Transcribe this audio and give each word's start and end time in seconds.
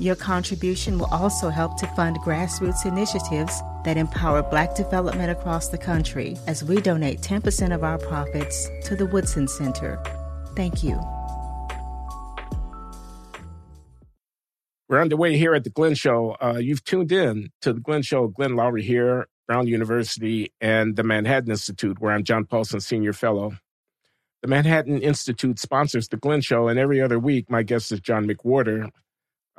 Your 0.00 0.16
contribution 0.16 0.98
will 0.98 1.12
also 1.12 1.50
help 1.50 1.76
to 1.76 1.86
fund 1.88 2.16
grassroots 2.20 2.86
initiatives 2.86 3.60
that 3.84 3.98
empower 3.98 4.42
Black 4.42 4.74
development 4.74 5.30
across 5.30 5.68
the 5.68 5.76
country 5.76 6.38
as 6.46 6.64
we 6.64 6.80
donate 6.80 7.20
10% 7.20 7.74
of 7.74 7.84
our 7.84 7.98
profits 7.98 8.70
to 8.84 8.96
the 8.96 9.04
Woodson 9.04 9.46
Center. 9.46 10.02
Thank 10.56 10.82
you. 10.82 10.98
We're 14.88 15.02
underway 15.02 15.36
here 15.36 15.54
at 15.54 15.64
the 15.64 15.70
Glenn 15.70 15.94
Show. 15.94 16.34
Uh, 16.40 16.56
you've 16.58 16.82
tuned 16.82 17.12
in 17.12 17.50
to 17.60 17.74
the 17.74 17.80
Glenn 17.80 18.00
Show. 18.00 18.28
Glenn 18.28 18.52
Loury 18.52 18.82
here, 18.82 19.28
Brown 19.46 19.66
University, 19.66 20.50
and 20.62 20.96
the 20.96 21.02
Manhattan 21.02 21.50
Institute, 21.50 22.00
where 22.00 22.12
I'm 22.12 22.24
John 22.24 22.46
Paulson, 22.46 22.80
Senior 22.80 23.12
Fellow. 23.12 23.52
The 24.40 24.48
Manhattan 24.48 25.02
Institute 25.02 25.58
sponsors 25.58 26.08
the 26.08 26.16
Glenn 26.16 26.40
Show, 26.40 26.68
and 26.68 26.78
every 26.78 27.02
other 27.02 27.18
week, 27.18 27.50
my 27.50 27.62
guest 27.62 27.92
is 27.92 28.00
John 28.00 28.26
McWhorter, 28.26 28.88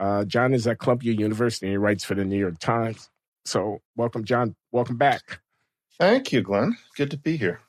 uh, 0.01 0.25
John 0.25 0.53
is 0.53 0.65
at 0.65 0.79
Columbia 0.79 1.13
University. 1.13 1.69
He 1.69 1.77
writes 1.77 2.03
for 2.03 2.15
the 2.15 2.25
New 2.25 2.37
York 2.39 2.57
Times. 2.59 3.09
So, 3.45 3.81
welcome, 3.95 4.25
John. 4.25 4.55
Welcome 4.71 4.97
back. 4.97 5.39
Thank 5.99 6.31
you, 6.31 6.41
Glenn. 6.41 6.75
Good 6.97 7.11
to 7.11 7.17
be 7.17 7.37
here. 7.37 7.61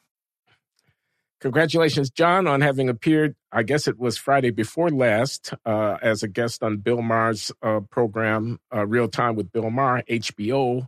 Congratulations, 1.40 2.08
John, 2.08 2.46
on 2.46 2.62
having 2.62 2.88
appeared. 2.88 3.34
I 3.50 3.64
guess 3.64 3.86
it 3.86 3.98
was 3.98 4.16
Friday 4.16 4.50
before 4.50 4.90
last 4.90 5.52
uh, 5.66 5.98
as 6.00 6.22
a 6.22 6.28
guest 6.28 6.62
on 6.62 6.78
Bill 6.78 7.02
Maher's 7.02 7.52
uh, 7.62 7.80
program, 7.90 8.58
uh, 8.74 8.86
Real 8.86 9.08
Time 9.08 9.34
with 9.34 9.52
Bill 9.52 9.68
Maher, 9.68 10.02
HBO. 10.08 10.86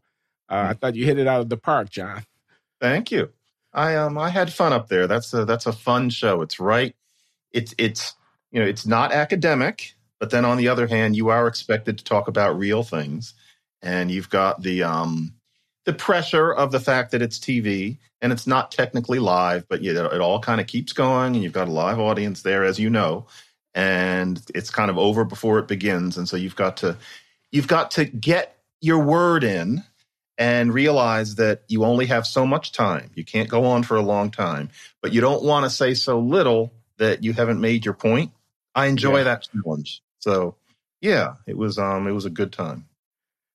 Uh, 0.48 0.66
I 0.70 0.72
thought 0.72 0.94
you 0.94 1.04
hit 1.04 1.18
it 1.18 1.26
out 1.26 1.40
of 1.40 1.48
the 1.50 1.56
park, 1.56 1.90
John. 1.90 2.24
Thank 2.80 3.10
you. 3.10 3.30
I 3.72 3.96
um 3.96 4.16
I 4.16 4.28
had 4.30 4.52
fun 4.52 4.72
up 4.72 4.88
there. 4.88 5.06
That's 5.06 5.34
a 5.34 5.44
that's 5.44 5.66
a 5.66 5.72
fun 5.72 6.08
show. 6.08 6.40
It's 6.42 6.60
right. 6.60 6.94
It's 7.50 7.74
it's 7.76 8.14
you 8.52 8.60
know 8.60 8.66
it's 8.66 8.86
not 8.86 9.12
academic. 9.12 9.93
But 10.20 10.30
then 10.30 10.44
on 10.44 10.56
the 10.56 10.68
other 10.68 10.86
hand, 10.86 11.16
you 11.16 11.28
are 11.28 11.46
expected 11.46 11.98
to 11.98 12.04
talk 12.04 12.28
about 12.28 12.58
real 12.58 12.82
things. 12.82 13.34
And 13.82 14.10
you've 14.10 14.30
got 14.30 14.62
the 14.62 14.82
um, 14.84 15.34
the 15.84 15.92
pressure 15.92 16.52
of 16.52 16.72
the 16.72 16.80
fact 16.80 17.12
that 17.12 17.22
it's 17.22 17.38
TV 17.38 17.98
and 18.22 18.32
it's 18.32 18.46
not 18.46 18.70
technically 18.70 19.18
live, 19.18 19.68
but 19.68 19.82
you 19.82 19.92
know, 19.92 20.06
it 20.06 20.20
all 20.20 20.40
kind 20.40 20.60
of 20.60 20.66
keeps 20.66 20.92
going 20.92 21.34
and 21.34 21.42
you've 21.42 21.52
got 21.52 21.68
a 21.68 21.72
live 21.72 21.98
audience 21.98 22.42
there, 22.42 22.64
as 22.64 22.78
you 22.78 22.88
know, 22.88 23.26
and 23.74 24.40
it's 24.54 24.70
kind 24.70 24.90
of 24.90 24.96
over 24.96 25.24
before 25.24 25.58
it 25.58 25.68
begins. 25.68 26.16
And 26.16 26.28
so 26.28 26.36
you've 26.36 26.56
got 26.56 26.78
to 26.78 26.96
you've 27.50 27.68
got 27.68 27.92
to 27.92 28.04
get 28.06 28.56
your 28.80 28.98
word 28.98 29.44
in 29.44 29.82
and 30.36 30.74
realize 30.74 31.36
that 31.36 31.62
you 31.68 31.84
only 31.84 32.06
have 32.06 32.26
so 32.26 32.46
much 32.46 32.72
time. 32.72 33.10
You 33.14 33.24
can't 33.24 33.48
go 33.48 33.66
on 33.66 33.82
for 33.82 33.96
a 33.96 34.02
long 34.02 34.30
time, 34.30 34.70
but 35.00 35.12
you 35.12 35.20
don't 35.20 35.44
want 35.44 35.64
to 35.64 35.70
say 35.70 35.94
so 35.94 36.18
little 36.18 36.72
that 36.98 37.22
you 37.22 37.32
haven't 37.32 37.60
made 37.60 37.84
your 37.84 37.94
point. 37.94 38.32
I 38.74 38.86
enjoy 38.86 39.18
yeah. 39.18 39.24
that 39.24 39.48
challenge. 39.52 40.02
So 40.18 40.56
yeah, 41.00 41.34
it 41.46 41.56
was 41.56 41.78
um 41.78 42.06
it 42.06 42.12
was 42.12 42.24
a 42.24 42.30
good 42.30 42.52
time. 42.52 42.86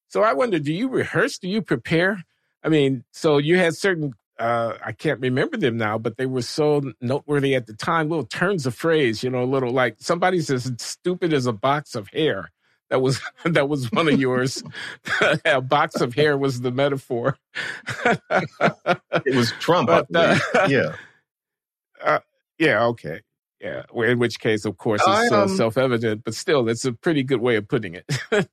So 0.07 0.23
I 0.23 0.33
wonder, 0.33 0.59
do 0.59 0.73
you 0.73 0.89
rehearse? 0.89 1.37
Do 1.37 1.47
you 1.47 1.61
prepare? 1.61 2.23
I 2.63 2.69
mean, 2.69 3.03
so 3.11 3.37
you 3.37 3.57
had 3.57 3.75
certain 3.75 4.13
uh, 4.39 4.77
I 4.83 4.93
can't 4.93 5.19
remember 5.19 5.57
them 5.57 5.77
now, 5.77 5.97
but 5.97 6.17
they 6.17 6.25
were 6.25 6.41
so 6.41 6.93
noteworthy 7.01 7.55
at 7.55 7.67
the 7.67 7.73
time. 7.73 8.09
Little 8.09 8.25
turns 8.25 8.65
of 8.65 8.73
phrase, 8.73 9.21
you 9.21 9.29
know, 9.29 9.43
a 9.43 9.45
little 9.45 9.71
like 9.71 9.97
somebody's 9.99 10.49
as 10.49 10.71
stupid 10.77 11.33
as 11.33 11.45
a 11.45 11.51
box 11.51 11.93
of 11.93 12.07
hair. 12.07 12.51
That 12.89 13.01
was 13.01 13.21
that 13.45 13.67
was 13.67 13.91
one 13.91 14.07
of 14.07 14.19
yours. 14.19 14.63
a 15.45 15.61
box 15.61 15.99
of 15.99 16.13
hair 16.13 16.37
was 16.37 16.61
the 16.61 16.71
metaphor. 16.71 17.37
it 18.05 19.35
was 19.35 19.51
Trump, 19.59 19.87
but, 19.87 20.07
uh, 20.15 20.37
yeah. 20.67 20.95
Uh, 22.01 22.19
yeah, 22.57 22.85
okay. 22.85 23.19
Yeah, 23.61 23.83
in 23.93 24.19
which 24.19 24.39
case, 24.39 24.63
of 24.63 24.77
course, 24.77 25.01
it's 25.05 25.31
um, 25.33 25.49
self-evident, 25.49 26.23
but 26.23 26.33
still, 26.33 26.69
it's 26.69 26.85
a 26.85 26.93
pretty 26.93 27.23
good 27.23 27.41
way 27.41 27.57
of 27.57 27.67
putting 27.67 27.93
it. 27.93 28.05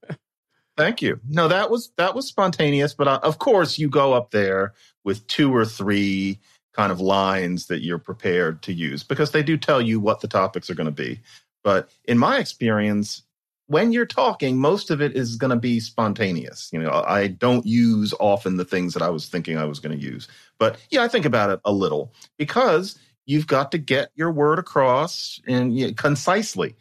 thank 0.76 1.00
you. 1.00 1.20
No, 1.28 1.46
that 1.46 1.70
was 1.70 1.92
that 1.96 2.14
was 2.14 2.26
spontaneous, 2.26 2.92
but 2.92 3.06
uh, 3.06 3.20
of 3.22 3.38
course, 3.38 3.78
you 3.78 3.88
go 3.88 4.14
up 4.14 4.32
there 4.32 4.74
with 5.04 5.24
two 5.28 5.54
or 5.54 5.64
three 5.64 6.40
kind 6.72 6.92
of 6.92 7.00
lines 7.00 7.66
that 7.66 7.82
you're 7.82 7.98
prepared 7.98 8.62
to 8.62 8.72
use 8.72 9.02
because 9.02 9.30
they 9.30 9.42
do 9.42 9.56
tell 9.56 9.80
you 9.80 9.98
what 9.98 10.20
the 10.20 10.28
topics 10.28 10.68
are 10.68 10.74
going 10.74 10.86
to 10.86 10.90
be. 10.90 11.20
But 11.64 11.88
in 12.04 12.18
my 12.18 12.38
experience, 12.38 13.22
when 13.66 13.92
you're 13.92 14.06
talking, 14.06 14.58
most 14.58 14.90
of 14.90 15.00
it 15.00 15.16
is 15.16 15.36
going 15.36 15.50
to 15.50 15.56
be 15.56 15.80
spontaneous. 15.80 16.68
You 16.72 16.80
know, 16.80 17.02
I 17.06 17.28
don't 17.28 17.66
use 17.66 18.14
often 18.20 18.56
the 18.56 18.64
things 18.64 18.94
that 18.94 19.02
I 19.02 19.08
was 19.08 19.28
thinking 19.28 19.58
I 19.58 19.64
was 19.64 19.80
going 19.80 19.98
to 19.98 20.04
use. 20.04 20.28
But 20.58 20.78
yeah, 20.90 21.02
I 21.02 21.08
think 21.08 21.24
about 21.24 21.50
it 21.50 21.60
a 21.64 21.72
little 21.72 22.12
because 22.36 22.98
you've 23.26 23.46
got 23.46 23.72
to 23.72 23.78
get 23.78 24.10
your 24.14 24.30
word 24.30 24.58
across 24.58 25.40
and 25.46 25.76
you 25.76 25.88
know, 25.88 25.92
concisely. 25.94 26.76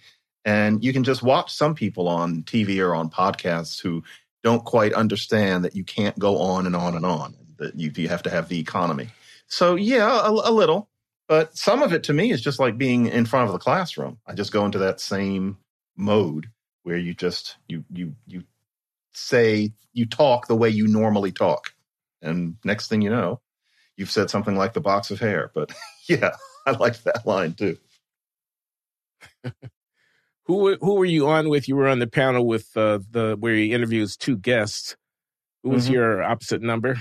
And 0.46 0.84
you 0.84 0.94
can 0.94 1.04
just 1.04 1.24
watch 1.24 1.52
some 1.52 1.74
people 1.74 2.08
on 2.08 2.44
TV 2.44 2.80
or 2.80 2.96
on 2.96 3.10
podcasts 3.10 3.82
who 3.82 4.04
don't 4.44 4.64
quite 4.64 4.94
understand 4.94 5.66
that 5.66 5.76
you 5.76 5.84
can't 5.84 6.18
go 6.20 6.38
on 6.38 6.68
and 6.68 6.76
on 6.76 6.96
and 6.96 7.06
on, 7.06 7.36
that 7.58 7.78
you, 7.80 7.92
you 7.96 8.08
have 8.08 8.22
to 8.24 8.30
have 8.30 8.48
the 8.48 8.60
economy. 8.60 9.10
So, 9.48 9.76
yeah, 9.76 10.22
a, 10.24 10.30
a 10.30 10.52
little. 10.52 10.88
But 11.28 11.58
some 11.58 11.82
of 11.82 11.92
it 11.94 12.04
to 12.04 12.14
me 12.14 12.32
is 12.32 12.42
just 12.42 12.60
like 12.60 12.78
being 12.78 13.08
in 13.08 13.26
front 13.26 13.48
of 13.48 13.54
the 13.54 13.60
classroom. 13.60 14.20
I 14.28 14.36
just 14.36 14.52
go 14.52 14.64
into 14.66 14.78
that 14.80 15.00
same 15.00 15.58
mode 15.98 16.50
where 16.84 16.98
you 16.98 17.14
just 17.14 17.58
you 17.68 17.84
you 17.92 18.14
you 18.28 18.44
say 19.14 19.74
you 19.94 20.06
talk 20.06 20.48
the 20.48 20.56
way 20.56 20.70
you 20.70 20.88
normally 20.88 21.32
talk 21.32 21.74
and 22.22 22.58
next 22.64 22.88
thing 22.88 23.02
you 23.02 23.10
know 23.10 23.40
you've 23.98 24.12
said 24.12 24.30
something 24.30 24.56
like 24.56 24.74
the 24.74 24.82
box 24.82 25.12
of 25.12 25.20
hair 25.20 25.52
but 25.54 25.74
yeah, 26.08 26.32
I 26.66 26.72
like 26.72 27.02
that 27.04 27.26
line 27.26 27.54
too. 27.54 27.78
who 30.46 30.76
who 30.76 30.96
were 30.96 31.06
you 31.06 31.28
on 31.28 31.50
with? 31.50 31.68
You 31.68 31.76
were 31.76 31.88
on 31.88 32.00
the 32.00 32.08
panel 32.08 32.46
with 32.46 32.76
uh, 32.76 33.00
the 33.12 33.36
where 33.40 33.56
he 33.56 33.74
interviews 33.74 34.18
two 34.18 34.38
guests. 34.38 34.96
Who 35.64 35.70
was 35.72 35.86
mm-hmm. 35.86 35.94
your 35.94 36.24
opposite 36.24 36.62
number? 36.62 36.98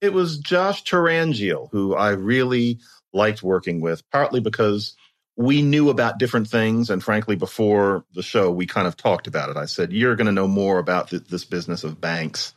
It 0.00 0.12
was 0.12 0.38
Josh 0.38 0.84
Tyrangiel, 0.84 1.70
who 1.70 1.94
I 1.94 2.10
really 2.10 2.80
liked 3.12 3.42
working 3.42 3.80
with, 3.80 4.02
partly 4.10 4.40
because 4.40 4.96
we 5.36 5.62
knew 5.62 5.88
about 5.88 6.18
different 6.18 6.48
things. 6.48 6.90
And 6.90 7.02
frankly, 7.02 7.36
before 7.36 8.04
the 8.12 8.22
show, 8.22 8.50
we 8.50 8.66
kind 8.66 8.86
of 8.86 8.96
talked 8.96 9.26
about 9.26 9.48
it. 9.48 9.56
I 9.56 9.66
said, 9.66 9.92
You're 9.92 10.16
going 10.16 10.26
to 10.26 10.32
know 10.32 10.48
more 10.48 10.78
about 10.78 11.08
th- 11.08 11.24
this 11.28 11.44
business 11.44 11.84
of 11.84 12.00
banks 12.00 12.52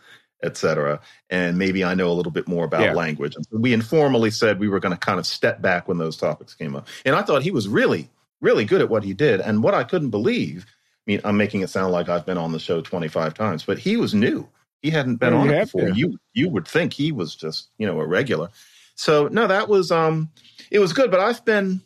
etc. 0.45 1.00
And 1.29 1.57
maybe 1.57 1.83
I 1.83 1.95
know 1.95 2.09
a 2.09 2.13
little 2.13 2.31
bit 2.31 2.47
more 2.47 2.66
about 2.66 2.81
yeah. 2.81 2.94
language. 2.94 3.35
And 3.35 3.45
so 3.45 3.57
we 3.57 3.73
informally 3.73 4.31
said 4.31 4.59
we 4.59 4.69
were 4.69 4.79
going 4.79 4.94
to 4.94 5.00
kind 5.00 5.19
of 5.19 5.25
step 5.25 5.61
back 5.61 5.88
when 5.88 5.97
those 5.97 6.17
topics 6.17 6.53
came 6.53 6.75
up. 6.75 6.88
And 7.06 7.16
I 7.16 7.23
thought 7.23 7.41
he 7.41 7.51
was 7.51 7.67
really, 7.67 8.09
really 8.41 8.66
good 8.66 8.81
at 8.81 8.89
what 8.89 9.03
he 9.03 9.13
did. 9.13 9.41
And 9.41 9.63
what 9.63 9.73
I 9.73 9.84
couldn't 9.84 10.11
believe, 10.11 10.66
I 11.07 11.11
mean, 11.11 11.22
I'm 11.23 11.38
making 11.38 11.61
it 11.61 11.69
sound 11.69 11.91
like 11.91 12.09
I've 12.09 12.25
been 12.25 12.38
on 12.38 12.51
the 12.51 12.59
show 12.59 12.81
25 12.81 13.34
times, 13.34 13.63
but 13.63 13.79
he 13.79 13.97
was 13.97 14.13
new. 14.13 14.47
He 14.81 14.91
hadn't 14.91 15.16
been 15.16 15.34
on 15.34 15.50
it 15.50 15.63
before. 15.63 15.89
To. 15.89 15.95
You 15.95 16.19
you 16.34 16.47
would 16.50 16.67
think 16.67 16.94
he 16.94 17.11
was 17.11 17.35
just 17.35 17.69
you 17.79 17.88
know 17.88 18.00
a 18.00 18.05
regular. 18.05 18.50
So 18.94 19.28
no, 19.28 19.47
that 19.47 19.67
was 19.67 19.91
um, 19.91 20.29
it 20.69 20.78
was 20.78 20.94
good. 20.94 21.09
But 21.09 21.22
I've 21.22 21.44
been 21.44 21.81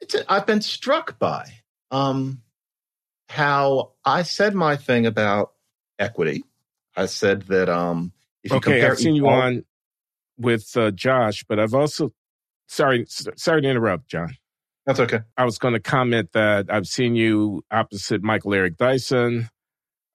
it's 0.00 0.14
a, 0.14 0.32
I've 0.32 0.46
been 0.46 0.60
struck 0.60 1.18
by 1.18 1.46
um, 1.90 2.42
how 3.28 3.92
I 4.04 4.22
said 4.22 4.54
my 4.54 4.76
thing 4.76 5.06
about 5.06 5.54
equity 5.98 6.44
I 6.96 7.06
said 7.06 7.42
that 7.42 7.68
um, 7.68 8.12
if 8.42 8.50
you 8.50 8.56
okay, 8.58 8.84
I've 8.84 8.98
seen 8.98 9.14
you 9.14 9.28
on 9.28 9.64
with 10.38 10.76
uh, 10.76 10.90
Josh, 10.90 11.44
but 11.48 11.58
I've 11.58 11.74
also 11.74 12.12
sorry 12.66 13.06
sorry 13.08 13.62
to 13.62 13.68
interrupt, 13.68 14.08
John. 14.08 14.36
That's 14.86 15.00
okay. 15.00 15.20
I 15.36 15.44
was 15.44 15.58
going 15.58 15.74
to 15.74 15.80
comment 15.80 16.32
that 16.32 16.66
I've 16.68 16.86
seen 16.86 17.16
you 17.16 17.64
opposite 17.70 18.22
Michael 18.22 18.54
Eric 18.54 18.76
Dyson. 18.76 19.50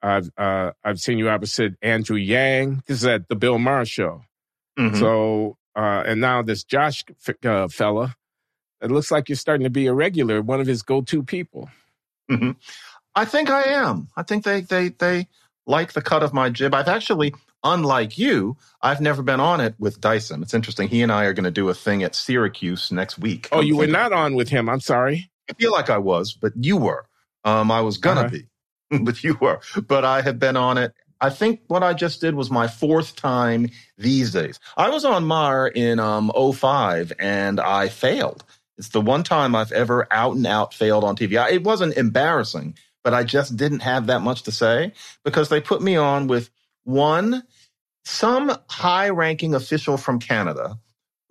I've 0.02 0.30
uh, 0.38 0.72
I've 0.84 1.00
seen 1.00 1.18
you 1.18 1.30
opposite 1.30 1.76
Andrew 1.82 2.18
Yang. 2.18 2.84
This 2.88 3.00
is 3.00 3.06
at 3.06 3.28
the 3.28 3.36
Bill 3.36 3.60
Maher 3.60 3.86
show. 3.86 4.24
Mm-hmm. 4.80 4.98
So 4.98 5.58
uh, 5.76 6.04
and 6.06 6.20
now 6.22 6.42
this 6.42 6.64
Josh 6.64 7.04
uh, 7.46 7.68
fella, 7.68 8.16
it 8.82 8.92
looks 8.92 9.12
like 9.12 9.30
you're 9.30 9.36
starting 9.36 9.64
to 9.64 9.70
be 9.70 9.88
a 9.88 9.94
regular, 9.94 10.42
one 10.42 10.60
of 10.60 10.68
his 10.68 10.82
go-to 10.82 11.24
people. 11.24 11.70
Mm-hmm. 12.30 12.52
I 13.14 13.26
think 13.26 13.50
I 13.50 13.64
am. 13.64 14.10
I 14.16 14.24
think 14.24 14.44
they 14.44 14.62
they 14.62 14.90
they 14.90 15.28
like 15.66 15.94
the 15.94 16.02
cut 16.02 16.24
of 16.24 16.34
my 16.34 16.50
jib. 16.50 16.74
I've 16.74 16.88
actually, 16.88 17.34
unlike 17.64 18.18
you, 18.18 18.58
I've 18.82 19.02
never 19.02 19.22
been 19.22 19.40
on 19.40 19.62
it 19.62 19.76
with 19.80 20.02
Dyson. 20.02 20.42
It's 20.42 20.54
interesting. 20.54 20.88
He 20.88 21.02
and 21.02 21.12
I 21.12 21.26
are 21.26 21.34
going 21.34 21.46
to 21.46 21.52
do 21.52 21.70
a 21.70 21.74
thing 21.74 22.04
at 22.04 22.16
Syracuse 22.16 22.92
next 22.92 23.20
week. 23.20 23.50
Oh, 23.52 23.62
you 23.62 23.78
were 23.78 23.88
not 23.88 24.14
on 24.14 24.36
with 24.36 24.50
him. 24.50 24.70
I'm 24.70 24.82
sorry. 24.82 25.30
I 25.50 25.54
feel 25.54 25.72
like 25.72 25.90
I 25.90 25.98
was, 25.98 26.34
but 26.34 26.54
you 26.56 26.78
were. 26.78 27.06
Um, 27.44 27.72
I 27.72 27.82
was 27.82 27.98
gonna 27.98 28.22
uh-huh. 28.22 28.38
be, 28.92 29.00
but 29.04 29.24
you 29.24 29.38
were. 29.42 29.60
But 29.88 30.06
I 30.06 30.22
have 30.22 30.38
been 30.38 30.56
on 30.56 30.78
it 30.78 30.94
I 31.22 31.30
think 31.30 31.62
what 31.68 31.84
I 31.84 31.94
just 31.94 32.20
did 32.20 32.34
was 32.34 32.50
my 32.50 32.68
fourth 32.68 33.16
time 33.16 33.70
these 33.98 34.34
days. 34.34 34.60
I 34.76 34.90
was 34.90 35.06
on 35.06 35.24
Maher 35.24 35.68
in 35.68 36.00
um 36.00 36.32
05 36.36 37.14
and 37.20 37.60
I 37.60 37.90
failed. 37.90 38.44
It's 38.78 38.90
the 38.90 39.02
one 39.02 39.24
time 39.24 39.56
I've 39.56 39.72
ever 39.72 40.08
out 40.10 40.36
and 40.36 40.48
out 40.48 40.74
failed 40.74 41.04
on 41.04 41.16
TV. 41.16 41.34
It 41.52 41.64
wasn't 41.64 41.96
embarrassing, 41.96 42.76
but 43.04 43.14
I 43.14 43.24
just 43.24 43.58
didn't 43.58 43.82
have 43.82 44.08
that 44.08 44.22
much 44.22 44.44
to 44.44 44.52
say 44.52 44.94
because 45.24 45.50
they 45.50 45.62
put 45.62 45.82
me 45.82 45.96
on 45.96 46.28
with 46.28 46.50
one, 46.84 47.44
some 48.04 48.56
high 48.70 49.10
ranking 49.10 49.54
official 49.54 49.98
from 49.98 50.20
Canada 50.20 50.78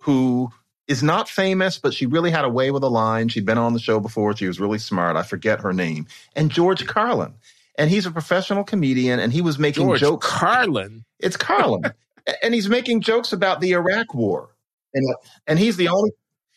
who 0.01 0.49
is 0.87 1.01
not 1.01 1.29
famous, 1.29 1.77
but 1.77 1.93
she 1.93 2.05
really 2.05 2.31
had 2.31 2.45
a 2.45 2.49
way 2.49 2.71
with 2.71 2.83
a 2.83 2.89
line. 2.89 3.29
She'd 3.29 3.45
been 3.45 3.57
on 3.57 3.73
the 3.73 3.79
show 3.79 3.99
before. 3.99 4.35
She 4.35 4.47
was 4.47 4.59
really 4.59 4.79
smart. 4.79 5.15
I 5.15 5.23
forget 5.23 5.61
her 5.61 5.73
name. 5.73 6.07
And 6.35 6.51
George 6.51 6.85
Carlin. 6.85 7.35
And 7.77 7.89
he's 7.89 8.05
a 8.05 8.11
professional 8.11 8.63
comedian 8.63 9.19
and 9.19 9.31
he 9.31 9.41
was 9.41 9.57
making 9.57 9.87
George 9.87 10.01
jokes. 10.01 10.27
Carlin. 10.27 11.05
It's 11.19 11.37
Carlin. 11.37 11.83
and 12.43 12.53
he's 12.53 12.67
making 12.67 13.01
jokes 13.01 13.31
about 13.31 13.61
the 13.61 13.71
Iraq 13.71 14.13
war. 14.13 14.49
And, 14.93 15.09
uh, 15.09 15.17
and 15.47 15.57
he's 15.57 15.77
the 15.77 15.87
only 15.87 16.11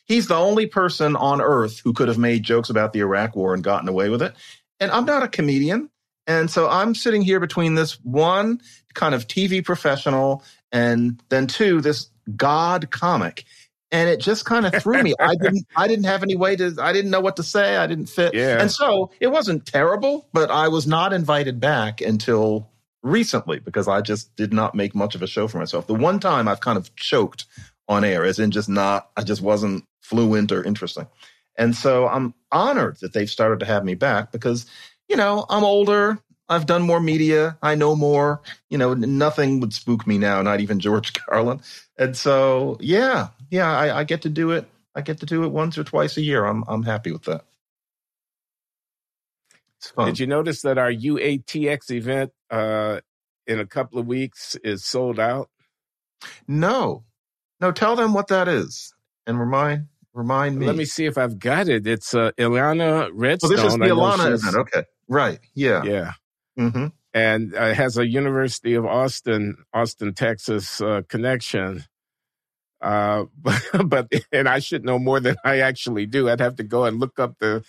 he's 0.06 0.26
the 0.26 0.36
only 0.36 0.66
person 0.66 1.16
on 1.16 1.40
earth 1.40 1.80
who 1.82 1.92
could 1.92 2.08
have 2.08 2.18
made 2.18 2.42
jokes 2.42 2.70
about 2.70 2.92
the 2.92 3.00
Iraq 3.00 3.36
war 3.36 3.54
and 3.54 3.62
gotten 3.62 3.88
away 3.88 4.08
with 4.08 4.22
it. 4.22 4.34
And 4.80 4.90
I'm 4.90 5.04
not 5.04 5.22
a 5.22 5.28
comedian. 5.28 5.90
And 6.26 6.50
so 6.50 6.68
I'm 6.68 6.94
sitting 6.94 7.22
here 7.22 7.40
between 7.40 7.74
this 7.74 8.00
one 8.02 8.60
kind 8.94 9.14
of 9.14 9.26
TV 9.26 9.64
professional 9.64 10.42
and 10.72 11.22
then 11.28 11.46
two, 11.46 11.80
this 11.80 12.08
God 12.36 12.90
comic. 12.90 13.44
And 13.92 14.08
it 14.08 14.18
just 14.18 14.44
kind 14.44 14.66
of 14.66 14.82
threw 14.82 15.02
me. 15.02 15.14
I 15.20 15.36
didn't 15.36 15.66
I 15.76 15.86
didn't 15.86 16.06
have 16.06 16.22
any 16.22 16.34
way 16.34 16.56
to 16.56 16.74
I 16.80 16.92
didn't 16.92 17.10
know 17.10 17.20
what 17.20 17.36
to 17.36 17.42
say. 17.42 17.76
I 17.76 17.86
didn't 17.86 18.06
fit. 18.06 18.34
Yeah. 18.34 18.60
And 18.60 18.70
so 18.70 19.10
it 19.20 19.28
wasn't 19.28 19.66
terrible, 19.66 20.26
but 20.32 20.50
I 20.50 20.68
was 20.68 20.86
not 20.86 21.12
invited 21.12 21.60
back 21.60 22.00
until 22.00 22.70
recently 23.02 23.60
because 23.60 23.86
I 23.86 24.00
just 24.00 24.34
did 24.34 24.52
not 24.52 24.74
make 24.74 24.94
much 24.94 25.14
of 25.14 25.22
a 25.22 25.26
show 25.28 25.46
for 25.46 25.58
myself. 25.58 25.86
The 25.86 25.94
one 25.94 26.18
time 26.18 26.48
I've 26.48 26.60
kind 26.60 26.78
of 26.78 26.96
choked 26.96 27.44
on 27.86 28.02
air, 28.02 28.24
as 28.24 28.38
in 28.40 28.50
just 28.50 28.68
not 28.68 29.10
I 29.16 29.22
just 29.22 29.42
wasn't 29.42 29.84
fluent 30.00 30.50
or 30.50 30.64
interesting. 30.64 31.06
And 31.56 31.74
so 31.74 32.08
I'm 32.08 32.34
honored 32.50 32.98
that 33.00 33.12
they've 33.12 33.30
started 33.30 33.60
to 33.60 33.66
have 33.66 33.84
me 33.84 33.94
back 33.94 34.32
because, 34.32 34.66
you 35.08 35.16
know, 35.16 35.46
I'm 35.48 35.64
older. 35.64 36.18
I've 36.48 36.66
done 36.66 36.82
more 36.82 37.00
media. 37.00 37.56
I 37.62 37.74
know 37.74 37.96
more. 37.96 38.42
You 38.68 38.78
know, 38.78 38.94
nothing 38.94 39.60
would 39.60 39.72
spook 39.72 40.06
me 40.06 40.18
now, 40.18 40.42
not 40.42 40.60
even 40.60 40.80
George 40.80 41.12
Carlin. 41.14 41.60
And 41.98 42.16
so, 42.16 42.76
yeah, 42.80 43.28
yeah, 43.50 43.70
I, 43.76 44.00
I 44.00 44.04
get 44.04 44.22
to 44.22 44.28
do 44.28 44.50
it. 44.50 44.68
I 44.94 45.00
get 45.00 45.20
to 45.20 45.26
do 45.26 45.44
it 45.44 45.48
once 45.48 45.78
or 45.78 45.84
twice 45.84 46.16
a 46.16 46.22
year. 46.22 46.44
I'm 46.44 46.64
I'm 46.68 46.82
happy 46.84 47.10
with 47.12 47.24
that. 47.24 47.44
Did 50.06 50.18
you 50.20 50.26
notice 50.26 50.62
that 50.62 50.78
our 50.78 50.90
UATX 50.90 51.90
event 51.90 52.32
uh, 52.50 53.00
in 53.46 53.60
a 53.60 53.66
couple 53.66 53.98
of 53.98 54.06
weeks 54.06 54.56
is 54.64 54.84
sold 54.84 55.20
out? 55.20 55.50
No, 56.48 57.04
no. 57.60 57.72
Tell 57.72 57.96
them 57.96 58.14
what 58.14 58.28
that 58.28 58.48
is 58.48 58.94
and 59.26 59.38
remind 59.38 59.88
remind 60.14 60.58
me. 60.58 60.66
Let 60.66 60.76
me 60.76 60.84
see 60.86 61.04
if 61.06 61.18
I've 61.18 61.38
got 61.38 61.68
it. 61.68 61.86
It's 61.86 62.14
uh, 62.14 62.30
Ilana 62.38 63.08
Oh, 63.08 63.10
Redstone. 63.12 63.50
this 63.56 63.64
is 63.64 63.76
the 63.76 63.84
I 63.84 63.88
know 63.88 63.96
Alana 63.96 64.26
she's- 64.28 64.42
event. 64.42 64.56
Okay, 64.56 64.84
right. 65.08 65.40
Yeah. 65.54 65.82
Yeah. 65.84 66.12
hmm 66.56 66.86
and 67.16 67.54
uh, 67.54 67.72
has 67.74 67.96
a 67.96 68.04
University 68.08 68.74
of 68.74 68.84
Austin, 68.84 69.56
Austin, 69.72 70.14
Texas 70.14 70.80
uh, 70.80 71.02
connection. 71.08 71.84
Uh, 72.80 73.26
but, 73.40 73.62
but 73.86 74.12
and 74.32 74.48
I 74.48 74.58
should 74.58 74.84
know 74.84 74.98
more 74.98 75.20
than 75.20 75.36
I 75.44 75.60
actually 75.60 76.06
do. 76.06 76.28
I'd 76.28 76.40
have 76.40 76.56
to 76.56 76.64
go 76.64 76.84
and 76.86 76.98
look 76.98 77.18
up 77.20 77.38
the 77.38 77.64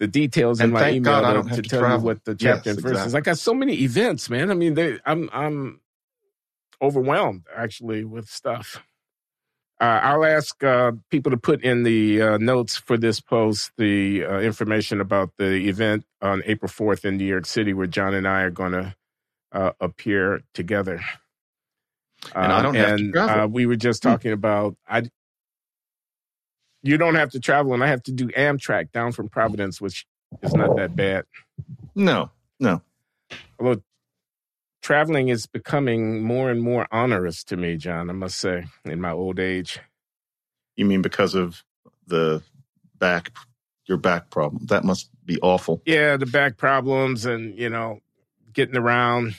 the 0.00 0.06
details 0.08 0.60
in 0.60 0.64
And 0.64 0.72
my 0.72 0.90
email 0.90 1.20
God 1.20 1.24
I 1.24 1.42
to, 1.42 1.56
to 1.56 1.62
to 1.62 1.68
tell 1.68 1.88
you 1.98 1.98
what 2.04 2.24
the 2.24 2.34
chapter 2.34 2.70
Yes, 2.70 2.76
and 2.78 2.82
verse 2.82 3.06
is. 3.06 3.14
I 3.14 3.20
got 3.20 3.36
so 3.38 3.52
many 3.54 3.74
events, 3.82 4.28
man. 4.30 4.50
I 4.50 4.54
mean, 4.54 4.74
they, 4.74 4.98
I'm 5.04 5.28
I'm 5.32 5.80
overwhelmed 6.82 7.46
actually 7.54 8.04
with 8.04 8.28
stuff. 8.28 8.82
Uh, 9.80 10.00
I'll 10.02 10.24
ask 10.24 10.62
uh, 10.64 10.92
people 11.10 11.30
to 11.32 11.36
put 11.36 11.62
in 11.64 11.82
the 11.82 12.22
uh, 12.22 12.38
notes 12.38 12.76
for 12.76 12.96
this 12.96 13.20
post 13.20 13.72
the 13.76 14.24
uh, 14.24 14.38
information 14.40 15.00
about 15.00 15.30
the 15.36 15.68
event 15.68 16.04
on 16.22 16.42
April 16.46 16.70
4th 16.70 17.04
in 17.04 17.16
New 17.16 17.24
York 17.26 17.44
City, 17.46 17.74
where 17.74 17.86
John 17.88 18.14
and 18.14 18.26
I 18.26 18.42
are 18.42 18.50
going 18.50 18.72
to 18.72 18.94
uh, 19.52 19.72
appear 19.80 20.42
together. 20.54 21.00
And 22.34 22.52
I 22.52 22.62
don't 22.62 22.74
have 22.74 22.98
to 22.98 23.12
travel. 23.12 23.40
Uh, 23.42 23.46
we 23.48 23.66
were 23.66 23.76
just 23.76 24.02
Hmm. 24.02 24.10
talking 24.10 24.32
about 24.32 24.76
I. 24.88 25.02
You 26.82 26.96
don't 26.98 27.14
have 27.16 27.30
to 27.30 27.40
travel, 27.40 27.74
and 27.74 27.82
I 27.82 27.86
have 27.88 28.02
to 28.04 28.12
do 28.12 28.28
Amtrak 28.28 28.92
down 28.92 29.12
from 29.12 29.28
Providence, 29.28 29.80
which 29.80 30.06
is 30.42 30.54
not 30.54 30.76
that 30.76 30.94
bad. 30.96 31.24
No, 31.94 32.30
no. 32.60 32.82
Although 33.58 33.82
traveling 34.84 35.28
is 35.28 35.46
becoming 35.46 36.22
more 36.22 36.50
and 36.50 36.62
more 36.62 36.86
onerous 36.92 37.42
to 37.42 37.56
me, 37.56 37.76
John. 37.76 38.10
I 38.10 38.12
must 38.12 38.38
say, 38.38 38.66
in 38.84 39.00
my 39.00 39.10
old 39.10 39.40
age. 39.40 39.80
You 40.76 40.84
mean 40.84 41.00
because 41.00 41.34
of 41.34 41.64
the 42.06 42.42
back, 42.98 43.32
your 43.86 43.96
back 43.96 44.30
problem? 44.30 44.66
That 44.66 44.84
must 44.84 45.08
be 45.24 45.40
awful. 45.40 45.80
Yeah, 45.86 46.18
the 46.18 46.26
back 46.26 46.58
problems 46.58 47.24
and 47.24 47.58
you 47.58 47.70
know, 47.70 48.00
getting 48.52 48.76
around, 48.76 49.36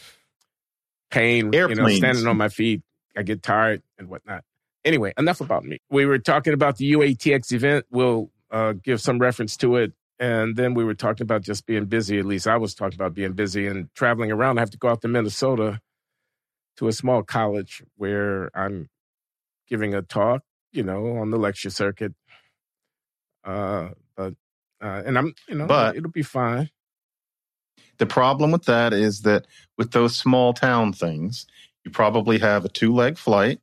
pain, 1.12 1.45
you 1.45 1.51
know, 1.51 1.57
Airplanes. 1.69 1.98
standing 1.98 2.27
on 2.27 2.38
my 2.38 2.50
feet. 2.50 2.81
I 3.15 3.21
get 3.21 3.44
tired 3.44 3.83
and 4.00 4.09
whatnot. 4.09 4.44
Anyway, 4.83 5.13
enough 5.18 5.41
about 5.41 5.63
me. 5.63 5.77
We 5.89 6.06
were 6.06 6.19
talking 6.19 6.53
about 6.53 6.77
the 6.77 6.91
UATX 6.94 7.53
event. 7.53 7.86
We'll 7.91 8.30
uh, 8.51 8.74
give 8.74 9.00
some 9.00 9.19
reference 9.19 9.57
to 9.57 9.77
it. 9.77 9.94
And 10.19 10.56
then 10.56 10.73
we 10.73 10.83
were 10.85 10.94
talking 10.94 11.23
about 11.23 11.41
just 11.41 11.65
being 11.65 11.85
busy. 11.85 12.19
At 12.19 12.25
least 12.25 12.47
I 12.47 12.57
was 12.57 12.73
talking 12.73 12.95
about 12.95 13.13
being 13.13 13.33
busy 13.33 13.67
and 13.67 13.89
traveling 13.95 14.31
around. 14.31 14.57
I 14.57 14.62
have 14.62 14.69
to 14.71 14.77
go 14.77 14.89
out 14.89 15.01
to 15.01 15.07
Minnesota 15.07 15.81
to 16.77 16.88
a 16.88 16.94
small 16.94 17.23
college 17.23 17.83
where 17.97 18.50
I'm 18.57 18.89
giving 19.67 19.94
a 19.94 20.01
talk, 20.01 20.41
you 20.71 20.83
know, 20.83 21.17
on 21.17 21.31
the 21.31 21.38
lecture 21.38 21.69
circuit. 21.69 22.13
Uh, 23.44 23.89
but 24.15 24.33
uh, 24.81 25.03
and 25.06 25.17
I'm, 25.17 25.33
you 25.47 25.56
know, 25.56 25.67
But- 25.67 25.95
it'll 25.97 26.12
be 26.12 26.23
fine. 26.23 26.69
The 27.97 28.06
problem 28.06 28.51
with 28.51 28.65
that 28.65 28.91
is 28.91 29.21
that 29.21 29.47
with 29.77 29.91
those 29.91 30.15
small 30.17 30.53
town 30.53 30.91
things, 30.91 31.45
you 31.85 31.91
probably 31.91 32.39
have 32.39 32.65
a 32.65 32.69
two 32.69 32.94
leg 32.94 33.17
flight. 33.17 33.62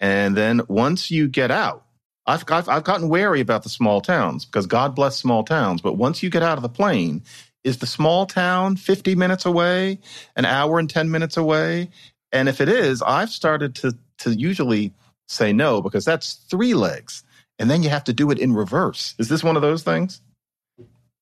And 0.00 0.36
then 0.36 0.62
once 0.68 1.10
you 1.10 1.28
get 1.28 1.50
out, 1.50 1.83
I've, 2.26 2.44
I've, 2.50 2.68
I've 2.68 2.84
gotten 2.84 3.08
wary 3.08 3.40
about 3.40 3.62
the 3.62 3.68
small 3.68 4.00
towns 4.00 4.44
because 4.44 4.66
God 4.66 4.94
bless 4.94 5.16
small 5.16 5.44
towns. 5.44 5.82
But 5.82 5.94
once 5.96 6.22
you 6.22 6.30
get 6.30 6.42
out 6.42 6.58
of 6.58 6.62
the 6.62 6.68
plane, 6.68 7.22
is 7.64 7.78
the 7.78 7.86
small 7.86 8.26
town 8.26 8.76
50 8.76 9.14
minutes 9.14 9.46
away, 9.46 9.98
an 10.36 10.44
hour 10.44 10.78
and 10.78 10.88
10 10.88 11.10
minutes 11.10 11.36
away? 11.36 11.90
And 12.32 12.48
if 12.48 12.60
it 12.60 12.68
is, 12.68 13.02
I've 13.02 13.30
started 13.30 13.74
to, 13.76 13.96
to 14.18 14.30
usually 14.34 14.92
say 15.28 15.52
no 15.52 15.80
because 15.80 16.04
that's 16.04 16.34
three 16.34 16.74
legs. 16.74 17.22
And 17.58 17.70
then 17.70 17.82
you 17.82 17.88
have 17.90 18.04
to 18.04 18.12
do 18.12 18.30
it 18.30 18.38
in 18.38 18.52
reverse. 18.52 19.14
Is 19.18 19.28
this 19.28 19.44
one 19.44 19.56
of 19.56 19.62
those 19.62 19.82
things? 19.82 20.20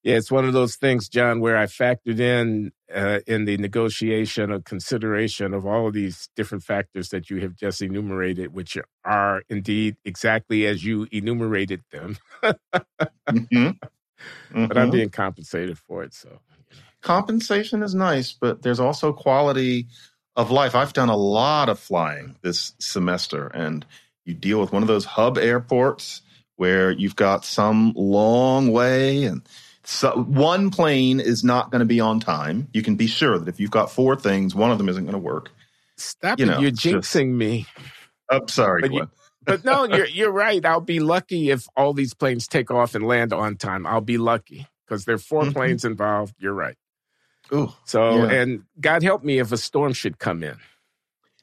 Yeah, 0.03 0.17
it's 0.17 0.33
one 0.33 0.47
of 0.47 0.55
those 0.55 0.77
things, 0.77 1.09
John, 1.09 1.41
where 1.41 1.59
I 1.59 1.67
factored 1.67 2.21
in 2.21 2.73
uh, 2.95 3.21
in 3.27 3.45
the 3.45 3.57
negotiation 3.59 4.51
or 4.51 4.61
consideration 4.61 5.55
of 5.55 5.67
all 5.67 5.89
of 5.89 5.95
these 5.95 6.29
different 6.37 6.65
factors 6.65 7.11
that 7.11 7.31
you 7.31 7.41
have 7.43 7.55
just 7.55 7.83
enumerated, 7.83 8.55
which 8.55 8.79
are 9.05 9.43
indeed 9.51 9.97
exactly 10.05 10.67
as 10.67 10.85
you 10.85 11.07
enumerated 11.13 11.83
them. 11.93 12.17
Mhm. 13.33 13.79
But 14.69 14.79
I'm 14.79 14.89
Mhm. 14.89 14.93
being 14.93 15.11
compensated 15.11 15.79
for 15.79 16.03
it, 16.05 16.15
so 16.15 16.41
compensation 17.03 17.83
is 17.83 17.95
nice, 17.95 18.33
but 18.33 18.63
there's 18.63 18.81
also 18.81 19.13
quality 19.13 19.89
of 20.37 20.51
life. 20.51 20.75
I've 20.75 20.93
done 20.95 21.09
a 21.11 21.17
lot 21.17 21.69
of 21.69 21.79
flying 21.79 22.37
this 22.43 22.75
semester, 22.81 23.49
and 23.49 23.87
you 24.25 24.35
deal 24.35 24.61
with 24.61 24.73
one 24.73 24.83
of 24.83 24.89
those 24.89 25.05
hub 25.05 25.39
airports 25.39 26.23
where 26.57 26.91
you've 26.93 27.17
got 27.17 27.45
some 27.45 27.93
long 27.97 28.73
way 28.73 29.25
and 29.25 29.43
so 29.85 30.13
one 30.23 30.71
plane 30.71 31.19
is 31.21 31.43
not 31.45 31.71
going 31.71 31.81
to 31.81 31.85
be 31.87 32.01
on 32.01 32.21
time. 32.21 32.69
You 32.73 32.83
can 32.83 32.97
be 32.97 33.07
sure 33.07 33.39
that 33.39 33.49
if 33.49 33.59
you've 33.61 33.71
got 33.71 33.91
four 33.91 34.15
things, 34.17 34.55
one 34.55 34.71
of 34.71 34.79
them 34.79 34.89
isn't 34.89 35.05
going 35.05 35.13
to 35.15 35.19
work. 35.19 35.51
stop 35.97 36.39
You 36.39 36.47
it. 36.47 36.49
know, 36.49 36.59
You're 36.61 36.69
it's 36.71 36.81
just- 36.83 37.15
jinxing 37.15 37.33
me. 37.35 37.67
I'm 38.31 38.49
sorry, 38.49 38.83
But 38.83 38.93
you- 38.93 39.11
But 39.45 39.65
no, 39.65 39.85
you're 39.85 40.07
you're 40.07 40.31
right. 40.31 40.65
I'll 40.65 40.81
be 40.81 41.01
lucky 41.01 41.51
if 41.51 41.67
all 41.77 41.93
these 41.95 42.15
planes 42.15 42.47
take 42.47 42.71
off 42.71 42.95
and 42.95 43.05
land 43.05 43.33
on 43.33 43.57
time. 43.57 43.89
I'll 43.89 44.01
be 44.01 44.17
lucky 44.17 44.69
because 44.87 45.05
there 45.05 45.17
are 45.17 45.19
4 45.19 45.43
Mhm. 45.47 45.53
planes 45.53 45.85
involved. 45.85 46.37
You're 46.39 46.55
right. 46.55 46.77
Ooh. 47.53 47.73
So, 47.85 48.19
Yeah. 48.19 48.31
and 48.31 48.63
God 48.81 49.03
help 49.03 49.25
me 49.25 49.41
if 49.41 49.51
a 49.51 49.57
storm 49.57 49.95
should 49.95 50.21
come 50.21 50.45
in. 50.45 50.59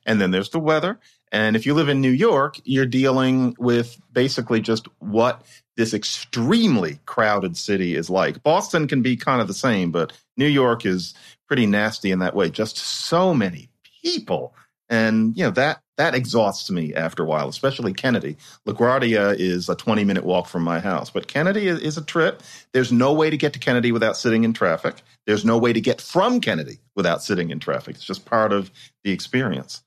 And 0.06 0.22
then 0.22 0.32
there's 0.32 0.50
the 0.50 0.60
weather. 0.62 0.98
And 1.32 1.56
if 1.56 1.66
you 1.66 1.74
live 1.74 1.90
in 1.90 2.02
New 2.02 2.12
York, 2.12 2.60
you're 2.64 2.86
dealing 2.86 3.56
with 3.60 4.00
basically 4.12 4.62
just 4.62 4.88
what 5.00 5.44
this 5.78 5.94
extremely 5.94 7.00
crowded 7.06 7.58
city 7.58 7.96
is 7.96 8.10
like. 8.10 8.44
Boston 8.44 8.88
can 8.88 9.02
be 9.02 9.16
kind 9.18 9.42
of 9.42 9.48
the 9.48 9.54
same, 9.54 9.92
but 9.92 10.14
New 10.38 10.48
York 10.48 10.86
is 10.86 11.14
pretty 11.48 11.66
nasty 11.66 12.12
in 12.12 12.20
that 12.20 12.36
way. 12.36 12.50
Just 12.50 12.78
so 12.78 13.34
many 13.34 13.70
people 14.04 14.54
And 14.90 15.38
you 15.38 15.44
know 15.44 15.52
that 15.52 15.82
that 15.98 16.16
exhausts 16.16 16.72
me 16.72 16.94
after 16.96 17.24
a 17.24 17.26
while, 17.26 17.50
especially 17.50 17.94
Kennedy. 17.94 18.38
LaGuardia 18.68 19.36
is 19.38 19.70
a 19.70 19.76
20 19.76 20.04
minute 20.04 20.24
walk 20.26 20.48
from 20.48 20.64
my 20.64 20.80
house, 20.80 21.10
but 21.12 21.28
Kennedy 21.28 21.68
is, 21.68 21.80
is 21.82 21.98
a 21.98 22.04
trip. 22.06 22.42
There's 22.74 22.92
no 22.92 23.14
way 23.14 23.30
to 23.30 23.38
get 23.38 23.54
to 23.54 23.60
Kennedy 23.60 23.92
without 23.92 24.18
sitting 24.18 24.44
in 24.44 24.54
traffic. 24.54 25.04
There's 25.28 25.46
no 25.46 25.58
way 25.58 25.74
to 25.74 25.82
get 25.82 26.02
from 26.02 26.42
Kennedy 26.42 26.80
without 26.96 27.22
sitting 27.24 27.52
in 27.52 27.60
traffic. 27.60 27.96
It's 27.96 28.06
just 28.06 28.26
part 28.26 28.54
of 28.54 28.72
the 29.04 29.12
experience. 29.12 29.84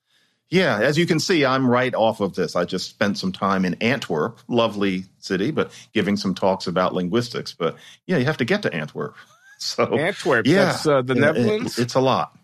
Yeah, 0.53 0.81
as 0.81 0.99
you 0.99 1.07
can 1.07 1.19
see, 1.19 1.43
I'm 1.43 1.67
right 1.67 1.95
off 1.95 2.19
of 2.19 2.35
this. 2.35 2.55
I 2.55 2.63
just 2.63 2.87
spent 2.87 3.17
some 3.17 3.31
time 3.31 3.65
in 3.65 3.73
Antwerp, 3.81 4.37
lovely 4.47 5.05
city, 5.17 5.49
but 5.49 5.71
giving 5.93 6.15
some 6.15 6.35
talks 6.35 6.67
about 6.67 6.93
linguistics. 6.93 7.53
But 7.53 7.75
yeah, 8.05 8.17
you 8.17 8.25
have 8.25 8.37
to 8.37 8.45
get 8.45 8.61
to 8.61 8.73
Antwerp. 8.73 9.15
So 9.59 9.97
Antwerp, 9.97 10.45
yeah, 10.45 10.77
uh, 10.85 11.01
the 11.01 11.15
Netherlands. 11.15 11.79
It, 11.79 11.83
it's 11.83 11.93
a 11.93 12.01
lot. 12.01 12.37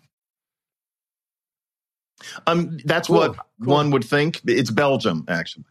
Um, 2.46 2.78
that's 2.86 3.08
cool. 3.08 3.18
what 3.18 3.36
cool. 3.36 3.44
one 3.58 3.90
would 3.90 4.04
think. 4.04 4.40
It's 4.46 4.70
Belgium, 4.70 5.26
actually, 5.28 5.66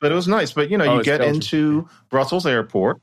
but 0.00 0.10
it 0.10 0.14
was 0.14 0.26
nice. 0.26 0.52
But 0.52 0.70
you 0.70 0.78
know, 0.78 0.86
oh, 0.86 0.96
you 0.96 1.04
get 1.04 1.18
Belgium. 1.18 1.34
into 1.34 1.88
Brussels 2.08 2.46
airport, 2.46 3.02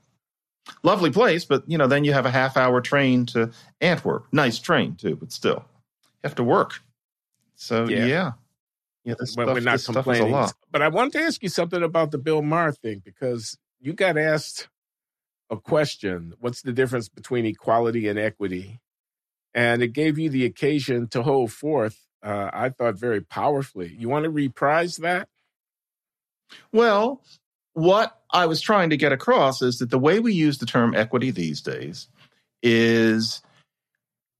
lovely 0.82 1.12
place, 1.12 1.44
but 1.44 1.62
you 1.68 1.78
know, 1.78 1.86
then 1.86 2.02
you 2.02 2.12
have 2.12 2.26
a 2.26 2.30
half 2.30 2.56
hour 2.56 2.80
train 2.80 3.24
to 3.26 3.52
Antwerp. 3.80 4.26
Nice 4.32 4.58
train 4.58 4.96
too, 4.96 5.14
but 5.14 5.30
still, 5.30 5.64
you 6.02 6.24
have 6.24 6.34
to 6.36 6.44
work. 6.44 6.82
So 7.54 7.88
yeah. 7.88 8.06
yeah. 8.06 8.32
Yeah, 9.04 9.14
this 9.18 9.32
stuff, 9.32 9.46
we're 9.46 9.60
not 9.60 9.72
this 9.72 9.86
complaining. 9.86 10.48
But 10.70 10.82
I 10.82 10.88
wanted 10.88 11.14
to 11.14 11.20
ask 11.22 11.42
you 11.42 11.48
something 11.48 11.82
about 11.82 12.10
the 12.10 12.18
Bill 12.18 12.42
Maher 12.42 12.72
thing 12.72 13.02
because 13.04 13.58
you 13.80 13.92
got 13.92 14.16
asked 14.16 14.68
a 15.50 15.56
question 15.56 16.34
what's 16.38 16.62
the 16.62 16.72
difference 16.72 17.08
between 17.08 17.46
equality 17.46 18.08
and 18.08 18.18
equity? 18.18 18.80
And 19.54 19.82
it 19.82 19.92
gave 19.92 20.18
you 20.18 20.30
the 20.30 20.44
occasion 20.44 21.08
to 21.08 21.22
hold 21.22 21.52
forth 21.52 21.98
uh, 22.22 22.50
I 22.52 22.68
thought 22.68 22.94
very 22.94 23.20
powerfully. 23.20 23.94
You 23.98 24.08
want 24.08 24.24
to 24.24 24.30
reprise 24.30 24.98
that? 24.98 25.28
Well, 26.72 27.22
what 27.72 28.20
I 28.30 28.46
was 28.46 28.60
trying 28.60 28.90
to 28.90 28.96
get 28.96 29.12
across 29.12 29.62
is 29.62 29.78
that 29.78 29.90
the 29.90 29.98
way 29.98 30.20
we 30.20 30.32
use 30.32 30.58
the 30.58 30.66
term 30.66 30.94
equity 30.94 31.30
these 31.30 31.60
days 31.60 32.08
is 32.62 33.42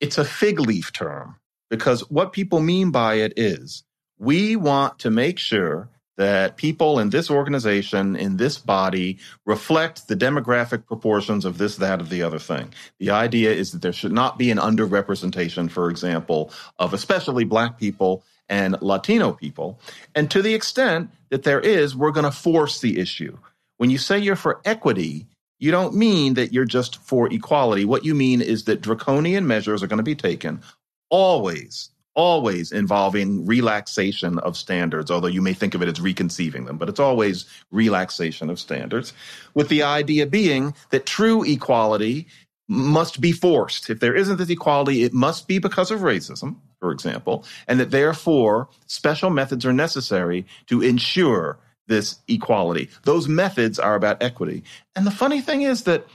it's 0.00 0.18
a 0.18 0.24
fig 0.24 0.60
leaf 0.60 0.92
term 0.92 1.36
because 1.70 2.08
what 2.10 2.32
people 2.32 2.60
mean 2.60 2.90
by 2.90 3.14
it 3.14 3.32
is 3.36 3.84
we 4.22 4.54
want 4.54 5.00
to 5.00 5.10
make 5.10 5.36
sure 5.36 5.88
that 6.16 6.56
people 6.56 7.00
in 7.00 7.10
this 7.10 7.28
organization, 7.28 8.14
in 8.14 8.36
this 8.36 8.56
body, 8.56 9.18
reflect 9.44 10.06
the 10.06 10.14
demographic 10.14 10.86
proportions 10.86 11.44
of 11.44 11.58
this, 11.58 11.76
that, 11.76 12.00
or 12.00 12.04
the 12.04 12.22
other 12.22 12.38
thing. 12.38 12.72
The 13.00 13.10
idea 13.10 13.52
is 13.52 13.72
that 13.72 13.82
there 13.82 13.92
should 13.92 14.12
not 14.12 14.38
be 14.38 14.52
an 14.52 14.58
underrepresentation, 14.58 15.68
for 15.68 15.90
example, 15.90 16.52
of 16.78 16.94
especially 16.94 17.42
Black 17.42 17.80
people 17.80 18.22
and 18.48 18.80
Latino 18.80 19.32
people. 19.32 19.80
And 20.14 20.30
to 20.30 20.40
the 20.40 20.54
extent 20.54 21.10
that 21.30 21.42
there 21.42 21.60
is, 21.60 21.96
we're 21.96 22.12
going 22.12 22.24
to 22.24 22.30
force 22.30 22.80
the 22.80 23.00
issue. 23.00 23.36
When 23.78 23.90
you 23.90 23.98
say 23.98 24.20
you're 24.20 24.36
for 24.36 24.60
equity, 24.64 25.26
you 25.58 25.72
don't 25.72 25.96
mean 25.96 26.34
that 26.34 26.52
you're 26.52 26.64
just 26.64 26.98
for 26.98 27.32
equality. 27.32 27.84
What 27.84 28.04
you 28.04 28.14
mean 28.14 28.40
is 28.40 28.64
that 28.64 28.82
draconian 28.82 29.48
measures 29.48 29.82
are 29.82 29.88
going 29.88 29.96
to 29.96 30.04
be 30.04 30.14
taken 30.14 30.62
always 31.10 31.90
always 32.14 32.72
involving 32.72 33.46
relaxation 33.46 34.38
of 34.40 34.56
standards, 34.56 35.10
although 35.10 35.28
you 35.28 35.42
may 35.42 35.54
think 35.54 35.74
of 35.74 35.82
it 35.82 35.88
as 35.88 36.00
reconceiving 36.00 36.64
them, 36.64 36.76
but 36.76 36.88
it's 36.88 37.00
always 37.00 37.46
relaxation 37.70 38.50
of 38.50 38.60
standards, 38.60 39.12
with 39.54 39.68
the 39.68 39.82
idea 39.82 40.26
being 40.26 40.74
that 40.90 41.06
true 41.06 41.42
equality 41.42 42.26
must 42.68 43.20
be 43.20 43.32
forced. 43.32 43.90
If 43.90 44.00
there 44.00 44.14
isn't 44.14 44.36
this 44.36 44.50
equality, 44.50 45.02
it 45.02 45.12
must 45.12 45.48
be 45.48 45.58
because 45.58 45.90
of 45.90 46.00
racism, 46.00 46.56
for 46.80 46.90
example, 46.90 47.44
and 47.68 47.80
that 47.80 47.90
therefore 47.90 48.68
special 48.86 49.30
methods 49.30 49.66
are 49.66 49.72
necessary 49.72 50.46
to 50.66 50.82
ensure 50.82 51.58
this 51.88 52.20
equality. 52.28 52.88
Those 53.04 53.28
methods 53.28 53.78
are 53.78 53.94
about 53.94 54.22
equity. 54.22 54.62
And 54.94 55.06
the 55.06 55.10
funny 55.10 55.40
thing 55.40 55.62
is 55.62 55.82
that 55.84 56.06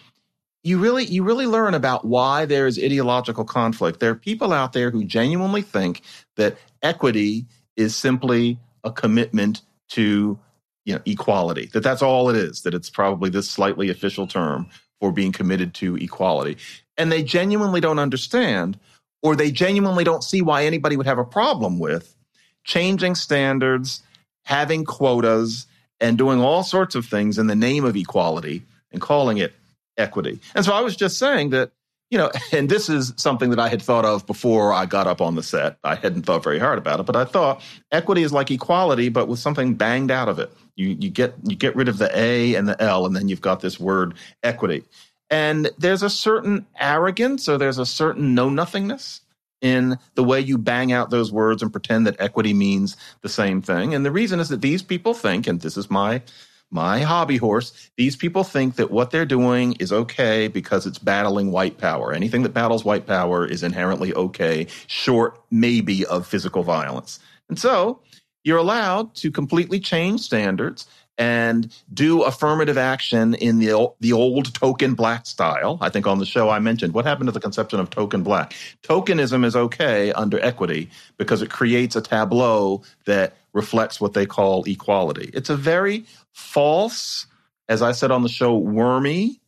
you 0.68 0.80
really 0.80 1.06
you 1.06 1.24
really 1.24 1.48
learn 1.48 1.74
about 1.74 2.04
why 2.04 2.46
there 2.46 2.68
is 2.68 2.78
ideological 2.78 3.46
conflict. 3.46 4.02
There 4.02 4.12
are 4.12 4.16
people 4.16 4.52
out 4.52 4.74
there 4.74 4.92
who 4.92 5.06
genuinely 5.06 5.62
think 5.62 6.02
that 6.36 6.58
equity 6.82 7.46
is 7.78 7.96
simply 7.96 8.60
a 8.84 8.92
commitment 8.92 9.62
to 9.92 10.38
you 10.84 10.94
know 10.94 11.02
equality. 11.06 11.68
That 11.68 11.84
that's 11.84 12.02
all 12.02 12.30
it 12.30 12.36
is. 12.36 12.64
That 12.64 12.74
it's 12.74 12.90
probably 12.90 13.30
this 13.30 13.50
slightly 13.50 13.90
official 13.90 14.28
term 14.28 14.68
for 15.00 15.14
being 15.14 15.32
committed 15.32 15.74
to 15.76 15.96
equality. 15.96 16.58
And 16.98 17.12
they 17.12 17.24
genuinely 17.24 17.80
don't 17.80 18.00
understand 18.00 18.78
or 19.24 19.36
they 19.36 19.52
genuinely 19.52 20.04
don't 20.04 20.24
see 20.24 20.42
why 20.42 20.66
anybody 20.66 20.98
would 20.98 21.06
have 21.06 21.18
a 21.18 21.24
problem 21.24 21.80
with 21.80 22.14
changing 22.66 23.16
standards, 23.16 24.04
having 24.44 24.84
quotas, 24.84 25.66
and 26.02 26.18
doing 26.18 26.42
all 26.42 26.64
sorts 26.64 26.96
of 26.96 27.06
things 27.06 27.38
in 27.38 27.48
the 27.48 27.56
name 27.56 27.86
of 27.86 27.96
equality 27.96 28.64
and 28.92 29.02
calling 29.02 29.38
it 29.38 29.54
equity. 29.98 30.40
And 30.56 30.64
so 30.64 30.74
I 30.74 30.82
was 30.82 30.96
just 30.96 31.18
saying 31.18 31.52
that, 31.52 31.72
you 32.10 32.18
know, 32.18 32.32
and 32.52 32.70
this 32.70 32.90
is 32.90 33.14
something 33.18 33.50
that 33.50 33.60
I 33.60 33.70
had 33.70 33.82
thought 33.82 34.06
of 34.06 34.26
before 34.26 34.74
I 34.74 34.86
got 34.86 35.08
up 35.08 35.22
on 35.22 35.36
the 35.36 35.44
set. 35.44 35.78
I 35.84 35.96
hadn't 35.96 36.24
thought 36.24 36.44
very 36.44 36.60
hard 36.60 36.78
about 36.78 37.00
it, 37.00 37.06
but 37.06 37.16
I 37.16 37.26
thought 37.26 37.62
equity 37.92 38.24
is 38.24 38.34
like 38.34 38.52
equality, 38.52 39.10
but 39.10 39.28
with 39.28 39.40
something 39.40 39.76
banged 39.76 40.12
out 40.12 40.30
of 40.30 40.40
it. 40.40 40.52
You 40.76 40.96
you 41.00 41.10
get 41.10 41.34
you 41.44 41.56
get 41.56 41.76
rid 41.76 41.88
of 41.88 41.98
the 41.98 42.12
A 42.18 42.54
and 42.54 42.68
the 42.68 42.80
L, 42.82 43.08
and 43.08 43.16
then 43.16 43.30
you've 43.30 43.42
got 43.42 43.62
this 43.62 43.80
word 43.80 44.14
equity. 44.44 44.84
And 45.30 45.72
there's 45.78 46.04
a 46.04 46.10
certain 46.10 46.66
arrogance 46.80 47.50
or 47.50 47.58
there's 47.58 47.80
a 47.80 47.86
certain 47.86 48.34
know 48.36 48.50
nothingness 48.50 49.22
in 49.62 49.98
the 50.16 50.24
way 50.24 50.40
you 50.40 50.58
bang 50.58 50.92
out 50.92 51.10
those 51.10 51.32
words 51.32 51.62
and 51.62 51.72
pretend 51.72 52.06
that 52.08 52.20
equity 52.20 52.54
means 52.54 52.96
the 53.22 53.30
same 53.30 53.62
thing. 53.62 53.94
And 53.94 54.06
the 54.06 54.12
reason 54.12 54.40
is 54.40 54.50
that 54.50 54.62
these 54.62 54.84
people 54.84 55.14
think, 55.14 55.48
and 55.48 55.60
this 55.60 55.78
is 55.78 55.90
my 55.90 56.22
my 56.70 57.00
hobby 57.00 57.38
horse, 57.38 57.90
these 57.96 58.16
people 58.16 58.44
think 58.44 58.76
that 58.76 58.92
what 58.92 59.12
they're 59.12 59.26
doing 59.26 59.74
is 59.80 59.92
okay 59.92 60.48
because 60.48 60.86
it's 60.86 61.00
battling 61.00 61.52
white 61.52 61.78
power. 61.78 62.12
Anything 62.12 62.44
that 62.44 62.54
battles 62.54 62.84
white 62.84 63.08
power 63.08 63.46
is 63.46 63.64
inherently 63.64 64.14
okay, 64.14 64.68
short 64.88 65.42
maybe 65.50 66.06
of 66.06 66.28
physical 66.28 66.64
violence. 66.64 67.20
And 67.50 67.58
so 67.58 68.02
you're 68.44 68.58
allowed 68.58 69.16
to 69.16 69.32
completely 69.32 69.80
change 69.80 70.22
standards 70.22 70.88
and 71.18 71.74
do 71.94 72.22
affirmative 72.22 72.78
action 72.78 73.34
in 73.36 73.60
the 73.60 73.92
the 74.00 74.14
old 74.14 74.54
token 74.54 74.94
black 74.94 75.26
style. 75.26 75.78
I 75.82 75.90
think 75.90 76.06
on 76.06 76.20
the 76.20 76.26
show 76.26 76.50
I 76.50 76.60
mentioned 76.60 76.94
what 76.94 77.06
happened 77.06 77.28
to 77.28 77.32
the 77.32 77.40
conception 77.40 77.80
of 77.80 77.90
token 77.90 78.24
black. 78.24 78.54
Tokenism 78.84 79.44
is 79.44 79.56
okay 79.56 80.12
under 80.14 80.40
equity 80.44 80.90
because 81.18 81.42
it 81.42 81.50
creates 81.50 81.96
a 81.96 82.02
tableau 82.02 82.84
that 83.06 83.36
reflects 83.58 84.00
what 84.00 84.14
they 84.14 84.28
call 84.28 84.64
equality. 84.66 85.32
It's 85.34 85.50
a 85.50 85.58
very 85.58 86.06
false, 86.32 87.26
as 87.68 87.82
I 87.82 87.92
said 87.92 88.12
on 88.12 88.22
the 88.22 88.30
show, 88.30 88.56
wormy 88.56 89.42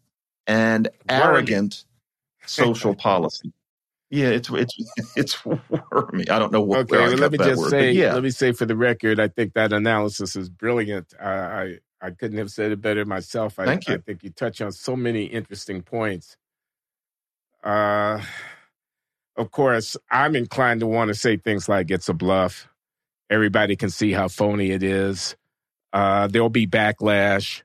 and 0.48 0.90
arrogant 1.08 1.86
social 2.48 2.96
policy. 2.96 3.54
Yeah, 4.10 4.30
it's 4.30 4.50
it's 4.50 4.76
it's 5.16 5.46
wormy. 5.46 6.28
I 6.28 6.40
don't 6.40 6.52
know 6.52 6.62
what. 6.62 6.80
Okay, 6.80 6.98
well, 6.98 7.12
let 7.12 7.32
me 7.32 7.38
just 7.38 7.62
word, 7.62 7.70
say. 7.70 7.92
Yeah. 7.92 8.16
Let 8.16 8.24
me 8.24 8.32
say 8.32 8.52
for 8.52 8.66
the 8.66 8.76
record, 8.76 9.20
I 9.20 9.28
think 9.28 9.54
that 9.54 9.72
analysis 9.72 10.36
is 10.36 10.50
brilliant. 10.50 11.14
I 11.22 11.30
I, 11.32 11.78
I 12.02 12.10
couldn't 12.10 12.40
have 12.40 12.50
said 12.50 12.72
it 12.72 12.82
better 12.82 13.06
myself. 13.06 13.60
I, 13.60 13.66
Thank 13.66 13.88
you. 13.88 13.94
I 13.94 13.98
think 14.00 14.24
you 14.24 14.32
touch 14.32 14.60
on 14.60 14.72
so 14.72 14.96
many 14.96 15.26
interesting 15.26 15.84
points. 15.84 16.36
Uh, 17.64 18.22
of 19.38 19.52
course, 19.52 19.96
I'm 20.10 20.36
inclined 20.36 20.80
to 20.80 20.88
want 20.88 21.10
to 21.10 21.14
say 21.14 21.38
things 21.38 21.70
like 21.70 21.92
it's 21.92 22.10
a 22.10 22.14
bluff. 22.14 22.69
Everybody 23.30 23.76
can 23.76 23.90
see 23.90 24.12
how 24.12 24.28
phony 24.28 24.72
it 24.72 24.84
is. 24.84 25.36
Uh, 25.94 26.28
there'll 26.28 26.50
be 26.50 26.68
backlash. 26.68 27.64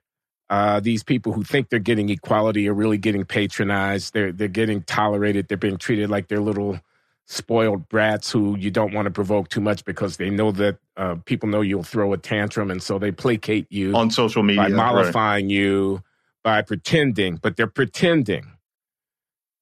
Uh, 0.49 0.79
these 0.79 1.03
people 1.03 1.33
who 1.33 1.43
think 1.43 1.69
they're 1.69 1.79
getting 1.79 2.09
equality 2.09 2.69
are 2.69 2.73
really 2.73 2.97
getting 2.97 3.25
patronized. 3.25 4.13
They're 4.13 4.31
they're 4.31 4.47
getting 4.47 4.83
tolerated. 4.83 5.47
They're 5.47 5.57
being 5.57 5.77
treated 5.77 6.09
like 6.09 6.27
they're 6.27 6.39
little 6.39 6.79
spoiled 7.27 7.89
brats 7.89 8.31
who 8.31 8.55
you 8.57 8.69
don't 8.69 8.93
want 8.93 9.07
to 9.07 9.11
provoke 9.11 9.49
too 9.49 9.61
much 9.61 9.83
because 9.83 10.17
they 10.17 10.29
know 10.29 10.51
that 10.51 10.77
uh, 10.97 11.15
people 11.25 11.49
know 11.49 11.61
you'll 11.61 11.83
throw 11.83 12.13
a 12.13 12.17
tantrum, 12.17 12.69
and 12.69 12.81
so 12.81 12.99
they 12.99 13.11
placate 13.11 13.71
you 13.71 13.95
on 13.95 14.11
social 14.11 14.43
media 14.43 14.63
by 14.63 14.69
mollifying 14.69 15.45
right. 15.45 15.51
you 15.51 16.03
by 16.43 16.61
pretending. 16.61 17.37
But 17.37 17.57
they're 17.57 17.65
pretending 17.65 18.45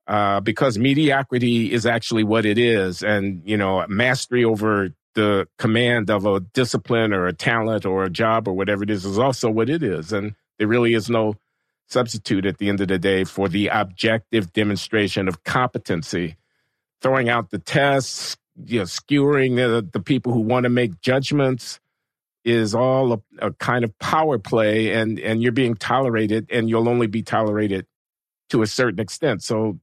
uh, 0.08 0.42
because 0.42 0.78
mediocrity 0.78 1.72
is 1.72 1.86
actually 1.86 2.26
what 2.26 2.46
it 2.46 2.58
is, 2.58 3.02
and 3.04 3.42
you 3.46 3.56
know 3.56 3.86
mastery 3.88 4.44
over 4.44 4.94
the 5.16 5.48
command 5.58 6.10
of 6.10 6.26
a 6.26 6.40
discipline 6.40 7.14
or 7.14 7.28
a 7.28 7.34
talent 7.34 7.86
or 7.86 8.04
a 8.04 8.10
job 8.10 8.48
or 8.48 8.54
whatever 8.54 8.84
it 8.84 8.90
is 8.90 9.06
is 9.06 9.20
also 9.20 9.50
what 9.50 9.70
it 9.70 9.84
is. 9.84 10.12
And 10.12 10.36
there 10.58 10.68
really 10.68 10.94
is 10.94 11.10
no 11.10 11.36
substitute 11.88 12.46
at 12.46 12.58
the 12.58 12.70
end 12.70 12.82
of 12.82 12.88
the 12.88 12.98
day 12.98 13.24
for 13.24 13.48
the 13.48 13.68
objective 13.68 14.52
demonstration 14.54 15.28
of 15.28 15.44
competency. 15.44 16.36
Throwing 17.02 17.30
out 17.30 17.50
the 17.50 17.60
tests, 17.60 18.38
you 18.66 18.80
know, 18.80 18.86
skewering 18.86 19.56
the, 19.56 19.88
the 19.92 20.00
people 20.00 20.34
who 20.34 20.40
want 20.40 20.64
to 20.64 20.70
make 20.70 21.02
judgments 21.02 21.80
is 22.46 22.76
all 22.76 23.14
a, 23.14 23.22
a 23.40 23.54
kind 23.54 23.84
of 23.84 23.98
power 24.00 24.38
play, 24.38 24.92
and 24.94 25.20
and 25.20 25.42
you're 25.42 25.52
being 25.52 25.76
tolerated, 25.76 26.48
and 26.52 26.70
you'll 26.70 26.90
only 26.90 27.08
be 27.08 27.24
tolerated 27.24 27.86
to 28.50 28.62
a 28.62 28.68
certain 28.68 29.00
extent. 29.00 29.42
So, 29.44 29.80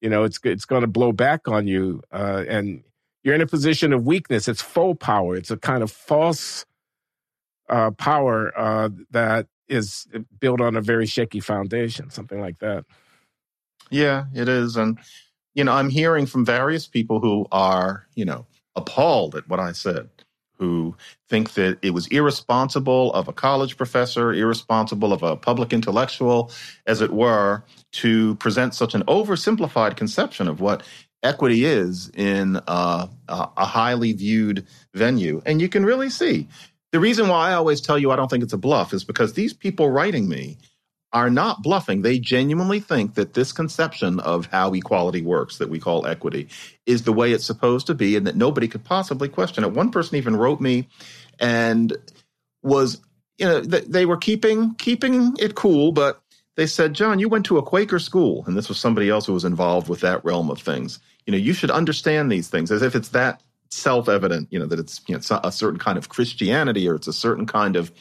you 0.00 0.08
know, 0.08 0.24
it's 0.24 0.38
it's 0.44 0.64
going 0.64 0.82
to 0.82 0.88
blow 0.88 1.12
back 1.12 1.48
on 1.48 1.66
you, 1.66 2.02
uh, 2.12 2.44
and 2.48 2.84
you're 3.28 3.34
in 3.34 3.42
a 3.42 3.46
position 3.46 3.92
of 3.92 4.06
weakness. 4.06 4.48
It's 4.48 4.62
faux 4.62 4.96
power. 5.04 5.36
It's 5.36 5.50
a 5.50 5.58
kind 5.58 5.82
of 5.82 5.90
false 5.90 6.64
uh, 7.68 7.90
power 7.90 8.58
uh, 8.58 8.88
that 9.10 9.48
is 9.68 10.08
built 10.40 10.62
on 10.62 10.76
a 10.76 10.80
very 10.80 11.04
shaky 11.04 11.40
foundation, 11.40 12.08
something 12.08 12.40
like 12.40 12.60
that. 12.60 12.86
Yeah, 13.90 14.24
it 14.34 14.48
is. 14.48 14.76
And, 14.76 14.98
you 15.54 15.62
know, 15.62 15.72
I'm 15.72 15.90
hearing 15.90 16.24
from 16.24 16.46
various 16.46 16.86
people 16.86 17.20
who 17.20 17.46
are, 17.52 18.06
you 18.14 18.24
know, 18.24 18.46
appalled 18.74 19.34
at 19.34 19.46
what 19.46 19.60
I 19.60 19.72
said, 19.72 20.08
who 20.56 20.96
think 21.28 21.52
that 21.52 21.76
it 21.82 21.90
was 21.90 22.06
irresponsible 22.06 23.12
of 23.12 23.28
a 23.28 23.34
college 23.34 23.76
professor, 23.76 24.32
irresponsible 24.32 25.12
of 25.12 25.22
a 25.22 25.36
public 25.36 25.74
intellectual, 25.74 26.50
as 26.86 27.02
it 27.02 27.12
were, 27.12 27.62
to 27.92 28.36
present 28.36 28.74
such 28.74 28.94
an 28.94 29.02
oversimplified 29.02 29.98
conception 29.98 30.48
of 30.48 30.62
what 30.62 30.82
equity 31.22 31.64
is 31.64 32.10
in 32.14 32.60
a, 32.66 33.08
a 33.28 33.64
highly 33.64 34.12
viewed 34.12 34.66
venue. 34.94 35.42
And 35.46 35.60
you 35.60 35.68
can 35.68 35.84
really 35.84 36.10
see 36.10 36.48
the 36.92 37.00
reason 37.00 37.28
why 37.28 37.50
I 37.50 37.54
always 37.54 37.80
tell 37.80 37.98
you 37.98 38.10
I 38.10 38.16
don't 38.16 38.28
think 38.28 38.42
it's 38.42 38.52
a 38.52 38.58
bluff 38.58 38.92
is 38.92 39.04
because 39.04 39.34
these 39.34 39.52
people 39.52 39.90
writing 39.90 40.28
me 40.28 40.58
are 41.12 41.30
not 41.30 41.62
bluffing. 41.62 42.02
They 42.02 42.18
genuinely 42.18 42.80
think 42.80 43.14
that 43.14 43.34
this 43.34 43.52
conception 43.52 44.20
of 44.20 44.46
how 44.46 44.72
equality 44.74 45.22
works, 45.22 45.58
that 45.58 45.70
we 45.70 45.80
call 45.80 46.06
equity, 46.06 46.48
is 46.86 47.02
the 47.02 47.12
way 47.12 47.32
it's 47.32 47.46
supposed 47.46 47.86
to 47.86 47.94
be 47.94 48.16
and 48.16 48.26
that 48.26 48.36
nobody 48.36 48.68
could 48.68 48.84
possibly 48.84 49.28
question 49.28 49.64
it. 49.64 49.72
One 49.72 49.90
person 49.90 50.16
even 50.16 50.36
wrote 50.36 50.60
me 50.60 50.88
and 51.38 51.96
was, 52.62 53.00
you 53.38 53.46
know, 53.46 53.60
they 53.60 54.06
were 54.06 54.16
keeping 54.16 54.74
keeping 54.74 55.34
it 55.38 55.54
cool, 55.54 55.92
but 55.92 56.20
they 56.56 56.66
said, 56.66 56.94
John, 56.94 57.20
you 57.20 57.28
went 57.28 57.46
to 57.46 57.58
a 57.58 57.62
Quaker 57.62 58.00
school, 58.00 58.44
and 58.46 58.56
this 58.56 58.68
was 58.68 58.80
somebody 58.80 59.08
else 59.08 59.26
who 59.26 59.32
was 59.32 59.44
involved 59.44 59.88
with 59.88 60.00
that 60.00 60.24
realm 60.24 60.50
of 60.50 60.60
things. 60.60 60.98
You 61.28 61.32
know, 61.32 61.38
you 61.38 61.52
should 61.52 61.70
understand 61.70 62.32
these 62.32 62.48
things 62.48 62.72
as 62.72 62.80
if 62.80 62.94
it's 62.94 63.10
that 63.10 63.42
self-evident, 63.68 64.48
you 64.50 64.58
know, 64.58 64.64
that 64.64 64.78
it's, 64.78 65.02
you 65.06 65.14
know, 65.14 65.40
a 65.44 65.52
certain 65.52 65.78
kind 65.78 65.98
of 65.98 66.08
Christianity 66.08 66.88
or 66.88 66.94
it's 66.94 67.06
a 67.06 67.12
certain 67.12 67.44
kind 67.44 67.76
of, 67.76 67.92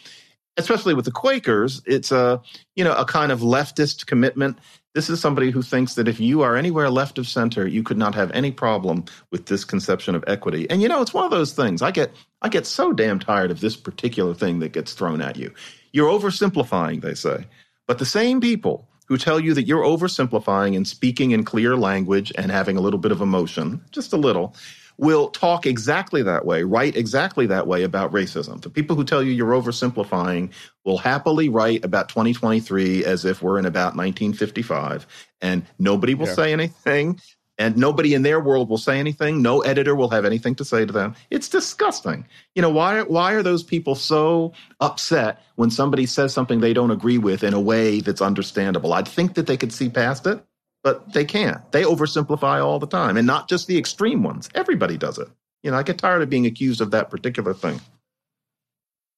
especially 0.55 0.93
with 0.93 1.03
the 1.03 1.11
Quakers, 1.11 1.81
it's 1.85 2.13
a, 2.13 2.41
you 2.77 2.85
know, 2.85 2.93
a 2.93 3.03
kind 3.03 3.33
of 3.33 3.41
leftist 3.41 4.05
commitment. 4.05 4.57
This 4.95 5.09
is 5.09 5.19
somebody 5.19 5.51
who 5.51 5.61
thinks 5.61 5.95
that 5.95 6.07
if 6.07 6.21
you 6.21 6.41
are 6.41 6.55
anywhere 6.55 6.89
left 6.89 7.17
of 7.17 7.27
center, 7.27 7.67
you 7.67 7.83
could 7.83 7.97
not 7.97 8.15
have 8.15 8.31
any 8.31 8.53
problem 8.53 9.03
with 9.29 9.47
this 9.47 9.65
conception 9.65 10.15
of 10.15 10.23
equity. 10.25 10.65
And 10.69 10.81
you 10.81 10.87
know, 10.87 11.01
it's 11.01 11.13
one 11.13 11.25
of 11.25 11.31
those 11.31 11.51
things. 11.51 11.81
I 11.81 11.91
get 11.91 12.13
I 12.41 12.47
get 12.47 12.65
so 12.65 12.93
damn 12.93 13.19
tired 13.19 13.51
of 13.51 13.59
this 13.59 13.75
particular 13.75 14.35
thing 14.35 14.59
that 14.59 14.71
gets 14.71 14.93
thrown 14.93 15.21
at 15.21 15.35
you. 15.35 15.53
You're 15.91 16.09
oversimplifying, 16.09 17.01
they 17.01 17.13
say. 17.13 17.45
But 17.87 17.99
the 17.99 18.05
same 18.05 18.39
people 18.39 18.86
who 19.07 19.17
tell 19.17 19.39
you 19.39 19.53
that 19.53 19.67
you're 19.67 19.83
oversimplifying 19.83 20.75
and 20.75 20.87
speaking 20.87 21.31
in 21.31 21.43
clear 21.43 21.75
language 21.75 22.31
and 22.37 22.51
having 22.51 22.77
a 22.77 22.81
little 22.81 22.99
bit 22.99 23.11
of 23.11 23.21
emotion, 23.21 23.81
just 23.91 24.13
a 24.13 24.17
little, 24.17 24.55
will 24.97 25.29
talk 25.29 25.65
exactly 25.65 26.23
that 26.23 26.45
way, 26.45 26.63
write 26.63 26.95
exactly 26.95 27.45
that 27.45 27.67
way 27.67 27.83
about 27.83 28.11
racism. 28.11 28.61
The 28.61 28.69
people 28.69 28.95
who 28.95 29.03
tell 29.03 29.21
you 29.21 29.31
you're 29.31 29.51
oversimplifying 29.51 30.51
will 30.83 30.97
happily 30.97 31.49
write 31.49 31.85
about 31.85 32.09
2023 32.09 33.05
as 33.05 33.23
if 33.23 33.41
we're 33.41 33.59
in 33.59 33.65
about 33.65 33.95
1955, 33.95 35.05
and 35.41 35.65
nobody 35.77 36.15
will 36.15 36.27
yeah. 36.27 36.33
say 36.33 36.51
anything. 36.53 37.19
And 37.59 37.75
nobody 37.75 38.13
in 38.13 38.21
their 38.21 38.39
world 38.39 38.69
will 38.69 38.77
say 38.77 38.99
anything. 38.99 39.41
No 39.41 39.61
editor 39.61 39.95
will 39.95 40.09
have 40.09 40.25
anything 40.25 40.53
to 40.55 40.65
say 40.65 40.85
to 40.85 40.93
them. 40.93 41.15
It's 41.31 41.49
disgusting. 41.49 42.25
You 42.53 42.61
know, 42.61 42.69
why, 42.69 43.01
why 43.01 43.33
are 43.33 43.41
those 43.41 43.63
people 43.63 43.95
so 43.95 44.53
upset 44.79 45.41
when 45.55 45.71
somebody 45.71 46.05
says 46.05 46.33
something 46.33 46.59
they 46.59 46.73
don't 46.73 46.91
agree 46.91 47.17
with 47.17 47.43
in 47.43 47.55
a 47.55 47.59
way 47.59 47.99
that's 47.99 48.21
understandable? 48.21 48.93
I'd 48.93 49.07
think 49.07 49.33
that 49.33 49.47
they 49.47 49.57
could 49.57 49.73
see 49.73 49.89
past 49.89 50.27
it 50.27 50.43
but 50.87 51.11
they 51.11 51.25
can't. 51.25 51.69
They 51.73 51.83
oversimplify 51.83 52.63
all 52.63 52.79
the 52.79 52.87
time, 52.87 53.17
and 53.17 53.27
not 53.27 53.49
just 53.49 53.67
the 53.67 53.77
extreme 53.77 54.23
ones. 54.23 54.49
Everybody 54.55 54.97
does 54.97 55.17
it. 55.17 55.27
You 55.61 55.71
know, 55.71 55.77
I 55.77 55.83
get 55.83 55.97
tired 55.97 56.21
of 56.21 56.29
being 56.29 56.45
accused 56.45 56.79
of 56.79 56.91
that 56.91 57.09
particular 57.09 57.53
thing. 57.53 57.81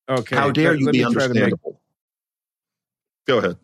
Okay. 0.09 0.35
How 0.35 0.49
dare 0.49 0.73
you 0.73 0.89
be 0.89 1.03
understandable? 1.03 1.59
Make... 1.63 1.75
Go 3.27 3.37
ahead. 3.37 3.57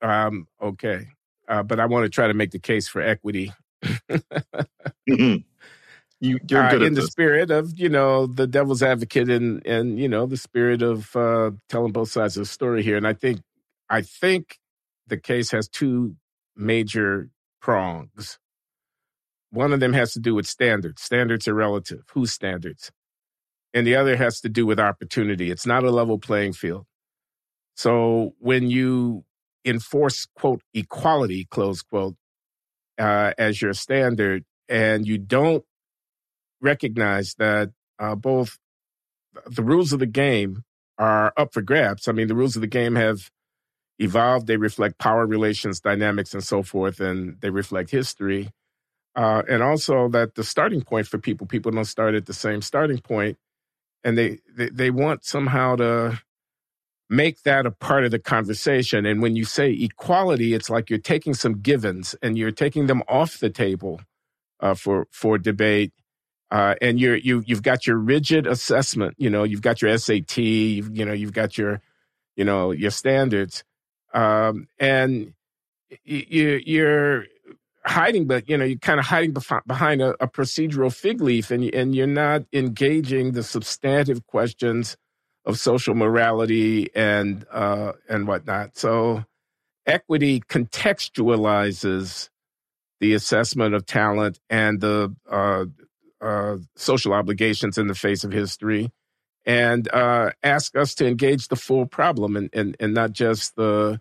Um, 0.00 0.48
okay. 0.60 1.06
Uh, 1.52 1.62
but 1.62 1.78
I 1.78 1.84
want 1.84 2.04
to 2.04 2.08
try 2.08 2.28
to 2.28 2.32
make 2.32 2.50
the 2.50 2.58
case 2.58 2.88
for 2.88 3.02
equity. 3.02 3.52
mm-hmm. 3.84 5.36
You, 6.18 6.38
are 6.52 6.62
uh, 6.62 6.78
in 6.78 6.94
the 6.94 7.02
spirit 7.02 7.50
of 7.50 7.78
you 7.78 7.90
know 7.90 8.26
the 8.26 8.46
devil's 8.46 8.82
advocate 8.82 9.28
and 9.28 9.64
and 9.66 9.98
you 9.98 10.08
know 10.08 10.24
the 10.24 10.38
spirit 10.38 10.80
of 10.80 11.14
uh, 11.14 11.50
telling 11.68 11.92
both 11.92 12.10
sides 12.10 12.38
of 12.38 12.42
the 12.42 12.46
story 12.46 12.82
here. 12.82 12.96
And 12.96 13.06
I 13.06 13.12
think 13.12 13.42
I 13.90 14.00
think 14.00 14.60
the 15.08 15.18
case 15.18 15.50
has 15.50 15.68
two 15.68 16.16
major 16.56 17.28
prongs. 17.60 18.38
One 19.50 19.74
of 19.74 19.80
them 19.80 19.92
has 19.92 20.14
to 20.14 20.20
do 20.20 20.34
with 20.34 20.46
standards. 20.46 21.02
Standards 21.02 21.46
are 21.48 21.54
relative. 21.54 22.04
Whose 22.14 22.32
standards? 22.32 22.90
And 23.74 23.86
the 23.86 23.96
other 23.96 24.16
has 24.16 24.40
to 24.40 24.48
do 24.48 24.64
with 24.64 24.80
opportunity. 24.80 25.50
It's 25.50 25.66
not 25.66 25.84
a 25.84 25.90
level 25.90 26.18
playing 26.18 26.54
field. 26.54 26.86
So 27.76 28.34
when 28.38 28.70
you 28.70 29.24
enforce, 29.64 30.26
quote, 30.34 30.62
equality, 30.74 31.44
close 31.44 31.82
quote, 31.82 32.16
uh, 32.98 33.32
as 33.38 33.60
your 33.62 33.72
standard, 33.72 34.44
and 34.68 35.06
you 35.06 35.18
don't 35.18 35.64
recognize 36.60 37.34
that 37.34 37.70
uh, 37.98 38.14
both 38.14 38.58
the 39.46 39.62
rules 39.62 39.92
of 39.92 39.98
the 39.98 40.06
game 40.06 40.64
are 40.98 41.32
up 41.36 41.52
for 41.52 41.62
grabs. 41.62 42.08
I 42.08 42.12
mean, 42.12 42.28
the 42.28 42.34
rules 42.34 42.56
of 42.56 42.62
the 42.62 42.68
game 42.68 42.94
have 42.96 43.30
evolved. 43.98 44.46
They 44.46 44.56
reflect 44.56 44.98
power 44.98 45.26
relations, 45.26 45.80
dynamics, 45.80 46.34
and 46.34 46.44
so 46.44 46.62
forth, 46.62 47.00
and 47.00 47.40
they 47.40 47.50
reflect 47.50 47.90
history. 47.90 48.50
Uh, 49.14 49.42
and 49.48 49.62
also 49.62 50.08
that 50.08 50.34
the 50.34 50.44
starting 50.44 50.82
point 50.82 51.06
for 51.06 51.18
people, 51.18 51.46
people 51.46 51.70
don't 51.70 51.84
start 51.84 52.14
at 52.14 52.26
the 52.26 52.32
same 52.32 52.62
starting 52.62 52.98
point, 52.98 53.36
and 54.04 54.16
they, 54.16 54.38
they 54.54 54.70
they 54.70 54.90
want 54.90 55.24
somehow 55.24 55.76
to 55.76 56.20
make 57.12 57.42
that 57.42 57.66
a 57.66 57.70
part 57.70 58.04
of 58.04 58.10
the 58.10 58.18
conversation. 58.18 59.06
And 59.06 59.20
when 59.22 59.36
you 59.36 59.44
say 59.44 59.70
equality, 59.70 60.54
it's 60.54 60.70
like 60.70 60.88
you're 60.90 60.98
taking 60.98 61.34
some 61.34 61.60
givens 61.60 62.14
and 62.22 62.38
you're 62.38 62.50
taking 62.50 62.86
them 62.86 63.02
off 63.06 63.38
the 63.38 63.50
table 63.50 64.00
uh, 64.60 64.74
for 64.74 65.06
for 65.10 65.38
debate. 65.38 65.92
Uh, 66.50 66.74
and 66.82 67.00
you're 67.00 67.16
you 67.16 67.42
you've 67.46 67.62
got 67.62 67.86
your 67.86 67.96
rigid 67.96 68.46
assessment. 68.46 69.14
You 69.18 69.30
know, 69.30 69.44
you've 69.44 69.62
got 69.62 69.82
your 69.82 69.96
SAT. 69.96 70.38
You've, 70.38 70.96
you 70.96 71.04
know, 71.04 71.12
you've 71.12 71.32
got 71.32 71.56
your 71.56 71.80
you 72.36 72.44
know 72.44 72.72
your 72.72 72.90
standards 72.90 73.64
um, 74.14 74.68
and 74.78 75.32
you, 76.04 76.60
you're 76.64 77.26
hiding, 77.84 78.26
but 78.26 78.48
you 78.48 78.56
know 78.56 78.64
you're 78.64 78.78
kind 78.78 79.00
of 79.00 79.06
hiding 79.06 79.34
behind 79.66 80.02
a, 80.02 80.10
a, 80.22 80.28
procedural 80.28 80.92
fig 80.92 81.20
leaf, 81.20 81.50
and 81.50 81.64
and 81.74 81.94
you're 81.94 82.06
not 82.06 82.42
engaging 82.52 83.32
the 83.32 83.42
substantive 83.42 84.26
questions 84.26 84.96
of 85.44 85.58
social 85.58 85.94
morality 85.94 86.88
and 86.94 87.44
uh, 87.50 87.92
and 88.08 88.26
whatnot. 88.26 88.76
So 88.76 89.24
equity 89.86 90.40
contextualizes 90.40 92.28
the 93.00 93.14
assessment 93.14 93.74
of 93.74 93.84
talent 93.84 94.38
and 94.48 94.80
the 94.80 95.14
uh, 95.28 95.64
uh, 96.20 96.58
social 96.76 97.12
obligations 97.12 97.78
in 97.78 97.88
the 97.88 97.94
face 97.94 98.22
of 98.22 98.32
history 98.32 98.92
and 99.44 99.92
uh, 99.92 100.30
ask 100.42 100.76
us 100.76 100.94
to 100.94 101.06
engage 101.06 101.48
the 101.48 101.56
full 101.56 101.86
problem 101.86 102.36
and, 102.36 102.48
and, 102.52 102.76
and 102.78 102.94
not 102.94 103.12
just 103.12 103.56
the 103.56 104.00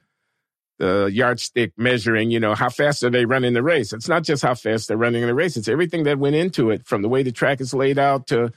the 0.78 1.12
yardstick 1.14 1.74
measuring, 1.78 2.32
you 2.32 2.40
know, 2.40 2.56
how 2.56 2.68
fast 2.68 3.04
are 3.04 3.12
they 3.12 3.26
running 3.26 3.54
the 3.54 3.62
race? 3.62 3.94
It's 3.94 4.10
not 4.10 4.24
just 4.24 4.42
how 4.42 4.56
fast 4.56 4.88
they're 4.88 4.98
running 4.98 5.24
the 5.28 5.36
race, 5.36 5.56
it's 5.56 5.68
everything 5.68 6.04
that 6.04 6.18
went 6.18 6.36
into 6.36 6.72
it 6.72 6.88
from 6.88 7.04
the 7.04 7.10
way 7.10 7.22
the 7.22 7.32
track 7.32 7.62
is 7.62 7.72
laid 7.74 8.00
out 8.00 8.26
to 8.28 8.52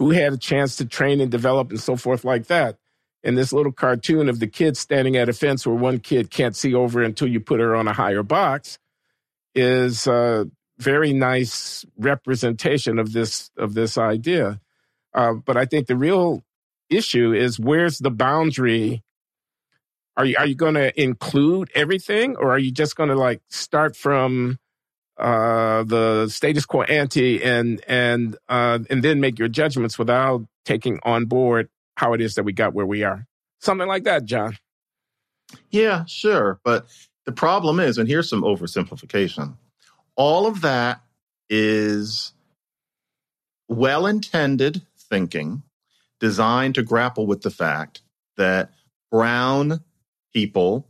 who 0.00 0.10
had 0.12 0.32
a 0.32 0.38
chance 0.38 0.76
to 0.76 0.86
train 0.86 1.20
and 1.20 1.30
develop 1.30 1.68
and 1.68 1.78
so 1.78 1.94
forth 1.94 2.24
like 2.24 2.46
that. 2.46 2.78
And 3.22 3.36
this 3.36 3.52
little 3.52 3.70
cartoon 3.70 4.30
of 4.30 4.40
the 4.40 4.46
kid 4.46 4.78
standing 4.78 5.14
at 5.14 5.28
a 5.28 5.34
fence 5.34 5.66
where 5.66 5.76
one 5.76 5.98
kid 5.98 6.30
can't 6.30 6.56
see 6.56 6.72
over 6.72 7.02
until 7.02 7.28
you 7.28 7.38
put 7.38 7.60
her 7.60 7.76
on 7.76 7.86
a 7.86 7.92
higher 7.92 8.22
box 8.22 8.78
is 9.54 10.06
a 10.06 10.48
very 10.78 11.12
nice 11.12 11.84
representation 11.98 12.98
of 12.98 13.12
this 13.12 13.50
of 13.58 13.74
this 13.74 13.98
idea. 13.98 14.58
Uh, 15.12 15.34
but 15.34 15.58
I 15.58 15.66
think 15.66 15.86
the 15.86 15.96
real 15.96 16.44
issue 16.88 17.34
is 17.34 17.60
where's 17.60 17.98
the 17.98 18.10
boundary? 18.10 19.02
Are 20.16 20.24
you 20.24 20.36
are 20.38 20.46
you 20.46 20.54
going 20.54 20.76
to 20.76 20.98
include 20.98 21.70
everything, 21.74 22.36
or 22.36 22.52
are 22.52 22.58
you 22.58 22.72
just 22.72 22.96
going 22.96 23.10
to 23.10 23.16
like 23.16 23.42
start 23.50 23.96
from 23.96 24.58
uh, 25.20 25.84
the 25.84 26.28
status 26.28 26.66
quo 26.66 26.82
ante 26.82 27.42
and 27.42 27.82
and 27.86 28.36
uh, 28.48 28.78
and 28.88 29.02
then 29.02 29.20
make 29.20 29.38
your 29.38 29.48
judgments 29.48 29.98
without 29.98 30.46
taking 30.64 30.98
on 31.02 31.26
board 31.26 31.68
how 31.96 32.14
it 32.14 32.20
is 32.20 32.34
that 32.34 32.44
we 32.44 32.52
got 32.52 32.74
where 32.74 32.86
we 32.86 33.04
are? 33.04 33.26
Something 33.60 33.88
like 33.88 34.04
that, 34.04 34.24
John. 34.24 34.56
Yeah, 35.70 36.04
sure, 36.06 36.60
but 36.64 36.86
the 37.26 37.32
problem 37.32 37.80
is, 37.80 37.98
and 37.98 38.08
here's 38.08 38.28
some 38.28 38.42
oversimplification. 38.42 39.56
All 40.16 40.46
of 40.46 40.62
that 40.62 41.02
is 41.48 42.32
well 43.68 44.06
intended 44.06 44.82
thinking 45.10 45.62
designed 46.18 46.76
to 46.76 46.82
grapple 46.82 47.26
with 47.26 47.42
the 47.42 47.50
fact 47.50 48.02
that 48.36 48.70
brown 49.10 49.80
people 50.32 50.86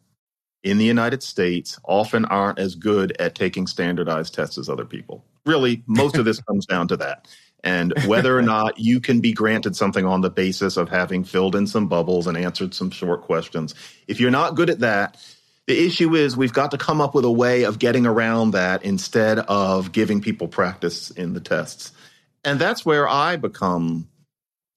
in 0.62 0.78
the 0.78 0.84
United 0.84 1.22
States 1.22 1.78
often 1.84 2.24
aren't 2.26 2.58
as 2.58 2.74
good 2.74 3.16
at 3.18 3.34
taking 3.34 3.66
standardized 3.66 4.34
tests 4.34 4.58
as 4.58 4.68
other 4.68 4.84
people. 4.84 5.24
really, 5.46 5.82
most 5.86 6.16
of 6.16 6.24
this 6.24 6.40
comes 6.48 6.66
down 6.66 6.88
to 6.88 6.96
that. 6.98 7.26
And 7.62 7.92
whether 8.06 8.36
or 8.36 8.42
not 8.42 8.78
you 8.78 9.00
can 9.00 9.20
be 9.20 9.32
granted 9.32 9.76
something 9.76 10.06
on 10.06 10.22
the 10.22 10.30
basis 10.30 10.76
of 10.76 10.88
having 10.88 11.24
filled 11.24 11.54
in 11.54 11.66
some 11.66 11.88
bubbles 11.88 12.26
and 12.26 12.36
answered 12.36 12.72
some 12.72 12.90
short 12.90 13.22
questions. 13.22 13.74
If 14.06 14.18
you're 14.18 14.30
not 14.30 14.54
good 14.54 14.70
at 14.70 14.80
that, 14.80 15.18
the 15.66 15.86
issue 15.86 16.14
is 16.14 16.36
we've 16.36 16.52
got 16.52 16.70
to 16.70 16.78
come 16.78 17.00
up 17.00 17.14
with 17.14 17.24
a 17.24 17.30
way 17.30 17.64
of 17.64 17.78
getting 17.78 18.06
around 18.06 18.52
that 18.52 18.82
instead 18.82 19.38
of 19.40 19.92
giving 19.92 20.20
people 20.22 20.48
practice 20.48 21.10
in 21.10 21.34
the 21.34 21.40
tests. 21.40 21.92
And 22.44 22.58
that's 22.58 22.84
where 22.86 23.06
I 23.06 23.36
become 23.36 24.08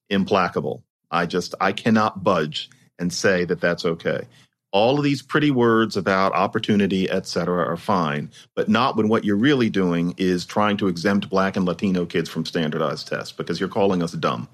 implacable. 0.10 0.84
I 1.10 1.26
just, 1.26 1.56
I 1.62 1.72
cannot 1.72 2.24
budge 2.24 2.70
and 3.00 3.14
say 3.14 3.46
that 3.46 3.62
that's 3.62 3.86
okay. 3.86 4.28
All 4.74 4.98
of 4.98 5.04
these 5.04 5.22
pretty 5.22 5.52
words 5.52 5.96
about 5.96 6.34
opportunity, 6.34 7.10
et 7.10 7.28
cetera, 7.28 7.64
are 7.64 7.78
fine, 7.78 8.32
but 8.56 8.68
not 8.68 8.98
when 8.98 9.08
what 9.08 9.24
you're 9.24 9.36
really 9.38 9.70
doing 9.70 10.16
is 10.18 10.46
trying 10.46 10.78
to 10.78 10.88
exempt 10.88 11.30
Black 11.30 11.56
and 11.56 11.66
Latino 11.66 12.08
kids 12.08 12.28
from 12.28 12.44
standardized 12.44 13.08
tests 13.08 13.32
because 13.32 13.60
you're 13.60 13.70
calling 13.70 14.02
us 14.02 14.14
dumb. 14.14 14.50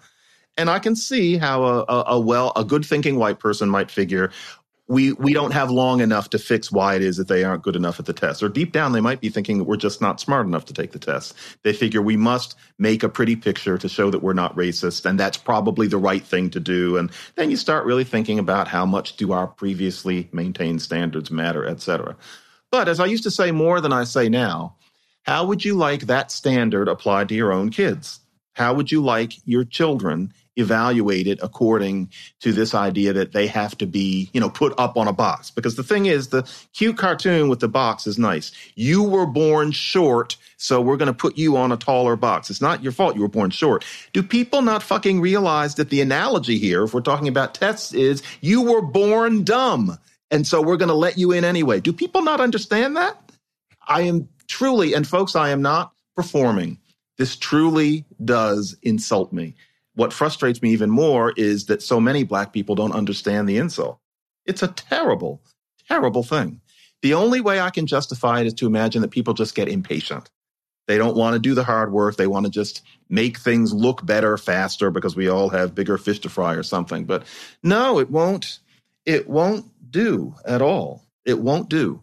And 0.58 0.69
I 0.69 0.77
can 0.79 0.93
see 0.93 1.38
how 1.38 1.63
a, 1.63 1.86
a, 1.88 2.03
a 2.08 2.19
well, 2.19 2.51
a 2.58 2.65
good 2.65 2.84
thinking 2.84 3.15
white 3.15 3.39
person 3.39 3.69
might 3.69 3.89
figure, 3.89 4.29
we 4.89 5.13
we 5.13 5.34
don't 5.34 5.54
have 5.54 5.69
long 5.69 6.02
enough 6.02 6.32
to 6.32 6.39
fix 6.39 6.71
why 6.71 6.95
it 6.95 7.04
is 7.04 7.17
that 7.17 7.28
they 7.28 7.43
aren't 7.43 7.62
good 7.62 7.75
enough 7.75 7.99
at 7.99 8.08
the 8.08 8.13
test. 8.13 8.41
Or 8.41 8.49
deep 8.49 8.71
down, 8.71 8.91
they 8.91 9.02
might 9.02 9.21
be 9.21 9.30
thinking 9.30 9.60
that 9.60 9.65
we're 9.65 9.78
just 9.78 10.02
not 10.02 10.19
smart 10.19 10.47
enough 10.47 10.65
to 10.65 10.73
take 10.73 10.91
the 10.91 10.99
test. 10.99 11.36
They 11.63 11.73
figure 11.73 12.02
we 12.02 12.17
must 12.17 12.56
make 12.80 13.04
a 13.04 13.10
pretty 13.10 13.36
picture 13.36 13.78
to 13.78 13.88
show 13.88 14.10
that 14.10 14.23
we're 14.23 14.34
not 14.34 14.56
racist, 14.56 15.06
and 15.06 15.19
that's 15.19 15.38
probably 15.38 15.88
the 15.88 15.99
right 15.99 16.23
thing 16.23 16.49
to 16.49 16.60
do. 16.60 16.97
And 16.97 17.12
then 17.36 17.52
you 17.52 17.56
start 17.56 17.86
really 17.86 18.04
thinking 18.04 18.39
about 18.39 18.67
how 18.67 18.86
much 18.86 19.15
do 19.15 19.32
our 19.32 19.45
previously 19.45 20.28
maintained 20.32 20.82
standards 20.82 21.30
matter, 21.30 21.65
et 21.65 21.82
cetera. 21.82 22.17
But 22.71 22.89
as 22.89 22.99
I 22.99 23.06
used 23.06 23.23
to 23.23 23.32
say 23.32 23.52
more 23.52 23.80
than 23.82 23.93
I 23.93 24.06
say 24.06 24.28
now, 24.28 24.75
how 25.23 25.45
would 25.45 25.63
you 25.63 25.75
like 25.75 26.08
that 26.08 26.32
standard 26.32 26.88
applied 26.88 27.30
to 27.30 27.36
your 27.36 27.54
own 27.54 27.69
kids? 27.69 28.21
How 28.54 28.73
would 28.73 28.91
you 28.91 29.04
like 29.04 29.34
your 29.45 29.63
children 29.65 30.34
evaluated 30.59 31.39
according 31.41 32.11
to 32.41 32.51
this 32.51 32.75
idea 32.75 33.13
that 33.13 33.31
they 33.31 33.47
have 33.47 33.77
to 33.77 33.87
be, 33.87 34.29
you 34.33 34.39
know, 34.39 34.49
put 34.49 34.73
up 34.77 34.97
on 34.97 35.07
a 35.07 35.13
box. 35.13 35.49
Because 35.49 35.75
the 35.75 35.83
thing 35.83 36.05
is, 36.05 36.27
the 36.27 36.47
cute 36.73 36.97
cartoon 36.97 37.49
with 37.49 37.59
the 37.59 37.67
box 37.67 38.05
is 38.05 38.19
nice. 38.19 38.51
You 38.75 39.03
were 39.03 39.25
born 39.25 39.71
short, 39.71 40.37
so 40.57 40.81
we're 40.81 40.97
going 40.97 41.07
to 41.07 41.13
put 41.13 41.37
you 41.37 41.57
on 41.57 41.71
a 41.71 41.77
taller 41.77 42.15
box. 42.15 42.49
It's 42.49 42.61
not 42.61 42.83
your 42.83 42.91
fault 42.91 43.15
you 43.15 43.21
were 43.21 43.27
born 43.27 43.49
short. 43.49 43.85
Do 44.13 44.21
people 44.21 44.61
not 44.61 44.83
fucking 44.83 45.21
realize 45.21 45.75
that 45.75 45.89
the 45.89 46.01
analogy 46.01 46.57
here, 46.57 46.83
if 46.83 46.93
we're 46.93 47.01
talking 47.01 47.27
about 47.27 47.55
tests, 47.55 47.93
is 47.93 48.21
you 48.41 48.61
were 48.61 48.81
born 48.81 49.43
dumb, 49.43 49.97
and 50.29 50.45
so 50.45 50.61
we're 50.61 50.77
going 50.77 50.89
to 50.89 50.95
let 50.95 51.17
you 51.17 51.31
in 51.31 51.45
anyway? 51.45 51.79
Do 51.79 51.93
people 51.93 52.21
not 52.21 52.41
understand 52.41 52.97
that? 52.97 53.17
I 53.87 54.01
am 54.01 54.27
truly, 54.47 54.93
and 54.93 55.07
folks, 55.07 55.35
I 55.35 55.49
am 55.49 55.61
not 55.61 55.93
performing. 56.15 56.77
This 57.17 57.35
truly 57.35 58.05
does 58.23 58.77
insult 58.81 59.33
me 59.33 59.55
what 59.99 60.13
frustrates 60.13 60.62
me 60.62 60.71
even 60.71 60.89
more 60.89 61.33
is 61.35 61.65
that 61.65 61.83
so 61.83 61.99
many 61.99 62.23
black 62.23 62.53
people 62.53 62.73
don't 62.73 62.93
understand 62.93 63.49
the 63.49 63.57
insult. 63.57 63.99
It's 64.45 64.63
a 64.63 64.69
terrible, 64.69 65.41
terrible 65.89 66.23
thing. 66.23 66.62
The 67.01 67.15
only 67.15 67.41
way 67.41 67.59
I 67.59 67.69
can 67.69 67.85
justify 67.85 68.39
it 68.39 68.47
is 68.47 68.53
to 68.55 68.65
imagine 68.65 69.01
that 69.01 69.12
people 69.12 69.33
just 69.33 69.55
get 69.55 69.67
impatient. 69.67 70.29
They 70.88 70.97
don't 70.97 71.17
want 71.17 71.33
to 71.33 71.39
do 71.39 71.53
the 71.53 71.65
hard 71.65 71.91
work. 71.91 72.15
They 72.15 72.27
want 72.27 72.45
to 72.45 72.49
just 72.49 72.81
make 73.09 73.39
things 73.39 73.73
look 73.73 74.05
better 74.05 74.38
faster 74.38 74.89
because 74.89 75.17
we 75.17 75.27
all 75.27 75.49
have 75.49 75.75
bigger 75.75 75.97
fish 75.97 76.19
to 76.19 76.29
fry 76.29 76.53
or 76.53 76.63
something. 76.63 77.03
But 77.03 77.25
no, 77.62 77.99
it 77.99 78.09
won't. 78.09 78.59
It 79.05 79.27
won't 79.27 79.65
do 79.91 80.33
at 80.45 80.62
all. 80.62 81.03
It 81.25 81.39
won't 81.39 81.67
do. 81.67 82.01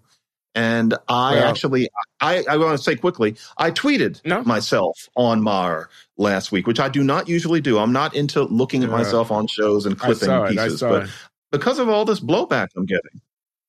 And 0.57 0.95
I 1.07 1.37
actually, 1.37 1.91
I, 2.23 2.43
I 2.49 2.57
want 2.57 2.79
to 2.79 2.83
say 2.83 2.97
quickly, 2.97 3.37
I 3.59 3.71
tweeted 3.71 4.25
no. 4.25 4.43
myself 4.43 5.07
on 5.15 5.43
Maher 5.43 5.91
last 6.17 6.51
week, 6.51 6.67
which 6.67 6.81
I 6.81 6.89
do 6.89 7.05
not 7.05 7.29
usually 7.29 7.61
do. 7.61 7.79
I'm 7.79 7.93
not 7.93 8.17
into 8.17 8.43
looking 8.45 8.83
at 8.83 8.89
myself 8.89 9.31
on 9.31 9.47
shows 9.49 9.85
and 9.85 9.99
clipping 9.99 10.31
it, 10.31 10.49
pieces, 10.49 10.81
but 10.81 11.03
it. 11.05 11.11
because 11.53 11.79
of 11.79 11.91
all 11.91 12.07
this 12.07 12.21
blowback 12.21 12.69
I'm 12.75 12.87
getting, 12.87 13.21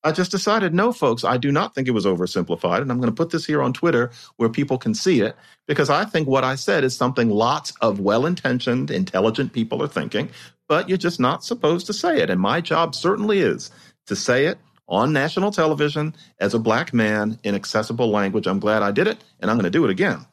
I 0.02 0.12
just 0.12 0.30
decided, 0.30 0.72
no, 0.72 0.94
folks, 0.94 1.24
I 1.24 1.36
do 1.36 1.52
not 1.52 1.74
think 1.74 1.88
it 1.88 1.90
was 1.92 2.06
oversimplified. 2.06 2.80
And 2.80 2.90
I'm 2.90 2.98
going 2.98 3.12
to 3.12 3.16
put 3.16 3.30
this 3.30 3.44
here 3.44 3.60
on 3.60 3.74
Twitter 3.74 4.10
where 4.36 4.48
people 4.48 4.78
can 4.78 4.94
see 4.94 5.20
it 5.20 5.36
because 5.66 5.90
I 5.90 6.06
think 6.06 6.26
what 6.26 6.42
I 6.42 6.54
said 6.54 6.84
is 6.84 6.96
something 6.96 7.28
lots 7.28 7.74
of 7.82 8.00
well 8.00 8.24
intentioned, 8.24 8.90
intelligent 8.90 9.52
people 9.52 9.82
are 9.82 9.88
thinking, 9.88 10.30
but 10.68 10.88
you're 10.88 10.96
just 10.96 11.20
not 11.20 11.44
supposed 11.44 11.84
to 11.88 11.92
say 11.92 12.22
it. 12.22 12.30
And 12.30 12.40
my 12.40 12.62
job 12.62 12.94
certainly 12.94 13.40
is 13.40 13.70
to 14.06 14.16
say 14.16 14.46
it 14.46 14.58
on 14.88 15.12
national 15.12 15.50
television 15.50 16.14
as 16.40 16.54
a 16.54 16.58
black 16.58 16.94
man 16.94 17.38
in 17.42 17.54
accessible 17.54 18.10
language. 18.10 18.46
I'm 18.46 18.58
glad 18.58 18.82
I 18.82 18.90
did 18.90 19.06
it, 19.06 19.22
and 19.40 19.50
I'm 19.50 19.56
going 19.56 19.64
to 19.64 19.70
do 19.70 19.84
it 19.84 19.90
again. 19.90 20.26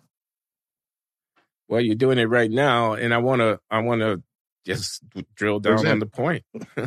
Well, 1.67 1.81
you're 1.81 1.95
doing 1.95 2.19
it 2.19 2.25
right 2.25 2.49
now, 2.49 2.93
and 2.93 3.13
I 3.13 3.17
want 3.17 3.41
to 3.41 3.59
I 3.69 3.79
want 3.79 4.01
to 4.01 4.21
just 4.65 5.03
drill 5.35 5.59
down 5.59 5.85
on 5.85 5.99
the 5.99 6.05
point. 6.05 6.43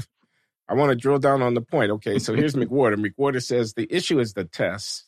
I 0.70 0.74
want 0.74 0.90
to 0.90 0.96
drill 0.96 1.18
down 1.18 1.42
on 1.42 1.54
the 1.54 1.60
point. 1.60 1.90
Okay, 1.92 2.18
so 2.18 2.34
here's 2.34 2.54
McWhorter. 2.56 2.94
McWhorter 2.96 3.42
says 3.42 3.74
the 3.74 3.88
issue 3.90 4.20
is 4.20 4.34
the 4.34 4.44
test. 4.44 5.04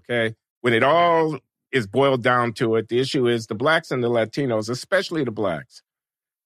Okay, 0.00 0.34
when 0.60 0.74
it 0.74 0.82
all 0.82 1.38
is 1.72 1.86
boiled 1.86 2.22
down 2.22 2.52
to 2.54 2.76
it, 2.76 2.88
the 2.88 3.00
issue 3.00 3.26
is 3.26 3.46
the 3.46 3.54
blacks 3.54 3.90
and 3.90 4.02
the 4.02 4.10
Latinos, 4.10 4.68
especially 4.68 5.24
the 5.24 5.30
blacks, 5.30 5.82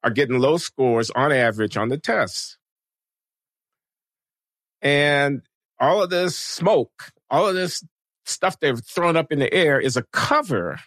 are 0.05 0.11
getting 0.11 0.39
low 0.39 0.59
scores 0.59 1.11
on 1.11 1.33
average 1.33 1.77
on 1.77 1.89
the 1.89 1.99
tests. 1.99 2.58
And 4.83 5.43
all 5.79 6.03
of 6.03 6.11
this 6.11 6.37
smoke, 6.37 7.11
all 7.31 7.49
of 7.49 7.55
this 7.55 7.85
stuff 8.25 8.59
they've 8.61 8.81
thrown 8.81 9.17
up 9.17 9.33
in 9.33 9.39
the 9.39 9.53
air 9.53 9.81
is 9.81 9.97
a 9.97 10.05
cover 10.13 10.79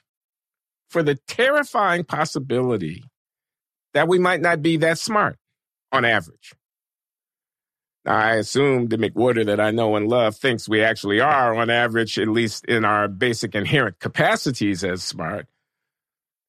for 0.90 1.04
the 1.04 1.16
terrifying 1.28 2.04
possibility 2.04 3.04
that 3.94 4.08
we 4.08 4.20
might 4.20 4.42
not 4.42 4.62
be 4.62 4.78
that 4.78 4.98
smart 4.98 5.38
on 5.92 6.06
average. 6.06 6.54
Now, 8.04 8.18
I 8.18 8.36
assume 8.36 8.88
the 8.88 8.98
McWhorter 8.98 9.46
that 9.46 9.60
I 9.60 9.72
know 9.72 9.96
and 9.96 10.08
love 10.08 10.36
thinks 10.36 10.68
we 10.68 10.84
actually 10.84 11.20
are, 11.20 11.56
on 11.56 11.70
average, 11.70 12.18
at 12.18 12.28
least 12.28 12.66
in 12.66 12.84
our 12.84 13.08
basic 13.08 13.54
inherent 13.54 14.00
capacities 14.00 14.84
as 14.84 15.04
smart. 15.04 15.48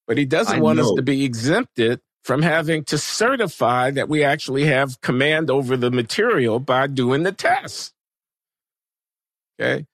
But 0.06 0.16
he 0.16 0.24
doesn't 0.24 0.56
I 0.56 0.60
want 0.60 0.78
know. 0.78 0.84
us 0.84 0.96
to 0.96 1.02
be 1.02 1.24
exempted 1.24 2.00
from 2.22 2.42
having 2.42 2.84
to 2.84 2.98
certify 2.98 3.90
that 3.90 4.08
we 4.08 4.24
actually 4.24 4.64
have 4.66 5.00
command 5.00 5.50
over 5.50 5.76
the 5.76 5.90
material 5.90 6.60
by 6.60 6.86
doing 6.86 7.24
the 7.24 7.32
test. 7.32 7.92
Okay. 9.60 9.86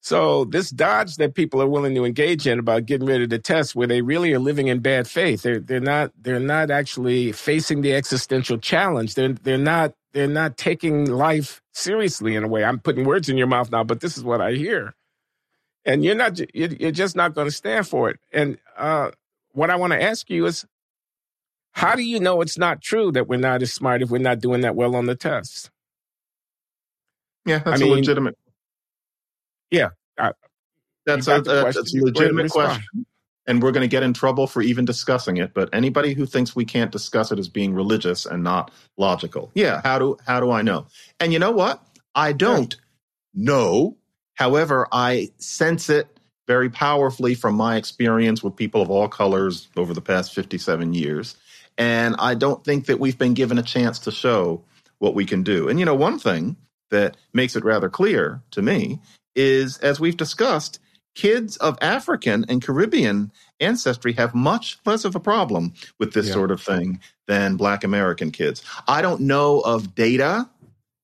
So 0.00 0.44
this 0.44 0.70
dodge 0.70 1.16
that 1.16 1.34
people 1.34 1.60
are 1.60 1.68
willing 1.68 1.94
to 1.94 2.04
engage 2.04 2.46
in 2.46 2.58
about 2.58 2.86
getting 2.86 3.06
rid 3.06 3.22
of 3.22 3.30
the 3.30 3.38
test 3.38 3.74
where 3.74 3.86
they 3.86 4.00
really 4.00 4.32
are 4.32 4.38
living 4.38 4.68
in 4.68 4.78
bad 4.78 5.08
faith. 5.08 5.42
They're 5.42 5.60
they're 5.60 5.80
not 5.80 6.12
they're 6.20 6.40
not 6.40 6.70
actually 6.70 7.32
facing 7.32 7.82
the 7.82 7.94
existential 7.94 8.58
challenge. 8.58 9.14
They're 9.14 9.32
they're 9.32 9.58
not 9.58 9.94
they're 10.12 10.28
not 10.28 10.56
taking 10.56 11.10
life 11.10 11.60
seriously 11.72 12.36
in 12.36 12.44
a 12.44 12.48
way. 12.48 12.64
I'm 12.64 12.78
putting 12.78 13.04
words 13.04 13.28
in 13.28 13.36
your 13.36 13.48
mouth 13.48 13.70
now, 13.70 13.84
but 13.84 14.00
this 14.00 14.16
is 14.16 14.24
what 14.24 14.40
I 14.40 14.52
hear. 14.52 14.94
And 15.84 16.04
you're 16.04 16.14
not 16.14 16.40
you're 16.54 16.92
just 16.92 17.16
not 17.16 17.34
going 17.34 17.48
to 17.48 17.52
stand 17.54 17.86
for 17.86 18.08
it. 18.08 18.18
And 18.32 18.58
uh, 18.76 19.10
what 19.52 19.70
I 19.70 19.76
want 19.76 19.92
to 19.92 20.02
ask 20.02 20.30
you 20.30 20.46
is 20.46 20.64
how 21.78 21.94
do 21.94 22.02
you 22.02 22.18
know 22.18 22.40
it's 22.40 22.58
not 22.58 22.82
true 22.82 23.12
that 23.12 23.28
we're 23.28 23.38
not 23.38 23.62
as 23.62 23.72
smart 23.72 24.02
if 24.02 24.10
we're 24.10 24.18
not 24.18 24.40
doing 24.40 24.62
that 24.62 24.74
well 24.74 24.96
on 24.96 25.06
the 25.06 25.14
tests? 25.14 25.70
Yeah, 27.46 27.60
that's 27.60 27.80
I 27.80 27.84
mean, 27.84 27.92
a 27.92 27.96
legitimate. 27.96 28.36
Yeah, 29.70 29.90
I, 30.18 30.32
that's 31.06 31.28
a, 31.28 31.36
a, 31.36 31.42
that's 31.42 31.94
a 31.94 32.04
legitimate 32.04 32.50
question, 32.50 33.06
and 33.46 33.62
we're 33.62 33.70
going 33.70 33.84
to 33.84 33.88
get 33.88 34.02
in 34.02 34.12
trouble 34.12 34.48
for 34.48 34.60
even 34.60 34.86
discussing 34.86 35.36
it. 35.36 35.54
But 35.54 35.68
anybody 35.72 36.14
who 36.14 36.26
thinks 36.26 36.56
we 36.56 36.64
can't 36.64 36.90
discuss 36.90 37.30
it 37.30 37.38
as 37.38 37.48
being 37.48 37.72
religious 37.72 38.26
and 38.26 38.42
not 38.42 38.72
logical, 38.96 39.52
yeah, 39.54 39.80
how 39.84 40.00
do 40.00 40.16
how 40.26 40.40
do 40.40 40.50
I 40.50 40.62
know? 40.62 40.88
And 41.20 41.32
you 41.32 41.38
know 41.38 41.52
what? 41.52 41.80
I 42.16 42.32
don't 42.32 42.74
yeah. 43.34 43.44
know. 43.44 43.96
However, 44.34 44.88
I 44.90 45.30
sense 45.38 45.88
it 45.88 46.08
very 46.48 46.70
powerfully 46.70 47.36
from 47.36 47.54
my 47.54 47.76
experience 47.76 48.42
with 48.42 48.56
people 48.56 48.82
of 48.82 48.90
all 48.90 49.06
colors 49.06 49.68
over 49.76 49.94
the 49.94 50.00
past 50.00 50.34
57 50.34 50.92
years. 50.92 51.36
And 51.78 52.16
I 52.18 52.34
don't 52.34 52.62
think 52.64 52.86
that 52.86 52.98
we've 52.98 53.16
been 53.16 53.34
given 53.34 53.56
a 53.56 53.62
chance 53.62 54.00
to 54.00 54.10
show 54.10 54.64
what 54.98 55.14
we 55.14 55.24
can 55.24 55.44
do. 55.44 55.68
And, 55.68 55.78
you 55.78 55.86
know, 55.86 55.94
one 55.94 56.18
thing 56.18 56.56
that 56.90 57.16
makes 57.32 57.54
it 57.54 57.64
rather 57.64 57.88
clear 57.88 58.42
to 58.50 58.60
me 58.60 59.00
is, 59.36 59.78
as 59.78 60.00
we've 60.00 60.16
discussed, 60.16 60.80
kids 61.14 61.56
of 61.58 61.78
African 61.80 62.44
and 62.48 62.62
Caribbean 62.62 63.30
ancestry 63.60 64.12
have 64.14 64.34
much 64.34 64.78
less 64.84 65.04
of 65.04 65.14
a 65.14 65.20
problem 65.20 65.72
with 65.98 66.14
this 66.14 66.26
yeah. 66.26 66.32
sort 66.32 66.50
of 66.50 66.60
thing 66.60 67.00
than 67.26 67.56
Black 67.56 67.84
American 67.84 68.32
kids. 68.32 68.62
I 68.86 69.00
don't 69.00 69.22
know 69.22 69.60
of 69.60 69.94
data 69.94 70.48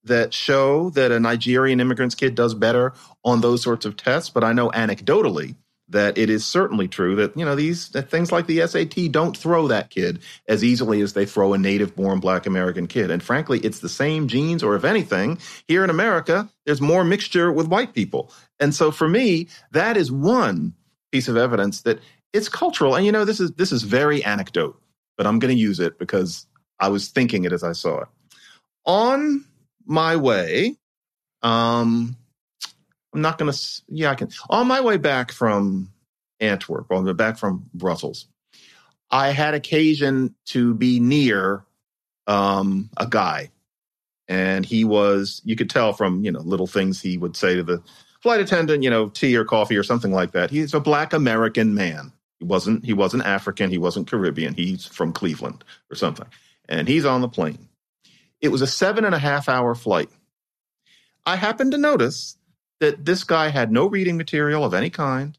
that 0.05 0.35
show 0.35 0.91
that 0.91 1.13
a 1.13 1.21
Nigerian 1.21 1.81
immigrant's 1.81 2.15
kid 2.15 2.35
does 2.35 2.55
better 2.55 2.93
on 3.25 3.41
those 3.41 3.63
sorts 3.63 3.87
of 3.87 3.97
tests, 3.97 4.29
but 4.29 4.45
I 4.45 4.53
know 4.53 4.71
anecdotally 4.71 5.55
that 5.95 6.19
it 6.19 6.29
is 6.29 6.45
certainly 6.45 6.89
true 6.89 7.15
that 7.15 7.37
you 7.37 7.45
know 7.45 7.55
these 7.55 7.89
things 7.89 8.33
like 8.33 8.47
the 8.47 8.67
SAT 8.67 9.13
don't 9.13 9.37
throw 9.37 9.69
that 9.69 9.91
kid 9.91 10.21
as 10.49 10.65
easily 10.65 11.01
as 11.01 11.13
they 11.13 11.25
throw 11.25 11.55
a 11.55 11.59
native 11.59 11.95
born 11.95 12.19
black 12.19 12.47
American 12.47 12.89
kid. 12.89 13.13
And 13.13 13.23
frankly, 13.23 13.61
it's 13.61 13.79
the 13.79 13.89
same 13.89 14.27
genes 14.27 14.63
or 14.63 14.75
if 14.75 14.85
anything, 14.85 15.39
here 15.69 15.85
in 15.85 15.91
America, 15.91 16.49
there's 16.67 16.81
more 16.81 17.05
mixture 17.05 17.53
with 17.53 17.69
white 17.69 17.95
people. 17.95 18.33
And 18.59 18.75
so 18.75 18.91
for 18.91 19.09
me, 19.09 19.47
that 19.71 19.97
is 19.97 20.11
one 20.11 20.75
piece 21.13 21.29
of 21.29 21.37
evidence 21.37 21.83
that 21.83 22.01
it's 22.33 22.49
cultural. 22.49 22.97
And 22.97 23.07
you 23.07 23.13
know, 23.13 23.25
this 23.25 23.39
is 23.39 23.53
this 23.53 23.71
is 23.71 23.85
very 23.85 24.23
anecdote, 24.25 24.77
but 25.17 25.29
I'm 25.29 25.39
going 25.39 25.55
to 25.55 25.61
use 25.61 25.79
it 25.79 25.99
because 25.99 26.47
I 26.81 26.89
was 26.89 27.09
thinking 27.09 27.45
it 27.45 27.53
as 27.53 27.63
I 27.63 27.73
saw 27.73 28.01
it. 28.01 28.09
On 28.85 29.45
my 29.87 30.17
way, 30.17 30.77
um, 31.43 32.17
I'm 33.15 33.21
not 33.21 33.39
going 33.39 33.51
to. 33.51 33.83
Yeah, 33.89 34.11
I 34.11 34.17
can. 34.17 34.29
On 34.51 34.67
my 34.67 34.81
way 34.81 34.97
back 34.97 35.31
from 35.31 35.93
Antwerp, 36.41 36.91
on 36.91 37.05
the 37.05 37.15
back 37.15 37.39
from 37.39 37.71
Brussels, 37.73 38.27
I 39.11 39.31
had 39.31 39.55
occasion 39.55 40.35
to 40.47 40.75
be 40.75 40.99
near 40.99 41.65
um, 42.27 42.91
a 42.97 43.07
guy, 43.07 43.53
and 44.27 44.67
he 44.67 44.85
was. 44.85 45.41
You 45.45 45.55
could 45.55 45.71
tell 45.71 45.93
from 45.93 46.25
you 46.25 46.33
know 46.33 46.41
little 46.41 46.67
things 46.67 47.01
he 47.01 47.17
would 47.17 47.37
say 47.37 47.55
to 47.55 47.63
the 47.63 47.83
flight 48.21 48.41
attendant, 48.41 48.83
you 48.83 48.91
know, 48.91 49.09
tea 49.11 49.37
or 49.37 49.45
coffee 49.45 49.77
or 49.77 49.85
something 49.85 50.13
like 50.13 50.33
that. 50.33 50.51
He's 50.51 50.75
a 50.75 50.81
black 50.81 51.13
American 51.13 51.75
man. 51.75 52.13
He 52.41 52.47
wasn't. 52.47 52.85
He 52.85 52.95
wasn't 52.95 53.25
African. 53.25 53.71
He 53.71 53.79
wasn't 53.79 54.11
Caribbean. 54.11 54.55
He's 54.55 54.87
from 54.87 55.13
Cleveland 55.13 55.63
or 55.89 55.95
something, 55.95 56.27
and 56.69 56.89
he's 56.89 57.05
on 57.05 57.21
the 57.21 57.29
plane. 57.29 57.69
It 58.41 58.49
was 58.49 58.61
a 58.61 58.67
seven 58.67 59.05
and 59.05 59.15
a 59.15 59.21
half 59.21 59.49
hour 59.49 59.77
flight. 59.77 60.11
I 61.25 61.37
happened 61.37 61.73
to 61.73 61.79
notice 61.79 62.37
that 62.85 63.07
this 63.07 63.25
guy 63.25 63.49
had 63.49 63.73
no 63.73 63.87
reading 63.87 64.19
material 64.19 64.63
of 64.63 64.75
any 64.75 64.91
kind, 64.91 65.39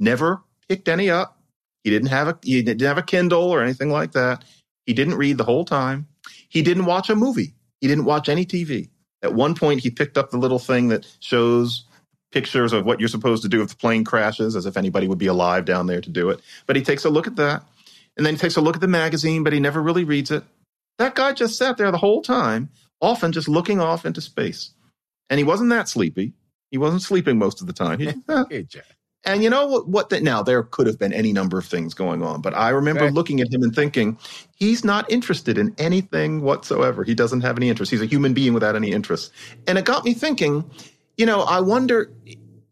never 0.00 0.42
picked 0.68 0.88
any 0.88 1.08
up. 1.10 1.38
He 1.84 1.90
didn't 1.90 2.08
have 2.08 2.26
a 2.26 2.38
he 2.42 2.60
didn't 2.60 2.84
have 2.86 2.98
a 2.98 3.02
Kindle 3.02 3.50
or 3.50 3.62
anything 3.62 3.90
like 3.90 4.12
that. 4.12 4.44
He 4.86 4.92
didn't 4.92 5.14
read 5.14 5.38
the 5.38 5.44
whole 5.44 5.64
time. 5.64 6.08
He 6.48 6.60
didn't 6.60 6.86
watch 6.86 7.08
a 7.08 7.14
movie. 7.14 7.54
He 7.80 7.86
didn't 7.86 8.04
watch 8.04 8.28
any 8.28 8.44
TV. 8.44 8.88
At 9.22 9.34
one 9.34 9.54
point, 9.54 9.80
he 9.80 9.90
picked 9.90 10.18
up 10.18 10.30
the 10.30 10.38
little 10.38 10.58
thing 10.58 10.88
that 10.88 11.06
shows 11.20 11.84
pictures 12.32 12.72
of 12.72 12.84
what 12.84 12.98
you're 12.98 13.08
supposed 13.08 13.42
to 13.44 13.48
do 13.48 13.62
if 13.62 13.68
the 13.68 13.76
plane 13.76 14.04
crashes, 14.04 14.56
as 14.56 14.66
if 14.66 14.76
anybody 14.76 15.06
would 15.06 15.18
be 15.18 15.26
alive 15.26 15.64
down 15.64 15.86
there 15.86 16.00
to 16.00 16.10
do 16.10 16.30
it. 16.30 16.40
But 16.66 16.74
he 16.74 16.82
takes 16.82 17.04
a 17.04 17.10
look 17.10 17.28
at 17.28 17.36
that, 17.36 17.62
and 18.16 18.26
then 18.26 18.34
he 18.34 18.38
takes 18.38 18.56
a 18.56 18.60
look 18.60 18.74
at 18.74 18.80
the 18.80 18.88
magazine, 18.88 19.44
but 19.44 19.52
he 19.52 19.60
never 19.60 19.80
really 19.80 20.04
reads 20.04 20.32
it. 20.32 20.42
That 20.98 21.14
guy 21.14 21.32
just 21.32 21.56
sat 21.56 21.76
there 21.76 21.92
the 21.92 21.98
whole 21.98 22.22
time, 22.22 22.70
often 23.00 23.30
just 23.30 23.48
looking 23.48 23.80
off 23.80 24.04
into 24.04 24.20
space. 24.20 24.70
And 25.30 25.38
he 25.38 25.44
wasn't 25.44 25.70
that 25.70 25.88
sleepy. 25.88 26.32
He 26.72 26.78
wasn't 26.78 27.02
sleeping 27.02 27.38
most 27.38 27.60
of 27.60 27.68
the 27.68 27.72
time. 27.72 28.00
He, 28.00 28.06
hey, 28.26 28.44
eh. 28.50 28.62
Jack. 28.62 28.96
And 29.24 29.44
you 29.44 29.50
know 29.50 29.66
what? 29.66 29.86
What 29.86 30.08
that 30.08 30.24
now 30.24 30.42
there 30.42 30.64
could 30.64 30.88
have 30.88 30.98
been 30.98 31.12
any 31.12 31.32
number 31.32 31.56
of 31.56 31.64
things 31.64 31.94
going 31.94 32.24
on, 32.24 32.40
but 32.40 32.54
I 32.54 32.70
remember 32.70 33.08
looking 33.12 33.40
at 33.40 33.52
him 33.52 33.62
and 33.62 33.72
thinking, 33.72 34.18
he's 34.56 34.84
not 34.84 35.08
interested 35.08 35.58
in 35.58 35.72
anything 35.78 36.40
whatsoever. 36.40 37.04
He 37.04 37.14
doesn't 37.14 37.42
have 37.42 37.56
any 37.56 37.68
interest. 37.68 37.92
He's 37.92 38.02
a 38.02 38.06
human 38.06 38.34
being 38.34 38.52
without 38.52 38.74
any 38.74 38.90
interest. 38.90 39.32
And 39.68 39.78
it 39.78 39.84
got 39.84 40.04
me 40.04 40.12
thinking, 40.12 40.68
you 41.16 41.24
know, 41.24 41.42
I 41.42 41.60
wonder 41.60 42.10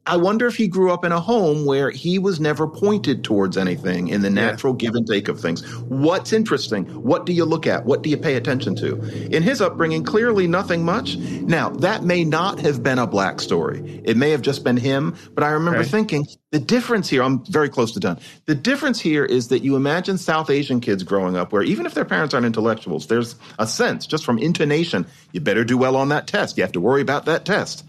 I 0.07 0.17
wonder 0.17 0.47
if 0.47 0.57
he 0.57 0.67
grew 0.67 0.93
up 0.93 1.05
in 1.05 1.13
a 1.13 1.21
home 1.21 1.67
where 1.67 1.91
he 1.91 2.19
was 2.19 2.41
never 2.41 2.67
pointed 2.67 3.23
towards 3.23 3.57
anything 3.57 4.09
in 4.09 4.23
the 4.23 4.31
natural 4.31 4.73
yeah. 4.73 4.89
give 4.89 4.95
and 4.95 5.07
take 5.07 5.29
of 5.29 5.39
things. 5.39 5.63
What's 5.83 6.33
interesting? 6.33 6.87
What 7.03 7.27
do 7.27 7.33
you 7.33 7.45
look 7.45 7.67
at? 7.67 7.85
What 7.85 8.03
do 8.03 8.09
you 8.11 8.17
pay 8.17 8.35
attention 8.35 8.75
to? 8.77 8.97
In 9.35 9.43
his 9.43 9.61
upbringing, 9.61 10.03
clearly 10.03 10.47
nothing 10.49 10.85
much. 10.85 11.17
Now, 11.17 11.69
that 11.69 12.03
may 12.03 12.25
not 12.25 12.61
have 12.61 12.83
been 12.83 12.99
a 12.99 13.07
black 13.07 13.41
story. 13.41 14.01
It 14.05 14.17
may 14.17 14.31
have 14.31 14.43
just 14.43 14.65
been 14.65 14.79
him, 14.79 15.17
but 15.35 15.45
I 15.45 15.51
remember 15.51 15.81
right. 15.81 15.89
thinking 15.89 16.27
the 16.51 16.59
difference 16.59 17.09
here, 17.09 17.23
I'm 17.23 17.45
very 17.45 17.69
close 17.69 17.93
to 17.93 18.01
done. 18.01 18.19
The 18.47 18.57
difference 18.57 18.99
here 19.01 19.25
is 19.25 19.49
that 19.49 19.63
you 19.63 19.77
imagine 19.77 20.19
South 20.19 20.51
Asian 20.51 20.81
kids 20.81 21.05
growing 21.05 21.37
up 21.37 21.53
where 21.53 21.63
even 21.63 21.87
if 21.87 21.95
their 21.95 22.05
parents 22.05 22.35
aren't 22.35 22.47
intellectuals, 22.47 23.07
there's 23.07 23.37
a 23.59 23.67
sense 23.67 24.07
just 24.07 24.25
from 24.25 24.39
intonation, 24.39 25.07
you 25.33 25.41
better 25.41 25.65
do 25.65 25.79
well 25.79 25.95
on 25.95 26.09
that 26.09 26.27
test. 26.27 26.57
You 26.57 26.65
have 26.65 26.73
to 26.73 26.81
worry 26.81 27.03
about 27.03 27.27
that 27.27 27.45
test. 27.45 27.85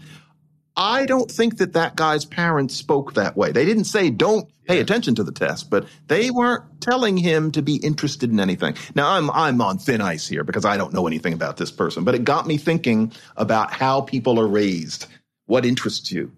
I 0.76 1.04
don't 1.04 1.30
think 1.30 1.58
that 1.58 1.74
that 1.74 1.96
guy's 1.96 2.24
parents 2.24 2.74
spoke 2.74 3.14
that 3.14 3.36
way. 3.36 3.52
They 3.52 3.64
didn't 3.64 3.84
say, 3.84 4.08
don't 4.10 4.48
pay 4.66 4.80
attention 4.80 5.14
to 5.16 5.24
the 5.24 5.32
test, 5.32 5.68
but 5.68 5.86
they 6.06 6.30
weren't 6.30 6.64
telling 6.80 7.16
him 7.16 7.52
to 7.52 7.62
be 7.62 7.76
interested 7.76 8.30
in 8.30 8.40
anything. 8.40 8.74
Now 8.94 9.10
I'm, 9.10 9.30
I'm 9.30 9.60
on 9.60 9.78
thin 9.78 10.00
ice 10.00 10.26
here 10.26 10.44
because 10.44 10.64
I 10.64 10.76
don't 10.76 10.94
know 10.94 11.06
anything 11.06 11.34
about 11.34 11.58
this 11.58 11.70
person, 11.70 12.04
but 12.04 12.14
it 12.14 12.24
got 12.24 12.46
me 12.46 12.56
thinking 12.56 13.12
about 13.36 13.72
how 13.72 14.00
people 14.00 14.40
are 14.40 14.46
raised. 14.46 15.06
What 15.46 15.66
interests 15.66 16.10
you? 16.10 16.32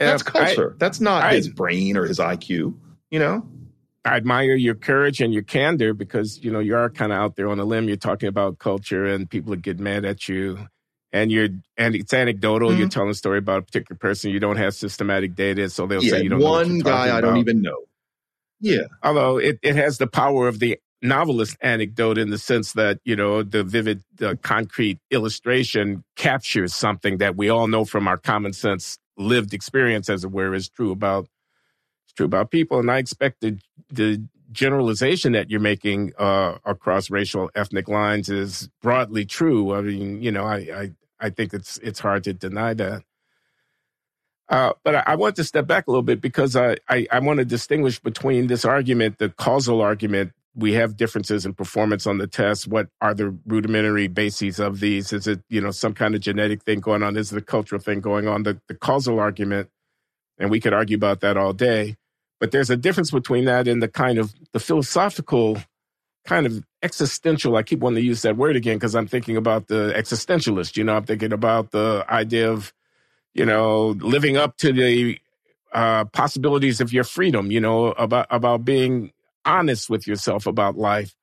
Yeah, 0.00 0.10
That's 0.10 0.22
culture. 0.24 0.72
I, 0.72 0.76
That's 0.78 1.00
not 1.00 1.24
I, 1.24 1.34
his 1.34 1.48
brain 1.48 1.96
or 1.96 2.04
his 2.04 2.18
IQ, 2.18 2.74
you 3.10 3.18
know? 3.18 3.46
I 4.04 4.16
admire 4.16 4.54
your 4.54 4.74
courage 4.74 5.20
and 5.20 5.32
your 5.32 5.42
candor 5.42 5.92
because, 5.92 6.42
you 6.42 6.50
know, 6.50 6.60
you 6.60 6.74
are 6.74 6.88
kind 6.88 7.12
of 7.12 7.18
out 7.18 7.36
there 7.36 7.48
on 7.48 7.60
a 7.60 7.64
limb. 7.64 7.88
You're 7.88 7.96
talking 7.96 8.28
about 8.28 8.58
culture 8.58 9.04
and 9.04 9.28
people 9.28 9.54
get 9.56 9.78
mad 9.78 10.04
at 10.04 10.28
you 10.28 10.66
and 11.12 11.30
you're 11.32 11.48
and 11.76 11.94
it's 11.94 12.12
anecdotal. 12.12 12.70
Mm-hmm. 12.70 12.80
You're 12.80 12.88
telling 12.88 13.10
a 13.10 13.14
story 13.14 13.38
about 13.38 13.58
a 13.58 13.62
particular 13.62 13.98
person. 13.98 14.30
You 14.30 14.40
don't 14.40 14.56
have 14.56 14.74
systematic 14.74 15.34
data, 15.34 15.70
so 15.70 15.86
they'll 15.86 16.02
yeah, 16.02 16.10
say 16.10 16.22
you 16.22 16.28
don't. 16.28 16.40
One 16.40 16.80
guy 16.80 17.16
I 17.16 17.20
don't 17.20 17.38
even 17.38 17.62
know. 17.62 17.84
Yeah. 18.60 18.84
Although 19.02 19.38
it, 19.38 19.58
it 19.62 19.76
has 19.76 19.98
the 19.98 20.06
power 20.06 20.48
of 20.48 20.58
the 20.58 20.78
novelist 21.00 21.56
anecdote 21.60 22.18
in 22.18 22.30
the 22.30 22.38
sense 22.38 22.72
that 22.72 22.98
you 23.04 23.16
know 23.16 23.42
the 23.42 23.62
vivid, 23.62 24.02
the 24.16 24.36
concrete 24.36 24.98
illustration 25.10 26.04
captures 26.16 26.74
something 26.74 27.18
that 27.18 27.36
we 27.36 27.48
all 27.48 27.68
know 27.68 27.84
from 27.84 28.08
our 28.08 28.18
common 28.18 28.52
sense 28.52 28.98
lived 29.16 29.54
experience, 29.54 30.08
as 30.08 30.24
it 30.24 30.30
were, 30.30 30.54
is 30.54 30.68
true 30.68 30.90
about 30.90 31.28
it's 32.04 32.14
true 32.14 32.26
about 32.26 32.50
people. 32.50 32.78
And 32.78 32.90
I 32.90 32.98
expect 32.98 33.40
the 33.40 33.58
the 33.90 34.22
generalization 34.50 35.32
that 35.32 35.50
you're 35.50 35.60
making 35.60 36.12
uh, 36.18 36.58
across 36.64 37.10
racial 37.10 37.50
ethnic 37.54 37.88
lines 37.88 38.28
is 38.28 38.68
broadly 38.82 39.24
true. 39.24 39.74
I 39.74 39.82
mean, 39.82 40.22
you 40.22 40.32
know, 40.32 40.44
I, 40.44 40.56
I 40.56 40.90
I 41.20 41.30
think 41.30 41.52
it's 41.52 41.78
it's 41.78 42.00
hard 42.00 42.24
to 42.24 42.32
deny 42.32 42.74
that. 42.74 43.02
Uh, 44.48 44.72
but 44.82 44.94
I, 44.94 45.02
I, 45.08 45.16
want 45.16 45.36
to 45.36 45.44
step 45.44 45.66
back 45.66 45.86
a 45.86 45.90
little 45.90 46.02
bit 46.02 46.22
because 46.22 46.56
I, 46.56 46.76
I, 46.88 47.06
I 47.12 47.18
want 47.18 47.38
to 47.38 47.44
distinguish 47.44 47.98
between 47.98 48.46
this 48.46 48.64
argument, 48.64 49.18
the 49.18 49.28
causal 49.28 49.82
argument. 49.82 50.32
We 50.54 50.72
have 50.72 50.96
differences 50.96 51.44
in 51.44 51.52
performance 51.52 52.06
on 52.06 52.16
the 52.16 52.26
test. 52.26 52.66
What 52.66 52.88
are 53.02 53.12
the 53.12 53.36
rudimentary 53.46 54.08
bases 54.08 54.58
of 54.58 54.80
these? 54.80 55.12
Is 55.12 55.26
it 55.26 55.40
you 55.50 55.60
know 55.60 55.70
some 55.70 55.92
kind 55.92 56.14
of 56.14 56.22
genetic 56.22 56.62
thing 56.62 56.80
going 56.80 57.02
on? 57.02 57.16
Is 57.16 57.30
it 57.30 57.38
a 57.38 57.42
cultural 57.42 57.80
thing 57.80 58.00
going 58.00 58.26
on? 58.26 58.44
The, 58.44 58.58
the 58.68 58.74
causal 58.74 59.20
argument, 59.20 59.68
and 60.38 60.50
we 60.50 60.60
could 60.60 60.72
argue 60.72 60.96
about 60.96 61.20
that 61.20 61.36
all 61.36 61.52
day. 61.52 61.97
But 62.40 62.52
there's 62.52 62.70
a 62.70 62.76
difference 62.76 63.10
between 63.10 63.46
that 63.46 63.66
and 63.66 63.82
the 63.82 63.88
kind 63.88 64.18
of 64.18 64.32
the 64.52 64.60
philosophical 64.60 65.58
kind 66.24 66.46
of 66.46 66.64
existential. 66.82 67.56
I 67.56 67.62
keep 67.62 67.80
wanting 67.80 68.02
to 68.02 68.06
use 68.06 68.22
that 68.22 68.36
word 68.36 68.56
again 68.56 68.76
because 68.76 68.94
I'm 68.94 69.06
thinking 69.06 69.36
about 69.36 69.68
the 69.68 69.92
existentialist. 69.96 70.76
You 70.76 70.84
know, 70.84 70.96
I'm 70.96 71.04
thinking 71.04 71.32
about 71.32 71.70
the 71.72 72.04
idea 72.08 72.50
of, 72.50 72.72
you 73.34 73.44
know, 73.46 73.88
living 73.98 74.36
up 74.36 74.56
to 74.58 74.72
the 74.72 75.18
uh, 75.72 76.04
possibilities 76.06 76.80
of 76.80 76.92
your 76.92 77.04
freedom. 77.04 77.50
You 77.50 77.60
know, 77.60 77.86
about 77.92 78.26
about 78.30 78.64
being 78.64 79.12
honest 79.44 79.90
with 79.90 80.06
yourself 80.06 80.46
about 80.46 80.76
life, 80.76 81.16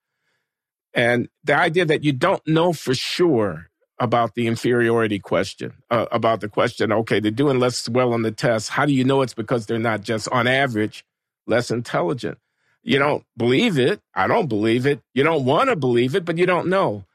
and 0.94 1.30
the 1.44 1.56
idea 1.56 1.86
that 1.86 2.04
you 2.04 2.12
don't 2.12 2.46
know 2.48 2.74
for 2.74 2.94
sure 2.94 3.70
about 4.00 4.36
the 4.36 4.48
inferiority 4.48 5.20
question, 5.20 5.74
uh, 5.90 6.06
about 6.12 6.42
the 6.42 6.50
question. 6.50 6.92
Okay, 6.92 7.20
they're 7.20 7.32
doing 7.32 7.60
less 7.60 7.88
well 7.88 8.14
on 8.14 8.24
the 8.24 8.32
test. 8.32 8.70
How 8.70 8.86
do 8.86 8.94
you 8.94 9.04
know 9.04 9.22
it's 9.22 9.34
because 9.34 9.66
they're 9.66 9.80
not 9.80 10.02
just 10.02 10.28
on 10.30 10.48
average 10.48 11.06
less 11.48 11.72
intelligent? 11.72 12.38
You 12.84 13.00
don't 13.00 13.26
believe 13.36 13.80
it. 13.80 14.02
I 14.14 14.28
don't 14.28 14.48
believe 14.48 14.86
it. 14.86 15.02
You 15.14 15.24
don't 15.24 15.46
want 15.46 15.70
to 15.70 15.76
believe 15.76 16.16
it, 16.16 16.26
but 16.26 16.38
you 16.38 16.46
don't 16.46 16.68
know. 16.68 17.06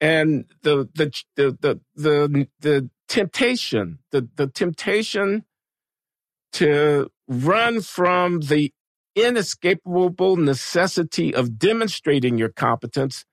And 0.00 0.46
the 0.62 0.88
the 0.94 1.12
the 1.36 1.56
the 1.60 1.80
the, 1.94 2.48
the 2.60 2.90
temptation, 3.08 3.98
the 4.10 4.28
the 4.36 4.46
temptation 4.46 5.44
to 6.52 7.10
run 7.28 7.80
from 7.80 8.40
the 8.40 8.72
inescapable 9.14 10.36
necessity 10.36 11.34
of 11.34 11.58
demonstrating 11.58 12.36
your 12.38 12.50
competence 12.50 13.24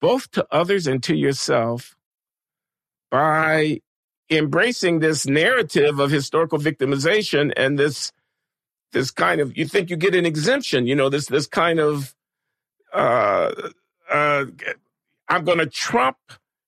both 0.00 0.30
to 0.32 0.46
others 0.50 0.86
and 0.86 1.02
to 1.02 1.14
yourself 1.14 1.96
by 3.12 3.80
embracing 4.30 5.00
this 5.00 5.26
narrative 5.28 6.00
of 6.00 6.10
historical 6.10 6.58
victimization 6.58 7.52
and 7.56 7.78
this 7.78 8.12
this 8.92 9.12
kind 9.12 9.40
of 9.40 9.56
you 9.56 9.66
think 9.66 9.90
you 9.90 9.96
get 9.96 10.14
an 10.14 10.26
exemption 10.26 10.86
you 10.88 10.96
know 10.96 11.10
this 11.10 11.26
this 11.26 11.46
kind 11.46 11.78
of 11.78 12.14
uh 12.94 13.52
uh 14.10 14.46
i'm 15.28 15.44
going 15.44 15.58
to 15.58 15.66
trump 15.66 16.16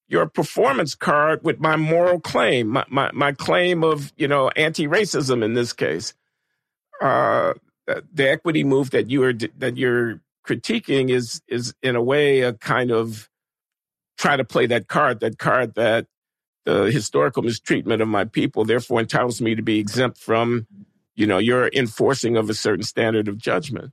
your 0.09 0.27
performance 0.27 0.95
card 0.95 1.43
with 1.43 1.59
my 1.59 1.77
moral 1.77 2.21
claim 2.21 2.69
my, 2.69 2.85
my 2.89 3.11
my 3.13 3.33
claim 3.33 3.83
of 3.83 4.13
you 4.17 4.29
know 4.29 4.49
anti-racism 4.51 5.45
in 5.45 5.55
this 5.55 5.73
case. 5.73 6.15
Uh 7.01 7.55
the 8.13 8.31
equity 8.31 8.65
move 8.65 8.91
that 8.91 9.11
you 9.11 9.23
are 9.25 9.33
that 9.33 9.77
you're 9.77 10.21
critiquing 10.47 11.11
is 11.11 11.43
is 11.49 11.75
in 11.83 11.97
a 11.97 12.03
way 12.03 12.43
a 12.43 12.53
kind 12.53 12.91
of 12.91 13.29
try 14.17 14.37
to 14.37 14.45
play 14.45 14.67
that 14.67 14.89
card 14.89 15.21
that 15.21 15.39
card 15.39 15.75
that 15.75 16.07
the 16.65 16.91
historical 16.91 17.43
mistreatment 17.43 18.03
of 18.03 18.09
my 18.09 18.25
people 18.25 18.65
therefore 18.65 19.01
entitles 19.01 19.41
me 19.41 19.55
to 19.55 19.63
be 19.63 19.79
exempt 19.79 20.19
from 20.19 20.67
you 21.17 21.27
know, 21.27 21.39
your 21.39 21.71
enforcing 21.73 22.37
of 22.37 22.51
a 22.51 22.55
certain 22.55 22.83
standard 22.83 23.29
of 23.29 23.39
judgment. 23.39 23.93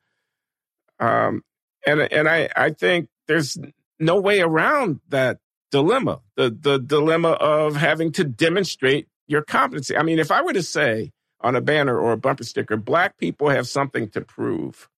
Um, 1.00 1.44
and 1.86 2.02
and 2.02 2.28
I, 2.28 2.50
I 2.56 2.72
think 2.72 3.10
there's 3.28 3.60
no 4.00 4.20
way 4.20 4.42
around 4.42 5.02
that 5.10 5.38
dilemma, 5.72 6.22
the 6.36 6.50
the 6.50 6.80
dilemma 6.80 7.30
of 7.30 7.76
having 7.76 8.12
to 8.14 8.24
demonstrate 8.24 9.08
your 9.28 9.44
competency. 9.44 9.96
I 9.96 10.04
mean, 10.04 10.18
if 10.18 10.32
I 10.32 10.42
were 10.42 10.54
to 10.54 10.64
say, 10.64 11.12
on 11.44 11.56
a 11.56 11.62
banner 11.62 11.98
or 11.98 12.12
a 12.12 12.18
bumper 12.18 12.44
sticker. 12.44 12.78
Black 12.78 13.18
people 13.18 13.50
have 13.50 13.68
something 13.68 14.10
to 14.10 14.22
prove. 14.22 14.90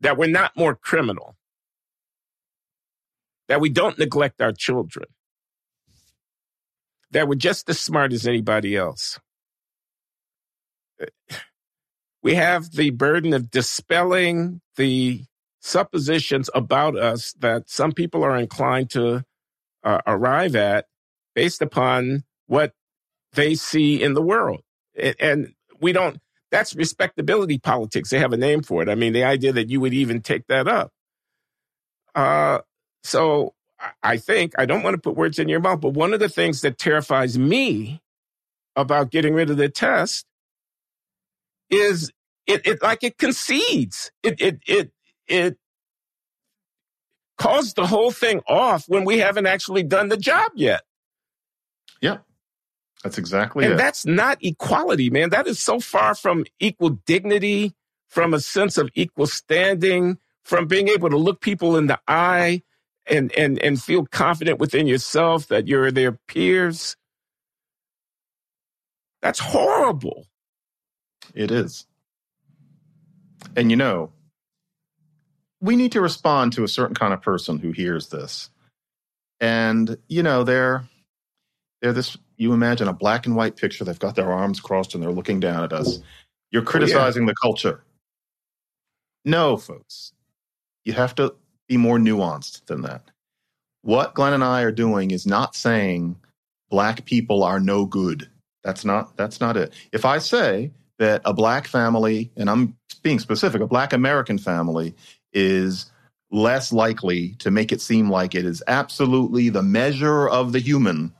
That 0.00 0.16
we're 0.16 0.30
not 0.30 0.56
more 0.56 0.74
criminal. 0.74 1.36
That 3.48 3.60
we 3.60 3.68
don't 3.68 3.98
neglect 3.98 4.40
our 4.40 4.52
children. 4.52 5.06
That 7.10 7.28
we're 7.28 7.34
just 7.34 7.68
as 7.68 7.78
smart 7.78 8.12
as 8.12 8.26
anybody 8.26 8.76
else. 8.76 9.18
We 12.22 12.34
have 12.34 12.70
the 12.70 12.90
burden 12.90 13.34
of 13.34 13.50
dispelling 13.50 14.62
the 14.76 15.24
suppositions 15.60 16.48
about 16.54 16.96
us 16.96 17.34
that 17.40 17.68
some 17.68 17.92
people 17.92 18.24
are 18.24 18.36
inclined 18.36 18.90
to 18.90 19.24
uh, 19.82 19.98
arrive 20.06 20.56
at 20.56 20.86
based 21.34 21.60
upon 21.62 22.24
what 22.46 22.72
they 23.34 23.54
see 23.54 24.02
in 24.02 24.14
the 24.14 24.22
world. 24.22 24.62
And 25.20 25.52
we 25.80 25.92
don't, 25.92 26.18
that's 26.50 26.74
respectability 26.74 27.58
politics. 27.58 28.10
They 28.10 28.18
have 28.18 28.32
a 28.32 28.38
name 28.38 28.62
for 28.62 28.82
it. 28.82 28.88
I 28.88 28.94
mean, 28.94 29.12
the 29.12 29.24
idea 29.24 29.52
that 29.52 29.68
you 29.68 29.80
would 29.80 29.94
even 29.94 30.22
take 30.22 30.46
that 30.46 30.68
up. 30.68 30.92
Uh, 32.14 32.60
so 33.04 33.54
I 34.02 34.16
think, 34.16 34.54
I 34.58 34.64
don't 34.64 34.82
want 34.82 34.94
to 34.94 35.00
put 35.00 35.14
words 35.14 35.38
in 35.38 35.48
your 35.48 35.60
mouth, 35.60 35.80
but 35.82 35.90
one 35.90 36.14
of 36.14 36.20
the 36.20 36.28
things 36.28 36.62
that 36.62 36.78
terrifies 36.78 37.38
me 37.38 38.00
about 38.74 39.10
getting 39.10 39.34
rid 39.34 39.50
of 39.50 39.58
the 39.58 39.68
test 39.68 40.26
is 41.70 42.10
it, 42.46 42.66
it 42.66 42.82
like 42.82 43.04
it 43.04 43.18
concedes. 43.18 44.10
It, 44.22 44.40
it, 44.40 44.60
it, 44.66 44.92
it 45.26 45.58
calls 47.36 47.74
the 47.74 47.86
whole 47.86 48.10
thing 48.10 48.40
off 48.48 48.88
when 48.88 49.04
we 49.04 49.18
haven't 49.18 49.46
actually 49.46 49.82
done 49.82 50.08
the 50.08 50.16
job 50.16 50.52
yet. 50.54 50.82
Yeah. 52.00 52.18
That's 53.02 53.18
exactly 53.18 53.66
and 53.66 53.74
it. 53.74 53.76
that's 53.76 54.06
not 54.06 54.38
equality, 54.40 55.10
man. 55.10 55.28
That 55.28 55.46
is 55.46 55.60
so 55.60 55.78
far 55.78 56.14
from 56.14 56.46
equal 56.58 56.90
dignity, 57.04 57.74
from 58.08 58.32
a 58.32 58.40
sense 58.40 58.78
of 58.78 58.88
equal 58.94 59.26
standing, 59.26 60.16
from 60.42 60.66
being 60.66 60.88
able 60.88 61.10
to 61.10 61.18
look 61.18 61.42
people 61.42 61.76
in 61.76 61.86
the 61.86 62.00
eye 62.08 62.62
and 63.06 63.32
and 63.32 63.58
and 63.58 63.82
feel 63.82 64.06
confident 64.06 64.58
within 64.58 64.86
yourself 64.86 65.48
that 65.48 65.68
you're 65.68 65.90
their 65.90 66.12
peers. 66.12 66.96
That's 69.22 69.38
horrible. 69.38 70.26
It 71.34 71.50
is. 71.50 71.86
And 73.56 73.70
you 73.70 73.76
know, 73.76 74.12
we 75.60 75.76
need 75.76 75.92
to 75.92 76.00
respond 76.00 76.52
to 76.52 76.64
a 76.64 76.68
certain 76.68 76.94
kind 76.94 77.14
of 77.14 77.22
person 77.22 77.58
who 77.58 77.72
hears 77.72 78.08
this. 78.08 78.50
And, 79.40 79.96
you 80.08 80.22
know, 80.22 80.44
they're 80.44 80.84
they're 81.80 81.92
this 81.92 82.16
you 82.36 82.52
imagine 82.52 82.88
a 82.88 82.92
black 82.92 83.26
and 83.26 83.36
white 83.36 83.56
picture, 83.56 83.84
they've 83.84 83.98
got 83.98 84.14
their 84.14 84.32
arms 84.32 84.60
crossed 84.60 84.94
and 84.94 85.02
they're 85.02 85.10
looking 85.10 85.40
down 85.40 85.64
at 85.64 85.72
us. 85.72 86.00
You're 86.50 86.62
criticizing 86.62 87.22
oh, 87.22 87.26
yeah. 87.26 87.30
the 87.30 87.34
culture. 87.42 87.84
No, 89.24 89.56
folks. 89.56 90.12
You 90.84 90.92
have 90.92 91.14
to 91.14 91.34
be 91.68 91.76
more 91.76 91.98
nuanced 91.98 92.64
than 92.66 92.82
that. 92.82 93.10
What 93.82 94.14
Glenn 94.14 94.32
and 94.32 94.44
I 94.44 94.62
are 94.62 94.72
doing 94.72 95.10
is 95.10 95.26
not 95.26 95.54
saying 95.54 96.16
black 96.70 97.04
people 97.04 97.42
are 97.42 97.60
no 97.60 97.84
good. 97.84 98.28
That's 98.62 98.84
not 98.84 99.16
that's 99.16 99.40
not 99.40 99.56
it. 99.56 99.72
If 99.92 100.04
I 100.04 100.18
say 100.18 100.72
that 100.98 101.22
a 101.24 101.34
black 101.34 101.66
family, 101.66 102.30
and 102.36 102.48
I'm 102.48 102.76
being 103.02 103.18
specific, 103.18 103.60
a 103.60 103.66
black 103.66 103.92
American 103.92 104.38
family 104.38 104.94
is 105.32 105.90
less 106.30 106.72
likely 106.72 107.30
to 107.40 107.50
make 107.50 107.72
it 107.72 107.80
seem 107.80 108.10
like 108.10 108.34
it 108.34 108.44
is 108.44 108.62
absolutely 108.66 109.50
the 109.50 109.62
measure 109.62 110.28
of 110.28 110.52
the 110.52 110.58
human 110.58 111.12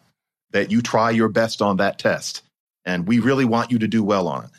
that 0.50 0.70
you 0.70 0.80
try 0.80 1.10
your 1.10 1.28
best 1.28 1.60
on 1.60 1.76
that 1.76 1.98
test. 1.98 2.42
And 2.84 3.06
we 3.06 3.18
really 3.18 3.44
want 3.44 3.70
you 3.70 3.78
to 3.78 3.88
do 3.88 4.02
well 4.02 4.28
on 4.28 4.44
it. 4.44 4.50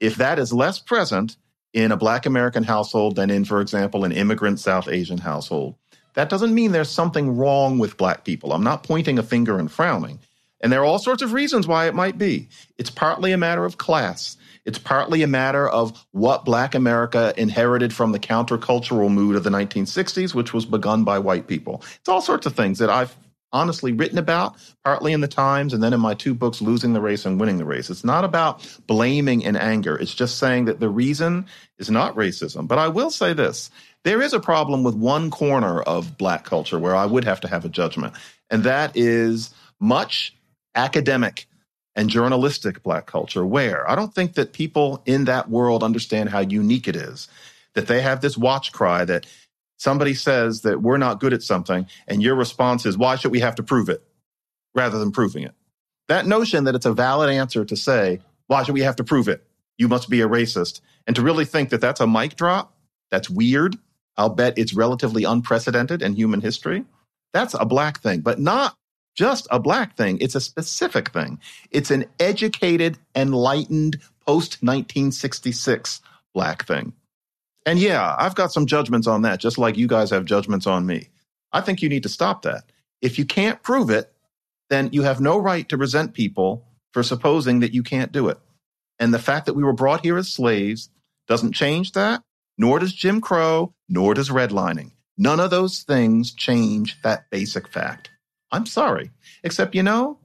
If 0.00 0.16
that 0.16 0.38
is 0.38 0.52
less 0.52 0.78
present 0.78 1.36
in 1.72 1.92
a 1.92 1.96
black 1.96 2.26
American 2.26 2.62
household 2.62 3.16
than 3.16 3.30
in, 3.30 3.44
for 3.44 3.60
example, 3.60 4.04
an 4.04 4.12
immigrant 4.12 4.60
South 4.60 4.88
Asian 4.88 5.18
household, 5.18 5.74
that 6.14 6.28
doesn't 6.28 6.54
mean 6.54 6.72
there's 6.72 6.90
something 6.90 7.36
wrong 7.36 7.78
with 7.78 7.96
black 7.96 8.24
people. 8.24 8.52
I'm 8.52 8.64
not 8.64 8.82
pointing 8.82 9.18
a 9.18 9.22
finger 9.22 9.58
and 9.58 9.70
frowning. 9.70 10.18
And 10.60 10.72
there 10.72 10.80
are 10.80 10.84
all 10.84 10.98
sorts 10.98 11.22
of 11.22 11.32
reasons 11.32 11.66
why 11.66 11.88
it 11.88 11.94
might 11.94 12.18
be. 12.18 12.48
It's 12.78 12.90
partly 12.90 13.32
a 13.32 13.38
matter 13.38 13.64
of 13.64 13.78
class. 13.78 14.36
It's 14.64 14.78
partly 14.78 15.22
a 15.22 15.26
matter 15.26 15.68
of 15.68 16.06
what 16.12 16.44
Black 16.44 16.76
America 16.76 17.34
inherited 17.36 17.92
from 17.92 18.12
the 18.12 18.20
countercultural 18.20 19.10
mood 19.10 19.34
of 19.34 19.42
the 19.42 19.50
1960s, 19.50 20.34
which 20.34 20.54
was 20.54 20.64
begun 20.64 21.02
by 21.02 21.18
white 21.18 21.48
people. 21.48 21.82
It's 21.98 22.08
all 22.08 22.20
sorts 22.20 22.46
of 22.46 22.54
things 22.54 22.78
that 22.78 22.88
I've 22.88 23.16
honestly 23.52 23.92
written 23.92 24.18
about, 24.18 24.56
partly 24.84 25.12
in 25.12 25.20
the 25.20 25.28
Times 25.28 25.74
and 25.74 25.82
then 25.82 25.92
in 25.92 26.00
my 26.00 26.14
two 26.14 26.34
books, 26.34 26.62
Losing 26.62 26.92
the 26.92 27.00
Race 27.00 27.26
and 27.26 27.38
Winning 27.38 27.58
the 27.58 27.64
Race. 27.64 27.90
It's 27.90 28.04
not 28.04 28.24
about 28.24 28.66
blaming 28.86 29.44
and 29.44 29.56
anger. 29.56 29.96
It's 29.96 30.14
just 30.14 30.38
saying 30.38 30.66
that 30.66 30.80
the 30.80 30.88
reason 30.88 31.46
is 31.78 31.90
not 31.90 32.16
racism. 32.16 32.66
But 32.66 32.78
I 32.78 32.88
will 32.88 33.10
say 33.10 33.32
this 33.32 33.70
there 34.04 34.22
is 34.22 34.32
a 34.32 34.40
problem 34.40 34.82
with 34.82 34.94
one 34.94 35.30
corner 35.30 35.80
of 35.82 36.18
black 36.18 36.44
culture 36.44 36.78
where 36.78 36.96
I 36.96 37.06
would 37.06 37.24
have 37.24 37.40
to 37.42 37.48
have 37.48 37.64
a 37.64 37.68
judgment, 37.68 38.14
and 38.50 38.64
that 38.64 38.96
is 38.96 39.54
much 39.78 40.34
academic 40.74 41.46
and 41.94 42.08
journalistic 42.08 42.82
black 42.82 43.06
culture 43.06 43.44
where 43.44 43.88
I 43.88 43.94
don't 43.94 44.14
think 44.14 44.34
that 44.34 44.52
people 44.52 45.02
in 45.04 45.26
that 45.26 45.50
world 45.50 45.82
understand 45.82 46.30
how 46.30 46.40
unique 46.40 46.88
it 46.88 46.96
is. 46.96 47.28
That 47.74 47.86
they 47.86 48.02
have 48.02 48.20
this 48.20 48.36
watch 48.36 48.72
cry 48.72 49.04
that 49.06 49.26
somebody 49.82 50.14
says 50.14 50.62
that 50.62 50.80
we're 50.80 50.96
not 50.96 51.18
good 51.18 51.32
at 51.32 51.42
something, 51.42 51.86
and 52.06 52.22
your 52.22 52.36
response 52.36 52.86
is, 52.86 52.96
why 52.96 53.16
should 53.16 53.32
we 53.32 53.40
have 53.40 53.56
to 53.56 53.62
prove 53.62 53.88
it 53.88 54.02
rather 54.74 54.98
than 54.98 55.10
proving 55.10 55.42
it? 55.42 55.54
That 56.08 56.26
notion 56.26 56.64
that 56.64 56.74
it's 56.74 56.86
a 56.86 56.92
valid 56.92 57.30
answer 57.30 57.64
to 57.64 57.76
say, 57.76 58.20
why 58.46 58.62
should 58.62 58.74
we 58.74 58.82
have 58.82 58.96
to 58.96 59.04
prove 59.04 59.28
it? 59.28 59.44
You 59.78 59.88
must 59.88 60.08
be 60.08 60.20
a 60.20 60.28
racist. 60.28 60.80
And 61.06 61.16
to 61.16 61.22
really 61.22 61.44
think 61.44 61.70
that 61.70 61.80
that's 61.80 62.00
a 62.00 62.06
mic 62.06 62.36
drop, 62.36 62.74
that's 63.10 63.28
weird. 63.28 63.76
I'll 64.16 64.28
bet 64.28 64.56
it's 64.56 64.74
relatively 64.74 65.24
unprecedented 65.24 66.00
in 66.00 66.14
human 66.14 66.40
history. 66.40 66.84
That's 67.32 67.54
a 67.54 67.64
black 67.64 68.00
thing, 68.00 68.20
but 68.20 68.38
not 68.38 68.76
just 69.16 69.48
a 69.50 69.58
black 69.58 69.96
thing. 69.96 70.18
It's 70.20 70.34
a 70.34 70.40
specific 70.40 71.10
thing. 71.10 71.40
It's 71.70 71.90
an 71.90 72.04
educated, 72.20 72.98
enlightened, 73.16 73.96
post 74.26 74.62
1966 74.62 76.00
black 76.34 76.66
thing. 76.66 76.92
And 77.64 77.78
yeah, 77.78 78.16
I've 78.18 78.34
got 78.34 78.52
some 78.52 78.66
judgments 78.66 79.06
on 79.06 79.22
that, 79.22 79.40
just 79.40 79.58
like 79.58 79.76
you 79.76 79.86
guys 79.86 80.10
have 80.10 80.24
judgments 80.24 80.66
on 80.66 80.86
me. 80.86 81.08
I 81.52 81.60
think 81.60 81.82
you 81.82 81.88
need 81.88 82.02
to 82.02 82.08
stop 82.08 82.42
that. 82.42 82.64
If 83.00 83.18
you 83.18 83.24
can't 83.24 83.62
prove 83.62 83.90
it, 83.90 84.12
then 84.70 84.88
you 84.92 85.02
have 85.02 85.20
no 85.20 85.38
right 85.38 85.68
to 85.68 85.76
resent 85.76 86.14
people 86.14 86.66
for 86.92 87.02
supposing 87.02 87.60
that 87.60 87.74
you 87.74 87.82
can't 87.82 88.12
do 88.12 88.28
it. 88.28 88.38
And 88.98 89.12
the 89.12 89.18
fact 89.18 89.46
that 89.46 89.54
we 89.54 89.64
were 89.64 89.72
brought 89.72 90.04
here 90.04 90.16
as 90.16 90.28
slaves 90.28 90.88
doesn't 91.28 91.52
change 91.52 91.92
that, 91.92 92.22
nor 92.58 92.78
does 92.78 92.92
Jim 92.92 93.20
Crow, 93.20 93.74
nor 93.88 94.14
does 94.14 94.30
redlining. 94.30 94.92
None 95.18 95.40
of 95.40 95.50
those 95.50 95.82
things 95.82 96.32
change 96.32 97.00
that 97.02 97.30
basic 97.30 97.68
fact. 97.68 98.10
I'm 98.50 98.66
sorry. 98.66 99.10
Except, 99.44 99.74
you 99.74 99.82
know, 99.82 100.18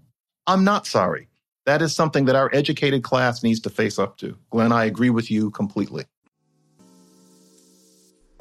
I'm 0.45 0.63
not 0.63 0.87
sorry. 0.87 1.27
That 1.65 1.81
is 1.81 1.93
something 1.93 2.25
that 2.25 2.35
our 2.35 2.49
educated 2.53 3.03
class 3.03 3.43
needs 3.43 3.59
to 3.61 3.69
face 3.69 3.99
up 3.99 4.17
to. 4.19 4.37
Glenn, 4.49 4.71
I 4.71 4.85
agree 4.85 5.09
with 5.09 5.29
you 5.29 5.51
completely. 5.51 6.05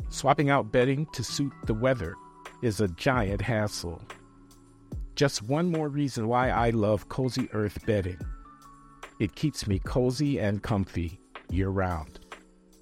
Swapping 0.09 0.51
out 0.51 0.73
bedding 0.73 1.07
to 1.12 1.25
suit 1.25 1.53
the 1.66 1.75
weather 1.75 2.14
is 2.62 2.81
a 2.81 2.88
giant 2.88 3.40
hassle. 3.40 4.01
Just 5.14 5.42
one 5.42 5.71
more 5.71 5.88
reason 5.88 6.29
why 6.29 6.51
I 6.51 6.71
love 6.71 7.09
Cozy 7.09 7.49
Earth 7.53 7.85
bedding. 7.87 8.19
It 9.19 9.35
keeps 9.35 9.66
me 9.66 9.79
cozy 9.79 10.38
and 10.38 10.62
comfy 10.62 11.19
year 11.51 11.69
round. 11.69 12.21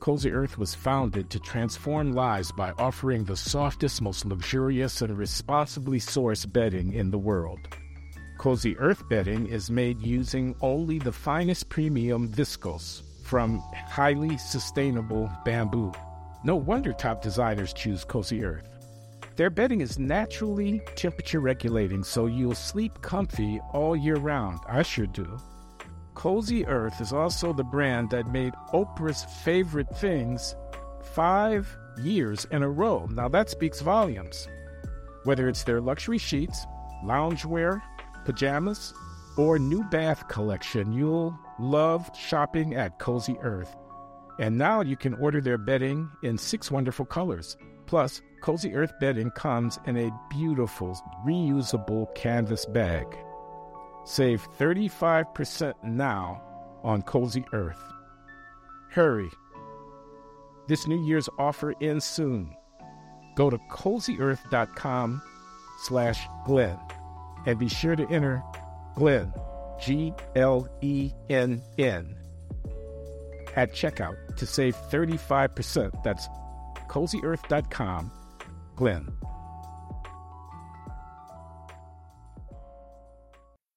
Cozy 0.01 0.33
Earth 0.33 0.59
was 0.59 0.75
founded 0.75 1.31
to 1.31 1.41
transform 1.41 2.13
lives 2.13 2.53
by 2.53 2.73
offering 2.73 3.25
the 3.25 3.37
softest, 3.37 4.03
most 4.03 4.27
luxurious, 4.27 5.01
and 5.01 5.17
responsibly 5.17 5.99
sourced 5.99 6.53
bedding 6.53 6.93
in 6.93 7.11
the 7.11 7.19
world. 7.19 7.61
Cozy 8.37 8.77
Earth 8.79 9.09
bedding 9.09 9.47
is 9.47 9.71
made 9.71 10.03
using 10.03 10.55
only 10.61 10.99
the 10.99 11.13
finest 11.13 11.69
premium 11.71 12.29
viscose 12.29 13.03
from 13.23 13.61
highly 13.89 14.37
sustainable 14.37 15.31
bamboo. 15.45 15.93
No 16.46 16.57
wonder 16.57 16.92
top 16.92 17.22
designers 17.22 17.72
choose 17.72 18.04
Cozy 18.04 18.44
Earth. 18.44 18.68
Their 19.37 19.48
bedding 19.48 19.80
is 19.80 19.98
naturally 19.98 20.82
temperature 20.95 21.40
regulating, 21.40 22.05
so 22.05 22.26
you'll 22.26 22.55
sleep 22.55 23.01
comfy 23.01 23.61
all 23.72 23.97
year 23.97 24.16
round. 24.16 24.61
I 24.68 24.82
sure 24.82 25.07
do. 25.07 25.38
Cozy 26.12 26.66
Earth 26.66 27.01
is 27.01 27.14
also 27.14 27.55
the 27.55 27.64
brand 27.64 28.11
that 28.11 28.30
made 28.30 28.53
Oprah's 28.74 29.24
favorite 29.42 29.88
things 29.97 30.55
five 31.14 31.74
years 32.03 32.47
in 32.51 32.62
a 32.62 32.68
row. 32.68 33.07
Now 33.11 33.28
that 33.28 33.49
speaks 33.49 33.80
volumes. 33.80 34.47
Whether 35.24 35.49
it's 35.49 35.64
their 35.64 35.80
luxury 35.80 36.18
sheets, 36.18 36.66
loungewear, 37.03 37.80
pajamas, 38.26 38.92
or 39.38 39.59
new 39.59 39.82
bath 39.84 40.28
collection, 40.28 40.92
you'll 40.92 41.36
love 41.59 42.11
shopping 42.14 42.74
at 42.74 42.99
Cozy 42.99 43.38
Earth. 43.40 43.74
And 44.39 44.59
now 44.59 44.80
you 44.80 44.97
can 44.97 45.14
order 45.14 45.41
their 45.41 45.59
bedding 45.59 46.11
in 46.22 46.39
six 46.39 46.70
wonderful 46.70 47.05
colors. 47.05 47.57
Plus, 47.87 48.20
Cozy 48.41 48.74
Earth 48.74 48.93
bedding 49.01 49.30
comes 49.30 49.78
in 49.87 49.97
a 49.97 50.11
beautiful 50.30 50.99
reusable 51.24 52.12
canvas 52.14 52.66
bag. 52.66 53.07
Save 54.05 54.47
35% 54.59 55.74
now 55.85 56.43
on 56.82 57.03
Cozy 57.03 57.45
Earth. 57.53 57.80
Hurry! 58.91 59.30
This 60.66 60.87
New 60.87 61.05
Year's 61.07 61.28
offer 61.39 61.74
ends 61.80 62.05
soon. 62.05 62.55
Go 63.37 63.51
to 63.51 63.59
cozyearth.com 63.70 65.22
slash 65.82 66.26
Glenn 66.47 66.78
and 67.47 67.59
be 67.59 67.68
sure 67.68 67.97
to 67.97 68.07
enter 68.09 68.43
Glenn, 68.95 69.32
G 69.80 70.12
L 70.37 70.68
E 70.80 71.12
N 71.28 71.61
N, 71.78 72.16
at 73.57 73.72
checkout 73.72 74.24
to 74.37 74.47
save 74.47 74.76
35%. 74.91 76.03
That's 76.03 76.28
cozyearth.com, 76.89 78.11
Glenn. 78.76 79.09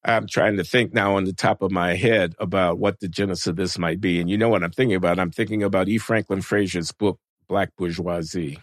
I'm 0.07 0.25
trying 0.25 0.55
to 0.57 0.63
think 0.63 0.93
now 0.93 1.15
on 1.15 1.25
the 1.25 1.33
top 1.33 1.61
of 1.61 1.69
my 1.69 1.95
head 1.95 2.33
about 2.39 2.79
what 2.79 3.01
the 3.01 3.09
genesis 3.09 3.47
of 3.47 3.57
this 3.57 3.77
might 3.77 3.99
be. 3.99 4.21
And 4.21 4.29
you 4.29 4.37
know 4.37 4.47
what 4.47 4.63
I'm 4.63 4.71
thinking 4.71 4.95
about? 4.95 5.19
I'm 5.19 5.31
thinking 5.31 5.63
about 5.63 5.89
E. 5.89 5.97
Franklin 5.97 6.41
Frazier's 6.41 6.93
book, 6.93 7.19
Black 7.49 7.71
Bourgeoisie. 7.77 8.59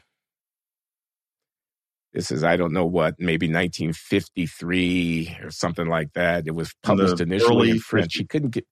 This 2.15 2.31
is, 2.31 2.45
I 2.45 2.57
don't 2.57 2.73
know 2.73 2.87
what, 2.87 3.17
maybe 3.19 3.47
1953 3.49 5.39
or 5.43 5.51
something 5.51 5.89
like 5.89 6.13
that. 6.15 6.47
It 6.47 6.55
was 6.55 6.73
published 6.83 7.21
initially 7.21 7.73
in 7.73 7.81
French. 7.81 8.15
He 8.15 8.25
couldn't 8.25 8.51
get, 8.51 8.67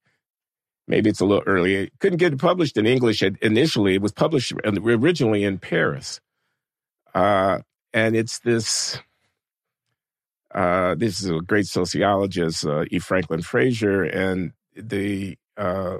maybe 0.86 1.10
it's 1.10 1.20
a 1.20 1.24
little 1.24 1.44
early. 1.46 1.74
It 1.74 1.92
couldn't 1.98 2.18
get 2.18 2.38
published 2.38 2.76
in 2.76 2.86
English 2.86 3.22
initially. 3.22 3.94
It 3.94 4.02
was 4.02 4.12
published 4.12 4.52
originally 4.64 5.44
in 5.44 5.58
Paris. 5.58 6.20
Uh, 7.14 7.60
and 7.92 8.16
it's 8.16 8.38
this 8.40 8.98
uh, 10.54 10.94
this 10.96 11.22
is 11.22 11.30
a 11.30 11.40
great 11.40 11.66
sociologist, 11.66 12.66
uh, 12.66 12.84
E. 12.90 12.98
Franklin 12.98 13.40
Frazier, 13.40 14.02
and 14.02 14.52
the 14.76 15.38
uh, 15.56 15.98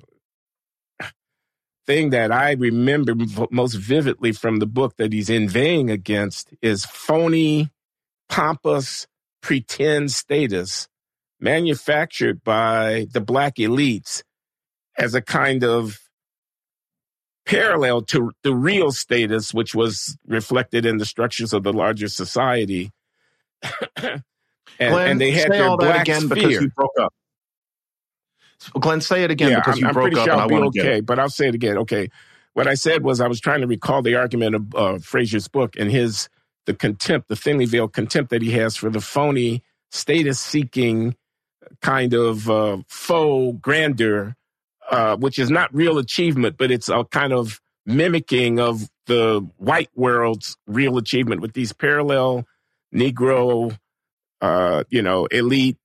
thing 1.87 2.11
that 2.11 2.31
I 2.31 2.53
remember 2.53 3.15
most 3.51 3.75
vividly 3.75 4.33
from 4.33 4.59
the 4.59 4.67
book 4.67 4.97
that 4.99 5.13
he's 5.13 5.31
inveighing 5.31 5.91
against 5.91 6.53
is 6.61 6.85
phony, 6.85 7.71
pompous, 8.29 9.07
pretend 9.41 10.13
status 10.13 10.89
manufactured 11.41 12.45
by 12.45 13.07
the 13.13 13.21
black 13.21 13.57
elites 13.57 14.23
as 14.99 15.15
a 15.15 15.23
kind 15.23 15.65
of 15.65 15.99
parallel 17.45 18.03
to 18.03 18.33
the 18.43 18.55
real 18.55 18.93
status, 18.93 19.53
which 19.53 19.75
was 19.75 20.17
reflected 20.27 20.87
in 20.87 20.99
the 20.99 21.05
structures 21.05 21.53
of 21.53 21.63
the 21.63 21.73
larger 21.73 22.09
society. 22.09 22.91
and, 23.97 24.23
Glenn, 24.79 25.11
and 25.11 25.21
they 25.21 25.33
had 25.33 25.51
their 25.51 25.77
black 25.77 26.03
again 26.03 26.23
sphere. 26.23 26.35
because 26.35 26.53
you 26.53 26.71
broke 26.71 26.99
up. 27.01 27.13
Glenn, 28.79 29.01
say 29.01 29.25
it 29.25 29.31
again 29.31 29.51
yeah, 29.51 29.57
because 29.57 29.75
I'm, 29.75 29.81
you 29.81 29.87
I'm 29.89 29.95
broke 29.95 30.15
up. 30.15 30.25
Sure 30.25 30.35
I'll 30.35 30.49
be 30.49 30.55
okay, 30.55 31.01
but 31.01 31.19
I'll 31.19 31.29
say 31.29 31.49
it 31.49 31.55
again. 31.55 31.79
Okay, 31.79 32.09
what 32.55 32.69
I 32.69 32.75
said 32.75 33.03
was 33.03 33.21
I 33.21 33.27
was 33.27 33.41
trying 33.41 33.61
to 33.61 33.67
recall 33.67 34.03
the 34.03 34.15
argument 34.15 34.55
of 34.55 34.75
uh, 34.75 34.99
Frazier's 34.99 35.49
book 35.49 35.75
and 35.77 35.91
his 35.91 36.29
the 36.67 36.75
contempt, 36.75 37.29
the 37.29 37.37
thinly 37.37 37.65
veiled 37.65 37.93
contempt 37.93 38.31
that 38.31 38.41
he 38.41 38.53
has 38.53 38.77
for 38.77 38.89
the 38.89 39.01
phony, 39.01 39.65
status-seeking 39.91 41.17
kind 41.81 42.15
of 42.15 42.49
uh, 42.49 42.79
faux 42.87 43.59
grandeur, 43.61 44.37
uh, 44.93 45.17
which 45.17 45.39
is 45.41 45.51
not 45.51 45.75
real 45.75 45.99
achievement, 45.99 46.57
but 46.57 46.71
it's 46.71 46.89
a 46.89 47.05
kind 47.11 47.33
of 47.33 47.61
mimicking 47.85 48.61
of 48.61 48.89
the 49.07 49.45
white 49.57 49.91
world's 49.97 50.57
real 50.69 50.97
achievement 50.99 51.41
with 51.41 51.55
these 51.55 51.73
parallel 51.73 52.47
Negro 52.95 53.77
uh, 54.43 54.83
you 54.91 55.01
know, 55.01 55.27
elite 55.27 55.79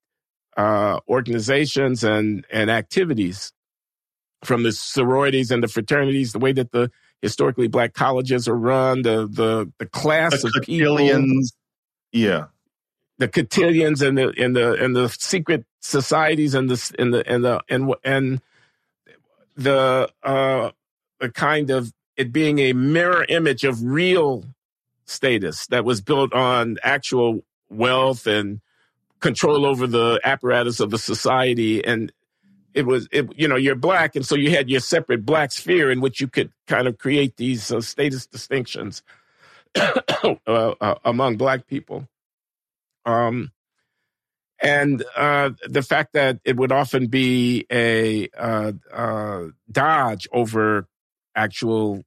uh, 0.58 1.00
organizations 1.08 2.04
and 2.04 2.46
and 2.52 2.70
activities. 2.70 3.54
From 4.44 4.64
the 4.64 4.72
sororities 4.72 5.50
and 5.50 5.64
the 5.64 5.68
fraternities, 5.68 6.32
the 6.32 6.40
way 6.40 6.52
that 6.52 6.72
the 6.72 6.92
historically 7.22 7.68
black 7.68 7.94
colleges 7.94 8.48
are 8.48 8.58
run, 8.58 9.04
the 9.04 9.28
the 9.28 9.72
the 9.80 9.86
class 9.86 10.42
the 10.42 10.48
of 10.48 10.64
people, 10.64 10.98
yeah, 12.12 12.46
the 13.18 13.28
cotillions 13.28 14.02
and 14.02 14.18
the 14.18 14.34
and 14.38 14.56
the 14.56 14.74
and 14.74 14.96
the 14.96 15.10
secret 15.10 15.66
societies 15.82 16.54
and 16.54 16.70
the 16.70 16.96
and 17.00 17.14
the 17.14 17.28
and 17.32 17.44
the 17.44 17.62
and 17.70 17.94
and 18.04 18.42
the 19.58 20.10
uh 20.24 20.72
the 21.20 21.30
kind 21.30 21.70
of 21.70 21.92
it 22.16 22.32
being 22.32 22.60
a 22.60 22.74
mirror 22.74 23.26
image 23.28 23.64
of 23.64 23.84
real 23.84 24.46
status 25.06 25.68
that 25.68 25.84
was 25.84 26.02
built 26.02 26.34
on 26.34 26.78
actual 26.84 27.44
wealth 27.70 28.28
and 28.28 28.62
control 29.20 29.66
over 29.66 29.88
the 29.88 30.20
apparatus 30.24 30.80
of 30.80 30.92
the 30.92 30.98
society. 30.98 31.84
And 31.84 32.12
it 32.74 32.86
was 32.86 33.08
it, 33.12 33.28
you 33.36 33.48
know 33.48 33.56
you're 33.56 33.76
black 33.76 34.16
and 34.16 34.26
so 34.26 34.36
you 34.36 34.52
had 34.52 34.70
your 34.70 34.80
separate 34.80 35.26
black 35.26 35.52
sphere 35.52 35.90
in 35.90 36.00
which 36.00 36.22
you 36.22 36.28
could 36.28 36.52
kind 36.68 36.88
of 36.88 37.00
create 37.00 37.36
these 37.38 37.72
uh, 37.72 37.82
status 37.82 38.28
distinctions 38.28 39.02
uh, 39.76 40.36
uh, 40.48 40.96
among 41.04 41.38
black 41.38 41.66
people. 41.66 42.08
Um, 43.06 43.52
and 44.62 45.04
uh, 45.16 45.52
the 45.68 45.82
fact 45.82 46.14
that 46.14 46.40
it 46.44 46.58
would 46.58 46.72
often 46.72 47.08
be 47.08 47.66
a 47.72 48.30
uh, 48.38 48.72
uh, 48.92 49.44
dodge 49.72 50.28
over 50.32 50.88
actual 51.36 52.04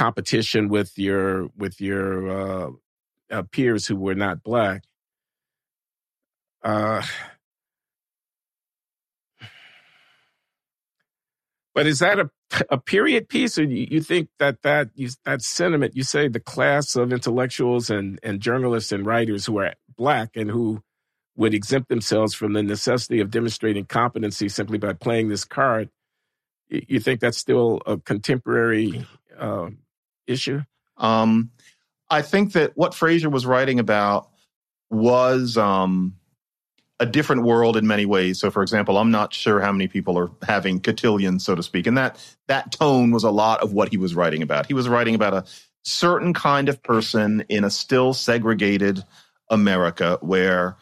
competition 0.00 0.68
with 0.68 0.98
your 0.98 1.48
with 1.58 1.78
your 1.80 2.30
uh, 2.30 2.70
uh, 3.30 3.42
peers 3.52 3.86
who 3.86 3.96
were 3.96 4.14
not 4.14 4.42
black. 4.42 4.84
Uh, 6.62 7.02
but 11.74 11.86
is 11.86 11.98
that 11.98 12.18
a, 12.18 12.30
a 12.68 12.78
period 12.78 13.28
piece, 13.28 13.58
or 13.58 13.64
you, 13.64 13.86
you 13.90 14.00
think 14.00 14.28
that 14.38 14.62
that 14.62 14.90
you, 14.94 15.08
that 15.24 15.42
sentiment? 15.42 15.96
You 15.96 16.02
say 16.02 16.28
the 16.28 16.40
class 16.40 16.96
of 16.96 17.12
intellectuals 17.12 17.90
and 17.90 18.18
and 18.22 18.40
journalists 18.40 18.92
and 18.92 19.06
writers 19.06 19.46
who 19.46 19.58
are 19.58 19.74
black 19.96 20.36
and 20.36 20.50
who 20.50 20.82
would 21.36 21.54
exempt 21.54 21.88
themselves 21.88 22.34
from 22.34 22.52
the 22.52 22.62
necessity 22.62 23.20
of 23.20 23.30
demonstrating 23.30 23.84
competency 23.84 24.48
simply 24.48 24.78
by 24.78 24.92
playing 24.92 25.28
this 25.28 25.44
card. 25.44 25.88
You 26.68 27.00
think 27.00 27.20
that's 27.20 27.38
still 27.38 27.80
a 27.86 27.96
contemporary 27.98 29.06
uh, 29.38 29.70
issue? 30.26 30.60
Um, 30.96 31.50
I 32.08 32.22
think 32.22 32.52
that 32.52 32.76
what 32.76 32.94
Frazier 32.94 33.30
was 33.30 33.46
writing 33.46 33.80
about 33.80 34.28
was 34.90 35.56
um, 35.56 36.16
a 37.00 37.06
different 37.06 37.42
world 37.42 37.76
in 37.76 37.86
many 37.86 38.04
ways. 38.04 38.38
So, 38.38 38.50
for 38.50 38.62
example, 38.62 38.98
I'm 38.98 39.10
not 39.10 39.32
sure 39.32 39.58
how 39.60 39.72
many 39.72 39.88
people 39.88 40.18
are 40.18 40.30
having 40.46 40.80
cotillions, 40.80 41.44
so 41.44 41.54
to 41.54 41.62
speak, 41.62 41.86
and 41.86 41.96
that 41.96 42.22
that 42.46 42.70
tone 42.70 43.10
was 43.10 43.24
a 43.24 43.30
lot 43.30 43.62
of 43.62 43.72
what 43.72 43.88
he 43.88 43.96
was 43.96 44.14
writing 44.14 44.42
about. 44.42 44.66
He 44.66 44.74
was 44.74 44.88
writing 44.88 45.14
about 45.14 45.34
a 45.34 45.44
certain 45.82 46.34
kind 46.34 46.68
of 46.68 46.82
person 46.82 47.44
in 47.48 47.64
a 47.64 47.70
still 47.70 48.12
segregated 48.12 49.02
America 49.48 50.18
where 50.20 50.76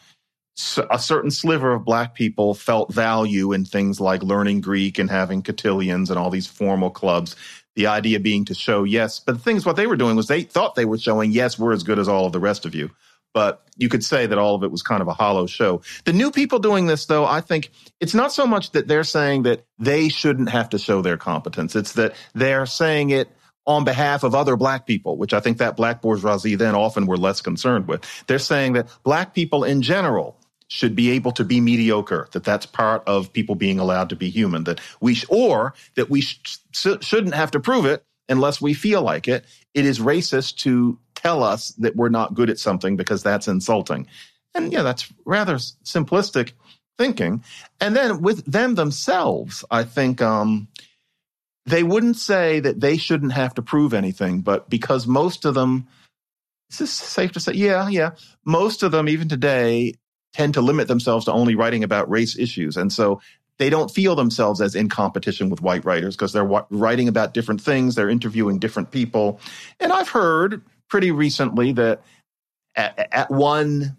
a 0.91 0.99
certain 0.99 1.31
sliver 1.31 1.71
of 1.71 1.85
black 1.85 2.13
people 2.15 2.53
felt 2.53 2.93
value 2.93 3.53
in 3.53 3.63
things 3.63 4.01
like 4.01 4.21
learning 4.21 4.59
Greek 4.59 4.99
and 4.99 5.09
having 5.09 5.41
cotillions 5.41 6.09
and 6.09 6.19
all 6.19 6.29
these 6.29 6.47
formal 6.47 6.89
clubs. 6.89 7.35
The 7.75 7.87
idea 7.87 8.19
being 8.19 8.43
to 8.45 8.53
show 8.53 8.83
yes, 8.83 9.21
but 9.21 9.33
the 9.33 9.39
thing 9.39 9.55
is, 9.55 9.65
what 9.65 9.77
they 9.77 9.87
were 9.87 9.95
doing 9.95 10.17
was 10.17 10.27
they 10.27 10.41
thought 10.41 10.75
they 10.75 10.83
were 10.83 10.97
showing 10.97 11.31
yes, 11.31 11.57
we're 11.57 11.71
as 11.71 11.83
good 11.83 11.97
as 11.97 12.09
all 12.09 12.25
of 12.25 12.33
the 12.33 12.39
rest 12.39 12.65
of 12.65 12.75
you. 12.75 12.91
But 13.33 13.63
you 13.77 13.89
could 13.89 14.03
say 14.03 14.25
that 14.25 14.37
all 14.37 14.55
of 14.55 14.63
it 14.63 14.71
was 14.71 14.81
kind 14.81 15.01
of 15.01 15.07
a 15.07 15.13
hollow 15.13 15.45
show. 15.45 15.81
The 16.05 16.13
new 16.13 16.31
people 16.31 16.59
doing 16.59 16.87
this, 16.87 17.05
though, 17.05 17.25
I 17.25 17.41
think 17.41 17.71
it's 17.99 18.13
not 18.13 18.31
so 18.31 18.47
much 18.47 18.71
that 18.71 18.87
they're 18.87 19.03
saying 19.03 19.43
that 19.43 19.65
they 19.77 20.09
shouldn't 20.09 20.49
have 20.49 20.69
to 20.69 20.79
show 20.79 21.01
their 21.01 21.17
competence. 21.17 21.75
It's 21.75 21.93
that 21.93 22.15
they're 22.33 22.65
saying 22.65 23.11
it 23.11 23.29
on 23.67 23.83
behalf 23.83 24.23
of 24.23 24.33
other 24.33 24.55
black 24.55 24.87
people, 24.87 25.15
which 25.15 25.33
I 25.33 25.39
think 25.39 25.59
that 25.59 25.77
black 25.77 26.01
bourgeoisie 26.01 26.55
then 26.55 26.73
often 26.75 27.05
were 27.05 27.17
less 27.17 27.39
concerned 27.39 27.87
with. 27.87 28.03
They're 28.25 28.39
saying 28.39 28.73
that 28.73 28.89
black 29.03 29.35
people 29.35 29.63
in 29.63 29.83
general 29.83 30.37
should 30.69 30.95
be 30.95 31.11
able 31.11 31.31
to 31.33 31.43
be 31.43 31.61
mediocre, 31.61 32.27
that 32.31 32.43
that's 32.43 32.65
part 32.65 33.03
of 33.07 33.31
people 33.33 33.55
being 33.55 33.79
allowed 33.79 34.09
to 34.09 34.15
be 34.15 34.29
human, 34.29 34.63
that 34.65 34.79
we, 35.01 35.13
sh- 35.15 35.25
or 35.29 35.73
that 35.95 36.09
we 36.09 36.21
sh- 36.21 36.57
shouldn't 36.71 37.35
have 37.35 37.51
to 37.51 37.59
prove 37.59 37.85
it 37.85 38.03
unless 38.27 38.61
we 38.61 38.73
feel 38.73 39.01
like 39.01 39.27
it. 39.27 39.45
It 39.73 39.85
is 39.85 39.99
racist 39.99 40.57
to 40.57 40.97
tell 41.21 41.43
us 41.43 41.69
that 41.79 41.95
we're 41.95 42.09
not 42.09 42.33
good 42.33 42.49
at 42.49 42.59
something 42.59 42.95
because 42.95 43.23
that's 43.23 43.47
insulting. 43.47 44.07
And 44.55 44.71
yeah, 44.71 44.83
that's 44.83 45.11
rather 45.25 45.55
simplistic 45.55 46.53
thinking. 46.97 47.43
And 47.79 47.95
then 47.95 48.21
with 48.21 48.45
them 48.45 48.75
themselves, 48.75 49.63
I 49.69 49.83
think, 49.83 50.21
um, 50.21 50.67
they 51.65 51.83
wouldn't 51.83 52.17
say 52.17 52.59
that 52.61 52.79
they 52.79 52.97
shouldn't 52.97 53.33
have 53.33 53.53
to 53.55 53.61
prove 53.61 53.93
anything, 53.93 54.41
but 54.41 54.69
because 54.69 55.05
most 55.05 55.45
of 55.45 55.53
them, 55.53 55.87
is 56.71 56.79
this 56.79 56.93
safe 56.93 57.31
to 57.33 57.39
say? 57.39 57.53
Yeah, 57.53 57.87
yeah. 57.89 58.11
Most 58.45 58.81
of 58.81 58.91
them, 58.91 59.07
even 59.07 59.29
today, 59.29 59.93
tend 60.33 60.53
to 60.55 60.61
limit 60.61 60.87
themselves 60.87 61.25
to 61.25 61.31
only 61.31 61.55
writing 61.55 61.83
about 61.83 62.09
race 62.09 62.37
issues. 62.37 62.77
And 62.77 62.91
so 62.91 63.21
they 63.57 63.69
don't 63.69 63.91
feel 63.91 64.15
themselves 64.15 64.61
as 64.61 64.73
in 64.73 64.89
competition 64.89 65.49
with 65.49 65.61
white 65.61 65.85
writers 65.85 66.15
because 66.15 66.33
they're 66.33 66.49
writing 66.69 67.07
about 67.07 67.33
different 67.33 67.61
things, 67.61 67.95
they're 67.95 68.09
interviewing 68.09 68.57
different 68.57 68.91
people. 68.91 69.39
And 69.79 69.91
I've 69.91 70.09
heard 70.09 70.63
pretty 70.89 71.11
recently 71.11 71.71
that 71.73 72.01
at, 72.75 73.09
at 73.11 73.31
one 73.31 73.97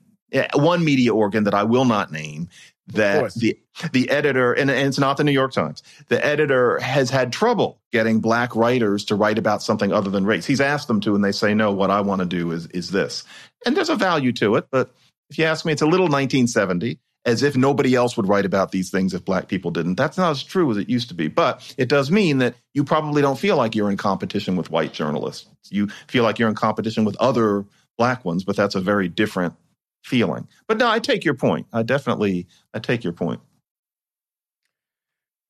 one 0.54 0.84
media 0.84 1.14
organ 1.14 1.44
that 1.44 1.54
I 1.54 1.64
will 1.64 1.84
not 1.84 2.12
name 2.12 2.48
that 2.88 3.34
the 3.34 3.58
the 3.92 4.10
editor 4.10 4.52
and, 4.52 4.70
and, 4.70 4.88
it's 4.88 4.98
not 4.98 5.16
the 5.16 5.24
New 5.24 5.32
York 5.32 5.52
Times. 5.52 5.82
The 6.08 6.24
editor 6.24 6.78
has 6.80 7.10
had 7.10 7.32
trouble 7.32 7.80
getting 7.92 8.20
black 8.20 8.54
writers 8.56 9.04
to 9.06 9.14
write 9.14 9.38
about 9.38 9.62
something 9.62 9.92
other 9.92 10.10
than 10.10 10.24
race. 10.24 10.44
He's 10.44 10.60
asked 10.60 10.88
them 10.88 11.00
to, 11.02 11.14
and 11.14 11.24
they 11.24 11.32
say 11.32 11.54
no. 11.54 11.72
What 11.72 11.90
I 11.90 12.00
want 12.00 12.20
to 12.20 12.26
do 12.26 12.50
is 12.52 12.66
is 12.66 12.90
this, 12.90 13.24
and 13.64 13.76
there's 13.76 13.88
a 13.88 13.96
value 13.96 14.32
to 14.34 14.56
it. 14.56 14.66
But 14.70 14.92
if 15.30 15.38
you 15.38 15.44
ask 15.44 15.64
me, 15.64 15.72
it's 15.72 15.82
a 15.82 15.86
little 15.86 16.06
1970, 16.06 16.98
as 17.24 17.42
if 17.42 17.56
nobody 17.56 17.94
else 17.94 18.16
would 18.16 18.28
write 18.28 18.46
about 18.46 18.72
these 18.72 18.90
things 18.90 19.12
if 19.12 19.24
black 19.24 19.48
people 19.48 19.70
didn't. 19.70 19.96
That's 19.96 20.16
not 20.16 20.30
as 20.30 20.42
true 20.42 20.70
as 20.70 20.76
it 20.78 20.88
used 20.88 21.08
to 21.08 21.14
be. 21.14 21.28
But 21.28 21.74
it 21.76 21.88
does 21.88 22.10
mean 22.10 22.38
that 22.38 22.54
you 22.72 22.82
probably 22.82 23.20
don't 23.20 23.38
feel 23.38 23.56
like 23.56 23.74
you're 23.74 23.90
in 23.90 23.96
competition 23.96 24.56
with 24.56 24.70
white 24.70 24.92
journalists. 24.92 25.46
You 25.70 25.88
feel 26.08 26.24
like 26.24 26.38
you're 26.38 26.48
in 26.48 26.54
competition 26.54 27.04
with 27.04 27.16
other 27.16 27.64
black 27.98 28.24
ones, 28.24 28.44
but 28.44 28.56
that's 28.56 28.74
a 28.74 28.80
very 28.80 29.08
different 29.08 29.54
feeling. 30.02 30.48
But 30.66 30.78
no, 30.78 30.88
I 30.88 30.98
take 30.98 31.24
your 31.24 31.34
point. 31.34 31.66
I 31.72 31.82
definitely 31.82 32.46
I 32.72 32.78
take 32.78 33.04
your 33.04 33.12
point. 33.12 33.40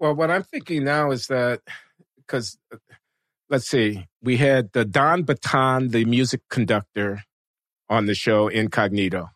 Well, 0.01 0.14
what 0.14 0.31
I'm 0.31 0.43
thinking 0.43 0.85
now 0.85 1.12
is 1.12 1.29
that 1.29 1.61
because 2.16 2.59
let's 3.49 3.68
see, 3.68 4.07
we 4.23 4.37
had 4.39 4.73
the 4.73 4.85
Don 4.85 5.23
Baton, 5.23 5.89
the 5.89 6.05
music 6.05 6.41
conductor, 6.49 7.23
on 7.89 8.07
the 8.07 8.14
show 8.14 8.49
Incognito. 8.49 9.29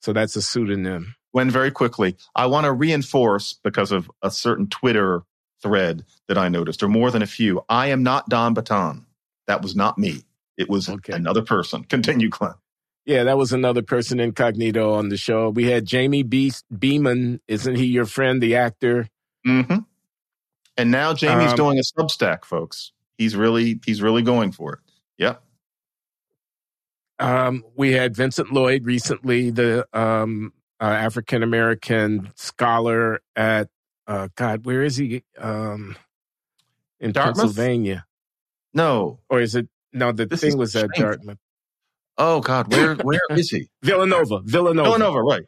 So 0.00 0.12
that's 0.12 0.36
a 0.36 0.42
pseudonym. 0.42 1.14
When 1.38 1.50
very 1.50 1.70
quickly, 1.70 2.16
I 2.34 2.46
want 2.46 2.64
to 2.64 2.72
reinforce 2.72 3.60
because 3.62 3.92
of 3.92 4.10
a 4.22 4.28
certain 4.28 4.66
Twitter 4.66 5.22
thread 5.62 6.04
that 6.26 6.36
I 6.36 6.48
noticed, 6.48 6.82
or 6.82 6.88
more 6.88 7.12
than 7.12 7.22
a 7.22 7.28
few. 7.28 7.64
I 7.68 7.90
am 7.90 8.02
not 8.02 8.28
Don 8.28 8.54
Baton. 8.54 9.06
That 9.46 9.62
was 9.62 9.76
not 9.76 9.98
me. 9.98 10.24
It 10.56 10.68
was 10.68 10.88
okay. 10.88 11.12
another 11.12 11.42
person. 11.42 11.84
Continue, 11.84 12.28
Glenn. 12.28 12.54
Yeah, 13.06 13.22
that 13.22 13.38
was 13.38 13.52
another 13.52 13.82
person 13.82 14.18
incognito 14.18 14.94
on 14.94 15.10
the 15.10 15.16
show. 15.16 15.50
We 15.50 15.70
had 15.70 15.86
Jamie 15.86 16.24
Be- 16.24 16.54
Beaman. 16.76 17.40
Isn't 17.46 17.76
he 17.76 17.86
your 17.86 18.06
friend, 18.06 18.42
the 18.42 18.56
actor? 18.56 19.06
Mm-hmm. 19.46 19.78
And 20.76 20.90
now 20.90 21.14
Jamie's 21.14 21.52
um, 21.52 21.56
doing 21.56 21.78
a 21.78 21.82
Substack, 21.82 22.46
folks. 22.46 22.90
He's 23.16 23.36
really 23.36 23.78
he's 23.86 24.02
really 24.02 24.22
going 24.22 24.50
for 24.50 24.72
it. 24.72 24.80
Yep. 25.18 25.40
Um, 27.20 27.64
we 27.76 27.92
had 27.92 28.16
Vincent 28.16 28.52
Lloyd 28.52 28.86
recently, 28.86 29.50
the 29.50 29.86
um, 29.92 30.52
uh, 30.80 30.84
African 30.84 31.42
American 31.42 32.30
scholar 32.36 33.20
at 33.36 33.68
uh, 34.06 34.28
God, 34.36 34.64
where 34.64 34.82
is 34.82 34.96
he? 34.96 35.22
Um, 35.36 35.96
in 37.00 37.12
Dartmouth? 37.12 37.36
Pennsylvania. 37.36 38.06
No, 38.74 39.20
or 39.28 39.40
is 39.40 39.54
it? 39.54 39.68
No, 39.92 40.12
the 40.12 40.26
this 40.26 40.40
thing 40.40 40.56
was 40.56 40.74
at 40.76 40.90
Dartmouth. 40.94 41.38
Oh 42.16 42.40
God, 42.40 42.72
where 42.72 42.94
where 43.02 43.20
is 43.30 43.50
he? 43.50 43.68
Villanova, 43.82 44.40
Villanova, 44.44 44.90
Villanova, 44.90 45.22
right? 45.22 45.44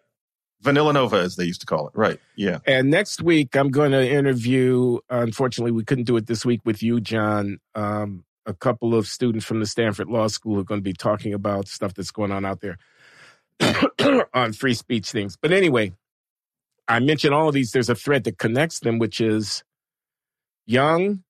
Vanilla 0.62 0.92
Nova, 0.92 1.16
as 1.16 1.36
they 1.36 1.44
used 1.44 1.60
to 1.60 1.66
call 1.66 1.88
it, 1.88 1.92
right? 1.96 2.20
Yeah. 2.36 2.58
And 2.66 2.90
next 2.90 3.22
week, 3.22 3.56
I'm 3.56 3.70
going 3.70 3.92
to 3.92 4.08
interview. 4.08 4.98
Unfortunately, 5.08 5.72
we 5.72 5.84
couldn't 5.84 6.04
do 6.04 6.16
it 6.16 6.26
this 6.26 6.44
week 6.44 6.60
with 6.64 6.82
you, 6.82 7.00
John. 7.00 7.58
Um, 7.74 8.24
a 8.44 8.52
couple 8.52 8.94
of 8.94 9.06
students 9.06 9.46
from 9.46 9.60
the 9.60 9.66
Stanford 9.66 10.08
Law 10.08 10.26
School 10.26 10.60
are 10.60 10.64
going 10.64 10.80
to 10.80 10.84
be 10.84 10.92
talking 10.92 11.32
about 11.32 11.68
stuff 11.68 11.94
that's 11.94 12.10
going 12.10 12.30
on 12.30 12.44
out 12.44 12.60
there 12.60 12.76
on 14.34 14.52
free 14.52 14.74
speech 14.74 15.10
things. 15.10 15.36
But 15.40 15.52
anyway, 15.52 15.92
I 16.88 16.98
mentioned 17.00 17.34
all 17.34 17.48
of 17.48 17.54
these. 17.54 17.72
There's 17.72 17.90
a 17.90 17.94
thread 17.94 18.24
that 18.24 18.38
connects 18.38 18.80
them, 18.80 18.98
which 18.98 19.20
is 19.20 19.62
young 20.66 21.22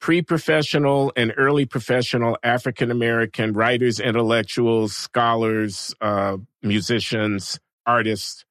pre-professional 0.00 1.12
and 1.14 1.32
early 1.36 1.66
professional 1.66 2.36
African 2.42 2.90
American 2.90 3.52
writers, 3.52 4.00
intellectuals, 4.00 4.96
scholars, 4.96 5.94
uh, 6.00 6.38
musicians, 6.62 7.60
artists. 7.86 8.44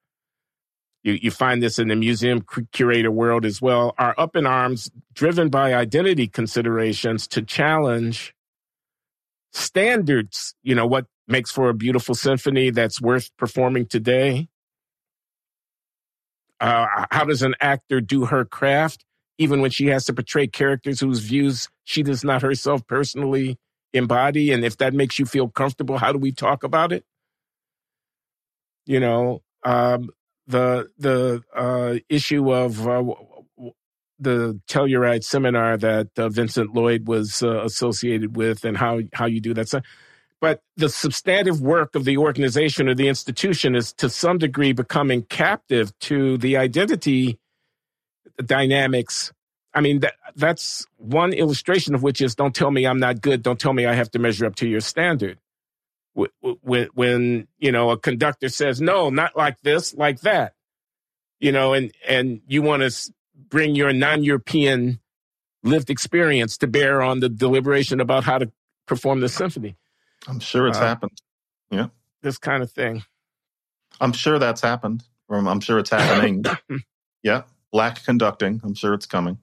You, 1.03 1.13
you 1.13 1.31
find 1.31 1.63
this 1.63 1.79
in 1.79 1.87
the 1.87 1.95
museum 1.95 2.45
curator 2.71 3.11
world 3.11 3.45
as 3.45 3.61
well, 3.61 3.95
are 3.97 4.13
up 4.17 4.35
in 4.35 4.45
arms, 4.45 4.91
driven 5.13 5.49
by 5.49 5.73
identity 5.73 6.27
considerations 6.27 7.27
to 7.29 7.41
challenge 7.41 8.35
standards. 9.51 10.53
You 10.61 10.75
know, 10.75 10.85
what 10.85 11.05
makes 11.29 11.51
for 11.51 11.69
a 11.69 11.73
beautiful 11.73 12.15
symphony 12.15 12.69
that's 12.71 13.01
worth 13.01 13.35
performing 13.37 13.85
today? 13.85 14.47
Uh, 16.59 17.05
how 17.11 17.23
does 17.23 17.41
an 17.41 17.55
actor 17.61 18.01
do 18.01 18.25
her 18.25 18.43
craft? 18.43 19.05
even 19.39 19.61
when 19.61 19.71
she 19.71 19.87
has 19.87 20.05
to 20.05 20.13
portray 20.13 20.45
characters 20.45 20.99
whose 20.99 21.21
views 21.21 21.69
she 21.85 22.03
does 22.03 22.23
not 22.23 22.43
herself 22.43 22.85
personally 22.85 23.57
embody. 23.93 24.51
And 24.51 24.63
if 24.63 24.77
that 24.77 24.93
makes 24.93 25.17
you 25.17 25.25
feel 25.25 25.47
comfortable, 25.47 25.97
how 25.97 26.11
do 26.11 26.19
we 26.19 26.31
talk 26.31 26.63
about 26.63 26.91
it? 26.91 27.05
You 28.85 28.99
know, 28.99 29.41
um, 29.63 30.09
the 30.45 30.89
the 30.97 31.41
uh, 31.55 31.95
issue 32.09 32.53
of 32.53 32.85
uh, 32.87 33.03
the 34.19 34.59
Telluride 34.67 35.23
seminar 35.23 35.77
that 35.77 36.09
uh, 36.17 36.27
Vincent 36.29 36.73
Lloyd 36.75 37.07
was 37.07 37.41
uh, 37.41 37.63
associated 37.63 38.35
with, 38.35 38.65
and 38.65 38.75
how 38.75 38.99
how 39.13 39.25
you 39.25 39.39
do 39.39 39.53
that. 39.53 39.69
So, 39.69 39.81
but 40.41 40.61
the 40.77 40.89
substantive 40.89 41.61
work 41.61 41.95
of 41.95 42.05
the 42.05 42.17
organization 42.17 42.87
or 42.87 42.95
the 42.95 43.07
institution 43.07 43.75
is 43.75 43.93
to 43.93 44.09
some 44.09 44.37
degree 44.37 44.71
becoming 44.71 45.23
captive 45.23 45.97
to 45.99 46.37
the 46.37 46.57
identity 46.57 47.37
dynamics. 48.43 49.33
I 49.73 49.81
mean, 49.81 49.99
that, 49.99 50.13
that's 50.35 50.85
one 50.97 51.33
illustration 51.33 51.93
of 51.93 52.03
which 52.03 52.21
is 52.21 52.35
don't 52.35 52.55
tell 52.55 52.71
me 52.71 52.85
I'm 52.85 52.99
not 52.99 53.21
good. 53.21 53.43
Don't 53.43 53.59
tell 53.59 53.73
me 53.73 53.85
I 53.85 53.93
have 53.93 54.11
to 54.11 54.19
measure 54.19 54.45
up 54.45 54.55
to 54.55 54.67
your 54.67 54.81
standard. 54.81 55.39
When, 56.13 56.89
when, 56.93 57.47
you 57.59 57.71
know, 57.71 57.91
a 57.91 57.97
conductor 57.97 58.49
says, 58.49 58.81
no, 58.81 59.09
not 59.09 59.37
like 59.37 59.61
this, 59.61 59.93
like 59.93 60.21
that, 60.21 60.53
you 61.39 61.51
know, 61.51 61.73
and, 61.73 61.93
and 62.07 62.41
you 62.47 62.61
want 62.61 62.83
to 62.83 63.13
bring 63.35 63.75
your 63.75 63.93
non-European 63.93 64.99
lived 65.63 65.89
experience 65.89 66.57
to 66.57 66.67
bear 66.67 67.01
on 67.01 67.19
the 67.19 67.29
deliberation 67.29 68.01
about 68.01 68.23
how 68.23 68.37
to 68.37 68.51
perform 68.85 69.19
the 69.19 69.29
symphony. 69.29 69.75
I'm 70.29 70.39
sure 70.39 70.67
it's 70.67 70.77
uh, 70.77 70.81
happened. 70.81 71.21
Yeah. 71.71 71.87
This 72.21 72.37
kind 72.37 72.63
of 72.63 72.71
thing. 72.71 73.03
I'm 73.99 74.13
sure 74.13 74.39
that's 74.39 74.61
happened. 74.61 75.03
I'm 75.29 75.59
sure 75.59 75.79
it's 75.79 75.89
happening. 75.89 76.43
yeah 77.23 77.43
black 77.71 78.03
conducting. 78.03 78.61
I'm 78.63 78.75
sure 78.75 78.93
it's 78.93 79.05
coming. 79.05 79.37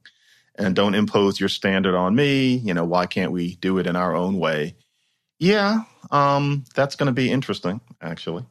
And 0.58 0.74
don't 0.74 0.94
impose 0.94 1.38
your 1.38 1.48
standard 1.48 1.94
on 1.94 2.14
me. 2.14 2.56
You 2.56 2.74
know, 2.74 2.84
why 2.84 3.06
can't 3.06 3.32
we 3.32 3.56
do 3.56 3.78
it 3.78 3.86
in 3.86 3.96
our 3.96 4.14
own 4.14 4.38
way? 4.38 4.76
Yeah, 5.38 5.82
um, 6.10 6.64
that's 6.74 6.96
going 6.96 7.08
to 7.08 7.12
be 7.12 7.30
interesting, 7.30 7.80
actually. 8.00 8.44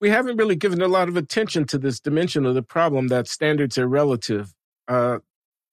We 0.00 0.08
haven't 0.08 0.38
really 0.38 0.56
given 0.56 0.80
a 0.80 0.88
lot 0.88 1.08
of 1.08 1.16
attention 1.16 1.66
to 1.66 1.78
this 1.78 2.00
dimension 2.00 2.46
of 2.46 2.54
the 2.54 2.62
problem 2.62 3.08
that 3.08 3.28
standards 3.28 3.76
are 3.76 3.86
relative. 3.86 4.54
Uh, 4.88 5.18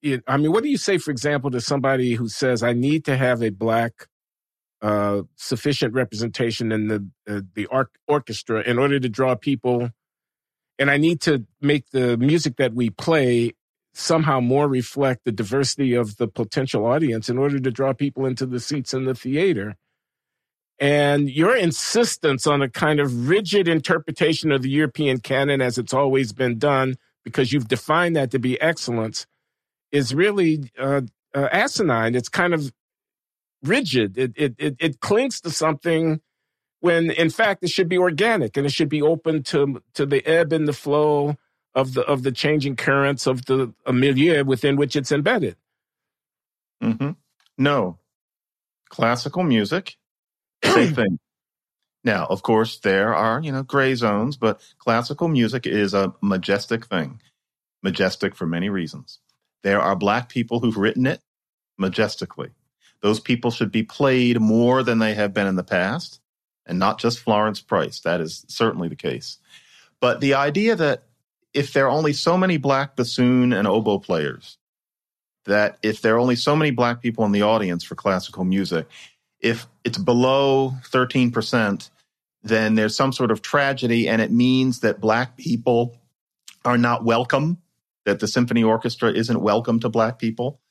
it, 0.01 0.21
I 0.27 0.35
mean, 0.35 0.51
what 0.51 0.63
do 0.63 0.69
you 0.69 0.77
say, 0.77 0.97
for 0.97 1.11
example, 1.11 1.49
to 1.51 1.61
somebody 1.61 2.13
who 2.13 2.27
says, 2.27 2.61
I 2.61 2.73
need 2.73 3.05
to 3.05 3.15
have 3.15 3.41
a 3.41 3.49
black 3.49 4.07
uh, 4.83 5.23
sufficient 5.35 5.93
representation 5.95 6.71
in 6.71 6.87
the 6.89 7.09
uh, 7.27 7.41
the 7.55 7.65
or- 7.67 7.89
orchestra 8.07 8.61
in 8.61 8.77
order 8.77 8.99
to 8.99 9.09
draw 9.09 9.33
people 9.33 9.89
and 10.79 10.89
I 10.91 10.97
need 10.97 11.21
to 11.21 11.45
make 11.61 11.91
the 11.91 12.17
music 12.17 12.57
that 12.57 12.73
we 12.73 12.89
play 12.89 13.53
somehow 13.93 14.39
more 14.39 14.67
reflect 14.67 15.23
the 15.23 15.31
diversity 15.31 15.93
of 15.93 16.17
the 16.17 16.27
potential 16.27 16.85
audience 16.85 17.29
in 17.29 17.37
order 17.37 17.59
to 17.59 17.71
draw 17.71 17.93
people 17.93 18.25
into 18.25 18.45
the 18.45 18.59
seats 18.59 18.93
in 18.93 19.05
the 19.05 19.13
theater. 19.13 19.75
And 20.79 21.29
your 21.29 21.55
insistence 21.55 22.47
on 22.47 22.61
a 22.61 22.69
kind 22.69 22.99
of 22.99 23.29
rigid 23.29 23.67
interpretation 23.67 24.51
of 24.51 24.63
the 24.63 24.69
European 24.69 25.19
canon 25.19 25.61
as 25.61 25.77
it's 25.77 25.93
always 25.93 26.33
been 26.33 26.57
done, 26.57 26.95
because 27.23 27.53
you've 27.53 27.67
defined 27.67 28.15
that 28.15 28.31
to 28.31 28.39
be 28.39 28.59
excellence, 28.59 29.27
is 29.91 30.15
really 30.15 30.71
uh, 30.79 31.01
uh, 31.35 31.47
asinine. 31.51 32.15
It's 32.15 32.29
kind 32.29 32.53
of 32.53 32.73
rigid. 33.63 34.17
It, 34.17 34.33
it, 34.35 34.55
it, 34.57 34.75
it 34.79 34.99
clings 34.99 35.41
to 35.41 35.51
something 35.51 36.21
when 36.79 37.11
in 37.11 37.29
fact 37.29 37.63
it 37.63 37.69
should 37.69 37.87
be 37.87 37.97
organic 37.97 38.57
and 38.57 38.65
it 38.65 38.71
should 38.71 38.89
be 38.89 39.01
open 39.01 39.41
to 39.41 39.81
to 39.93 40.05
the 40.05 40.25
ebb 40.27 40.51
and 40.51 40.67
the 40.67 40.73
flow 40.73 41.37
of 41.73 41.93
the 41.93 42.01
of 42.01 42.23
the 42.23 42.31
changing 42.31 42.75
currents 42.75 43.25
of 43.25 43.45
the 43.45 43.73
milieu 43.87 44.43
within 44.43 44.75
which 44.75 44.95
it's 44.95 45.11
embedded. 45.11 45.55
Mm-hmm. 46.83 47.11
No, 47.57 47.99
classical 48.89 49.43
music, 49.43 49.95
same 50.63 50.93
thing. 50.95 51.19
Now, 52.03 52.25
of 52.25 52.43
course, 52.43 52.79
there 52.79 53.15
are 53.15 53.41
you 53.41 53.51
know 53.51 53.63
gray 53.63 53.95
zones, 53.95 54.35
but 54.35 54.61
classical 54.77 55.29
music 55.29 55.65
is 55.65 55.93
a 55.93 56.13
majestic 56.21 56.85
thing, 56.87 57.21
majestic 57.81 58.35
for 58.35 58.45
many 58.45 58.69
reasons. 58.69 59.19
There 59.63 59.79
are 59.79 59.95
black 59.95 60.27
people 60.27 60.59
who've 60.59 60.75
written 60.75 61.05
it 61.05 61.21
majestically. 61.77 62.49
Those 63.03 63.19
people 63.19 63.51
should 63.51 63.71
be 63.71 63.83
played 63.83 64.39
more 64.39 64.81
than 64.81 64.99
they 64.99 65.13
have 65.13 65.33
been 65.33 65.45
in 65.45 65.57
the 65.57 65.63
past 65.63 66.21
and 66.65 66.79
not 66.79 66.99
just 66.99 67.19
Florence 67.19 67.59
Price. 67.59 67.99
That 67.99 68.21
is 68.21 68.45
certainly 68.47 68.87
the 68.87 68.95
case. 68.95 69.37
But 69.99 70.21
the 70.21 70.35
idea 70.35 70.77
that 70.77 71.03
if 71.53 71.73
there 71.73 71.85
are 71.85 71.91
only 71.91 72.13
so 72.13 72.37
many 72.37 72.55
black 72.55 72.95
bassoon 72.95 73.51
and 73.51 73.67
oboe 73.67 73.99
players, 73.99 74.57
that 75.45 75.77
if 75.83 76.01
there 76.01 76.15
are 76.15 76.19
only 76.19 76.37
so 76.37 76.55
many 76.55 76.71
black 76.71 77.01
people 77.01 77.25
in 77.25 77.33
the 77.33 77.41
audience 77.41 77.83
for 77.83 77.95
classical 77.95 78.45
music, 78.45 78.87
if 79.41 79.67
it's 79.83 79.97
below 79.97 80.73
13%, 80.89 81.89
then 82.43 82.75
there's 82.75 82.95
some 82.95 83.11
sort 83.11 83.31
of 83.31 83.41
tragedy 83.41 84.07
and 84.07 84.21
it 84.21 84.31
means 84.31 84.79
that 84.79 85.01
black 85.01 85.35
people 85.35 85.97
are 86.63 86.77
not 86.77 87.03
welcome, 87.03 87.57
that 88.05 88.21
the 88.21 88.27
symphony 88.29 88.63
orchestra 88.63 89.11
isn't 89.11 89.41
welcome 89.41 89.81
to 89.81 89.89
black 89.89 90.19
people. 90.19 90.61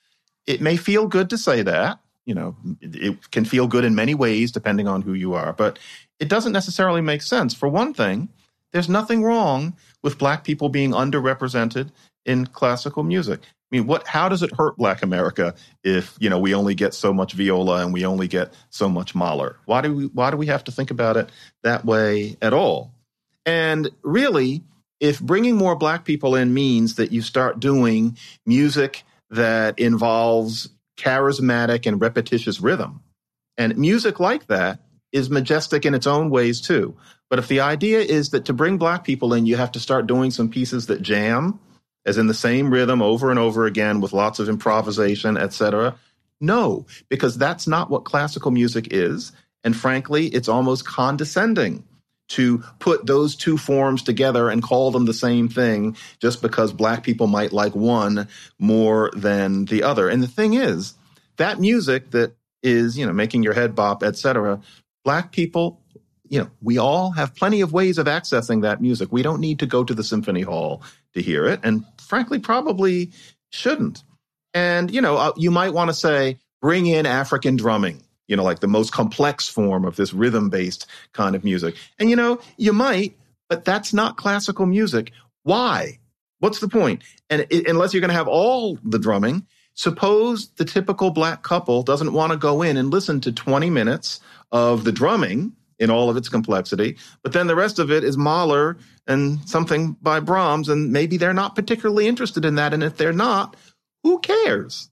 It 0.46 0.62
may 0.62 0.78
feel 0.78 1.06
good 1.06 1.28
to 1.30 1.36
say 1.36 1.62
that. 1.62 1.98
You 2.24 2.34
know, 2.34 2.56
it 2.80 3.30
can 3.30 3.44
feel 3.44 3.66
good 3.66 3.84
in 3.84 3.94
many 3.94 4.14
ways 4.14 4.52
depending 4.52 4.86
on 4.86 5.02
who 5.02 5.12
you 5.12 5.34
are, 5.34 5.52
but 5.52 5.78
it 6.20 6.28
doesn't 6.28 6.52
necessarily 6.52 7.00
make 7.00 7.22
sense. 7.22 7.52
For 7.52 7.68
one 7.68 7.92
thing, 7.94 8.28
there's 8.72 8.88
nothing 8.88 9.22
wrong 9.22 9.76
with 10.02 10.18
black 10.18 10.44
people 10.44 10.68
being 10.68 10.92
underrepresented 10.92 11.90
in 12.24 12.46
classical 12.46 13.02
music. 13.02 13.40
I 13.42 13.76
mean, 13.76 13.86
what? 13.86 14.06
How 14.06 14.28
does 14.28 14.42
it 14.42 14.54
hurt 14.54 14.76
Black 14.76 15.02
America 15.02 15.54
if 15.82 16.16
you 16.20 16.28
know 16.28 16.38
we 16.38 16.54
only 16.54 16.74
get 16.74 16.92
so 16.92 17.12
much 17.12 17.32
viola 17.32 17.82
and 17.82 17.92
we 17.92 18.04
only 18.04 18.28
get 18.28 18.52
so 18.70 18.88
much 18.88 19.14
Mahler? 19.14 19.56
Why 19.64 19.80
do 19.80 19.94
we? 19.94 20.06
Why 20.06 20.30
do 20.30 20.36
we 20.36 20.46
have 20.46 20.64
to 20.64 20.72
think 20.72 20.90
about 20.90 21.16
it 21.16 21.30
that 21.62 21.84
way 21.84 22.36
at 22.42 22.52
all? 22.52 22.92
And 23.46 23.90
really, 24.02 24.62
if 25.00 25.20
bringing 25.20 25.56
more 25.56 25.74
Black 25.74 26.04
people 26.04 26.34
in 26.34 26.52
means 26.52 26.96
that 26.96 27.12
you 27.12 27.22
start 27.22 27.60
doing 27.60 28.18
music 28.44 29.04
that 29.30 29.78
involves 29.78 30.68
charismatic 30.96 31.86
and 31.86 32.00
repetitious 32.00 32.60
rhythm, 32.60 33.02
and 33.56 33.76
music 33.76 34.20
like 34.20 34.46
that 34.46 34.80
is 35.12 35.30
majestic 35.30 35.84
in 35.84 35.94
its 35.94 36.06
own 36.06 36.30
ways 36.30 36.60
too. 36.60 36.96
But 37.28 37.38
if 37.38 37.48
the 37.48 37.60
idea 37.60 38.00
is 38.00 38.30
that 38.30 38.46
to 38.46 38.52
bring 38.52 38.78
Black 38.78 39.04
people 39.04 39.34
in, 39.34 39.46
you 39.46 39.56
have 39.56 39.72
to 39.72 39.80
start 39.80 40.06
doing 40.06 40.30
some 40.30 40.48
pieces 40.48 40.86
that 40.86 41.02
jam 41.02 41.60
as 42.04 42.18
in 42.18 42.26
the 42.26 42.34
same 42.34 42.70
rhythm 42.70 43.00
over 43.00 43.30
and 43.30 43.38
over 43.38 43.66
again 43.66 44.00
with 44.00 44.12
lots 44.12 44.38
of 44.38 44.48
improvisation, 44.48 45.36
etc. 45.36 45.94
No, 46.40 46.86
because 47.08 47.38
that's 47.38 47.66
not 47.66 47.90
what 47.90 48.04
classical 48.04 48.50
music 48.50 48.88
is. 48.90 49.32
And 49.64 49.76
frankly, 49.76 50.26
it's 50.26 50.48
almost 50.48 50.84
condescending 50.84 51.84
to 52.32 52.58
put 52.78 53.06
those 53.06 53.36
two 53.36 53.56
forms 53.56 54.02
together 54.02 54.48
and 54.48 54.62
call 54.62 54.90
them 54.90 55.04
the 55.04 55.14
same 55.14 55.48
thing 55.48 55.96
just 56.20 56.42
because 56.42 56.72
black 56.72 57.02
people 57.02 57.26
might 57.26 57.52
like 57.52 57.74
one 57.74 58.28
more 58.58 59.10
than 59.14 59.66
the 59.66 59.82
other. 59.82 60.08
And 60.08 60.22
the 60.22 60.28
thing 60.28 60.54
is, 60.54 60.94
that 61.36 61.60
music 61.60 62.10
that 62.10 62.34
is, 62.62 62.98
you 62.98 63.06
know, 63.06 63.12
making 63.12 63.42
your 63.42 63.54
head 63.54 63.74
bop, 63.74 64.02
etc., 64.02 64.60
black 65.04 65.32
people 65.32 65.82
you 66.32 66.38
know, 66.38 66.50
we 66.62 66.78
all 66.78 67.10
have 67.10 67.34
plenty 67.34 67.60
of 67.60 67.74
ways 67.74 67.98
of 67.98 68.06
accessing 68.06 68.62
that 68.62 68.80
music. 68.80 69.12
We 69.12 69.20
don't 69.20 69.38
need 69.38 69.58
to 69.58 69.66
go 69.66 69.84
to 69.84 69.92
the 69.92 70.02
symphony 70.02 70.40
hall 70.40 70.82
to 71.12 71.20
hear 71.20 71.44
it. 71.44 71.60
And 71.62 71.84
frankly, 72.00 72.38
probably 72.38 73.12
shouldn't. 73.50 74.02
And, 74.54 74.90
you 74.90 75.02
know, 75.02 75.18
uh, 75.18 75.32
you 75.36 75.50
might 75.50 75.74
want 75.74 75.90
to 75.90 75.94
say, 75.94 76.38
bring 76.62 76.86
in 76.86 77.04
African 77.04 77.56
drumming, 77.56 78.02
you 78.28 78.36
know, 78.36 78.44
like 78.44 78.60
the 78.60 78.68
most 78.68 78.92
complex 78.92 79.48
form 79.48 79.84
of 79.84 79.96
this 79.96 80.12
rhythm 80.12 80.48
based 80.48 80.86
kind 81.12 81.34
of 81.34 81.44
music. 81.44 81.74
And, 81.98 82.08
you 82.10 82.16
know, 82.16 82.40
you 82.56 82.72
might, 82.72 83.16
but 83.48 83.64
that's 83.64 83.92
not 83.92 84.16
classical 84.16 84.66
music. 84.66 85.12
Why? 85.42 85.98
What's 86.38 86.60
the 86.60 86.68
point? 86.68 87.02
And 87.30 87.46
it, 87.50 87.68
unless 87.68 87.92
you're 87.92 88.00
going 88.00 88.10
to 88.10 88.14
have 88.14 88.28
all 88.28 88.78
the 88.84 88.98
drumming, 88.98 89.46
suppose 89.74 90.48
the 90.56 90.64
typical 90.64 91.10
black 91.10 91.42
couple 91.42 91.82
doesn't 91.82 92.12
want 92.12 92.32
to 92.32 92.38
go 92.38 92.62
in 92.62 92.76
and 92.76 92.90
listen 92.90 93.20
to 93.22 93.32
20 93.32 93.70
minutes 93.70 94.20
of 94.50 94.84
the 94.84 94.92
drumming 94.92 95.52
in 95.78 95.90
all 95.90 96.08
of 96.08 96.16
its 96.16 96.28
complexity. 96.28 96.96
But 97.22 97.32
then 97.32 97.48
the 97.48 97.56
rest 97.56 97.78
of 97.78 97.90
it 97.90 98.04
is 98.04 98.16
Mahler 98.16 98.76
and 99.06 99.40
something 99.48 99.96
by 100.00 100.20
Brahms, 100.20 100.68
and 100.68 100.92
maybe 100.92 101.16
they're 101.16 101.34
not 101.34 101.56
particularly 101.56 102.06
interested 102.06 102.44
in 102.44 102.54
that. 102.54 102.72
And 102.72 102.82
if 102.82 102.96
they're 102.96 103.12
not, 103.12 103.56
who 104.04 104.20
cares? 104.20 104.90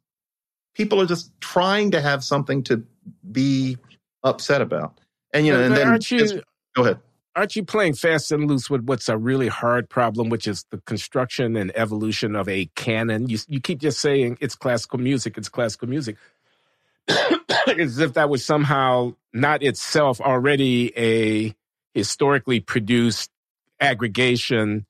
People 0.74 1.00
are 1.00 1.06
just 1.06 1.30
trying 1.40 1.92
to 1.92 2.00
have 2.00 2.24
something 2.24 2.62
to 2.64 2.84
be 3.30 3.76
upset 4.22 4.60
about. 4.62 4.98
And 5.32 5.46
you 5.46 5.52
know, 5.52 5.62
and 5.62 5.76
then 5.76 5.88
aren't 5.88 6.10
you, 6.10 6.42
go 6.74 6.82
ahead. 6.82 6.98
Aren't 7.36 7.54
you 7.54 7.64
playing 7.64 7.94
fast 7.94 8.32
and 8.32 8.48
loose 8.48 8.68
with 8.68 8.84
what's 8.84 9.08
a 9.08 9.16
really 9.16 9.46
hard 9.48 9.88
problem, 9.88 10.28
which 10.28 10.48
is 10.48 10.64
the 10.70 10.78
construction 10.78 11.56
and 11.56 11.70
evolution 11.76 12.34
of 12.34 12.48
a 12.48 12.66
canon? 12.74 13.28
You 13.28 13.38
you 13.48 13.60
keep 13.60 13.78
just 13.78 14.00
saying 14.00 14.38
it's 14.40 14.54
classical 14.54 14.98
music, 14.98 15.38
it's 15.38 15.48
classical 15.48 15.88
music. 15.88 16.16
as 17.78 17.98
if 17.98 18.14
that 18.14 18.28
was 18.28 18.44
somehow 18.44 19.14
not 19.32 19.62
itself 19.62 20.20
already 20.20 20.92
a 20.96 21.54
historically 21.94 22.60
produced 22.60 23.30
aggregation 23.80 24.86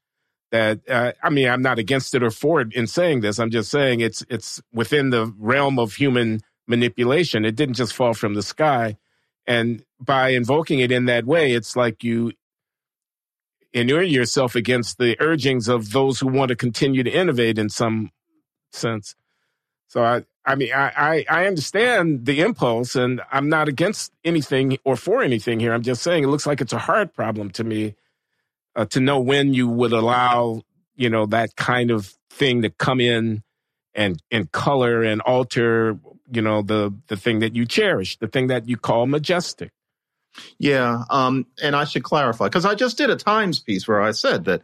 that 0.51 0.81
uh, 0.89 1.13
I 1.23 1.31
mean 1.31 1.49
I'm 1.49 1.63
not 1.63 1.79
against 1.79 2.15
it 2.15 2.23
or 2.23 2.31
for 2.31 2.61
it 2.61 2.75
in 2.75 2.87
saying 2.87 3.21
this. 3.21 3.39
I'm 3.39 3.51
just 3.51 3.71
saying 3.71 4.01
it's 4.01 4.25
it's 4.29 4.61
within 4.73 5.11
the 5.11 5.33
realm 5.39 5.79
of 5.79 5.95
human 5.95 6.41
manipulation. 6.67 7.45
It 7.45 7.57
didn't 7.57 7.75
just 7.75 7.95
fall 7.95 8.15
from 8.15 8.35
the 8.35 8.43
sky. 8.43 8.97
And 9.47 9.85
by 9.99 10.31
invoking 10.31 10.81
it 10.81 10.93
in 10.93 11.07
that 11.07 11.27
way, 11.27 11.53
it's 11.53 11.77
like 11.77 12.05
you 12.05 12.33
inure 13.73 14.03
yourself 14.03 14.55
against 14.55 14.99
the 14.99 15.17
urgings 15.21 15.69
of 15.69 15.93
those 15.93 16.21
who 16.21 16.27
want 16.27 16.49
to 16.51 16.57
continue 16.57 17.03
to 17.03 17.11
innovate 17.11 17.59
in 17.59 17.69
some 17.69 18.11
sense. 18.73 19.15
So 19.89 20.05
I, 20.05 20.25
I 20.45 20.55
mean, 20.55 20.73
I, 20.73 21.25
I, 21.29 21.47
understand 21.47 22.25
the 22.25 22.41
impulse, 22.41 22.97
and 22.97 23.21
I'm 23.31 23.49
not 23.49 23.69
against 23.69 24.13
anything 24.25 24.79
or 24.85 24.97
for 24.97 25.23
anything 25.23 25.61
here. 25.61 25.73
I'm 25.73 25.83
just 25.83 26.03
saying 26.03 26.25
it 26.25 26.29
looks 26.29 26.47
like 26.47 26.61
it's 26.61 26.73
a 26.73 26.79
hard 26.79 27.13
problem 27.13 27.51
to 27.51 27.65
me 27.65 27.95
uh, 28.75 28.87
to 28.87 29.01
know 29.01 29.21
when 29.21 29.53
you 29.53 29.69
would 29.69 29.93
allow, 29.93 30.63
you 30.97 31.11
know, 31.11 31.27
that 31.27 31.57
kind 31.57 31.91
of 31.91 32.15
thing 32.31 32.63
to 32.63 32.71
come 32.71 33.01
in 33.01 33.43
and 33.95 34.23
and 34.31 34.51
color 34.53 35.03
and 35.03 35.21
alter, 35.21 35.99
you 36.31 36.43
know, 36.43 36.63
the 36.63 36.95
the 37.09 37.17
thing 37.17 37.41
that 37.41 37.55
you 37.55 37.67
cherish, 37.67 38.19
the 38.19 38.29
thing 38.29 38.49
that 38.49 38.69
you 38.69 38.77
call 38.77 39.07
majestic. 39.07 39.71
Yeah, 40.59 41.05
um, 41.11 41.47
and 41.63 41.75
I 41.75 41.85
should 41.85 42.05
clarify 42.05 42.47
because 42.47 42.65
I 42.65 42.75
just 42.75 42.97
did 42.97 43.11
a 43.11 43.17
Times 43.17 43.59
piece 43.59 43.89
where 43.89 44.01
I 44.01 44.13
said 44.13 44.45
that 44.45 44.63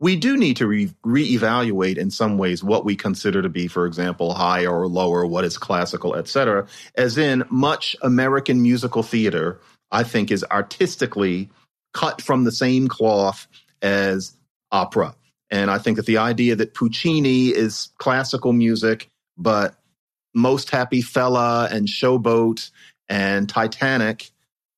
we 0.00 0.16
do 0.16 0.36
need 0.36 0.56
to 0.58 0.66
re- 0.66 0.94
reevaluate 1.04 1.98
in 1.98 2.10
some 2.10 2.38
ways 2.38 2.62
what 2.62 2.84
we 2.84 2.94
consider 2.94 3.42
to 3.42 3.48
be, 3.48 3.66
for 3.66 3.84
example, 3.86 4.32
higher 4.32 4.70
or 4.70 4.86
lower, 4.86 5.26
what 5.26 5.44
is 5.44 5.58
classical, 5.58 6.14
etc. 6.14 6.66
As 6.94 7.18
in, 7.18 7.44
much 7.50 7.96
American 8.02 8.62
musical 8.62 9.02
theater, 9.02 9.60
I 9.90 10.04
think, 10.04 10.30
is 10.30 10.44
artistically 10.50 11.50
cut 11.94 12.22
from 12.22 12.44
the 12.44 12.52
same 12.52 12.86
cloth 12.86 13.48
as 13.82 14.36
opera. 14.70 15.14
And 15.50 15.70
I 15.70 15.78
think 15.78 15.96
that 15.96 16.06
the 16.06 16.18
idea 16.18 16.54
that 16.56 16.74
Puccini 16.74 17.48
is 17.48 17.88
classical 17.98 18.52
music, 18.52 19.08
but 19.36 19.74
Most 20.38 20.70
Happy 20.70 21.02
Fella 21.02 21.68
and 21.70 21.86
Showboat 21.86 22.70
and 23.08 23.48
Titanic 23.48 24.30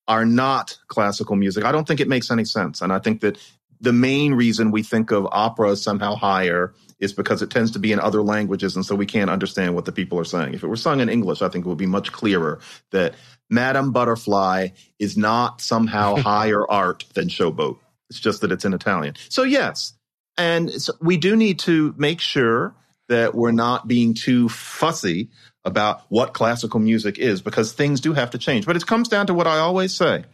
are 0.08 0.26
not 0.26 0.76
classical 0.88 1.36
music. 1.36 1.64
I 1.64 1.72
don't 1.72 1.86
think 1.86 2.00
it 2.00 2.08
makes 2.08 2.30
any 2.30 2.44
sense. 2.44 2.82
And 2.82 2.92
I 2.92 2.98
think 2.98 3.20
that 3.20 3.38
the 3.80 3.92
main 3.92 4.34
reason 4.34 4.72
we 4.72 4.82
think 4.82 5.10
of 5.10 5.26
opera 5.30 5.70
as 5.70 5.82
somehow 5.82 6.14
higher 6.14 6.74
is 6.98 7.12
because 7.12 7.40
it 7.42 7.50
tends 7.50 7.70
to 7.70 7.78
be 7.78 7.92
in 7.92 8.00
other 8.00 8.22
languages, 8.22 8.76
and 8.76 8.84
so 8.84 8.94
we 8.94 9.06
can't 9.06 9.30
understand 9.30 9.74
what 9.74 9.86
the 9.86 9.92
people 9.92 10.18
are 10.18 10.24
saying. 10.24 10.52
If 10.52 10.62
it 10.62 10.68
were 10.68 10.76
sung 10.76 11.00
in 11.00 11.08
English, 11.08 11.40
I 11.40 11.48
think 11.48 11.64
it 11.64 11.68
would 11.68 11.78
be 11.78 11.86
much 11.86 12.12
clearer 12.12 12.60
that 12.90 13.14
Madame 13.48 13.90
Butterfly 13.90 14.68
is 14.98 15.16
not 15.16 15.60
somehow 15.60 16.16
higher 16.16 16.70
art 16.70 17.06
than 17.14 17.28
Showboat. 17.28 17.78
It's 18.10 18.20
just 18.20 18.42
that 18.42 18.52
it's 18.52 18.64
in 18.64 18.74
Italian. 18.74 19.14
So 19.30 19.44
yes, 19.44 19.94
and 20.36 20.70
so 20.70 20.92
we 21.00 21.16
do 21.16 21.36
need 21.36 21.58
to 21.60 21.94
make 21.96 22.20
sure 22.20 22.74
that 23.08 23.34
we're 23.34 23.50
not 23.50 23.88
being 23.88 24.14
too 24.14 24.48
fussy 24.48 25.30
about 25.64 26.02
what 26.08 26.32
classical 26.32 26.80
music 26.80 27.18
is 27.18 27.42
because 27.42 27.72
things 27.72 28.00
do 28.00 28.12
have 28.12 28.30
to 28.30 28.38
change. 28.38 28.66
But 28.66 28.76
it 28.76 28.86
comes 28.86 29.08
down 29.08 29.26
to 29.26 29.34
what 29.34 29.46
I 29.46 29.58
always 29.58 29.94
say. 29.94 30.24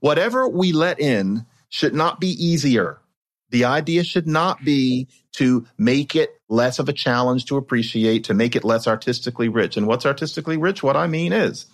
Whatever 0.00 0.48
we 0.48 0.72
let 0.72 1.00
in 1.00 1.46
should 1.68 1.94
not 1.94 2.20
be 2.20 2.28
easier. 2.28 2.98
The 3.50 3.64
idea 3.64 4.04
should 4.04 4.26
not 4.26 4.64
be 4.64 5.08
to 5.32 5.66
make 5.76 6.14
it 6.14 6.30
less 6.48 6.78
of 6.78 6.88
a 6.88 6.92
challenge 6.92 7.46
to 7.46 7.56
appreciate, 7.56 8.24
to 8.24 8.34
make 8.34 8.54
it 8.54 8.64
less 8.64 8.86
artistically 8.86 9.48
rich. 9.48 9.76
And 9.76 9.86
what's 9.86 10.06
artistically 10.06 10.56
rich? 10.56 10.82
What 10.82 10.96
I 10.96 11.06
mean 11.06 11.32
is 11.32 11.66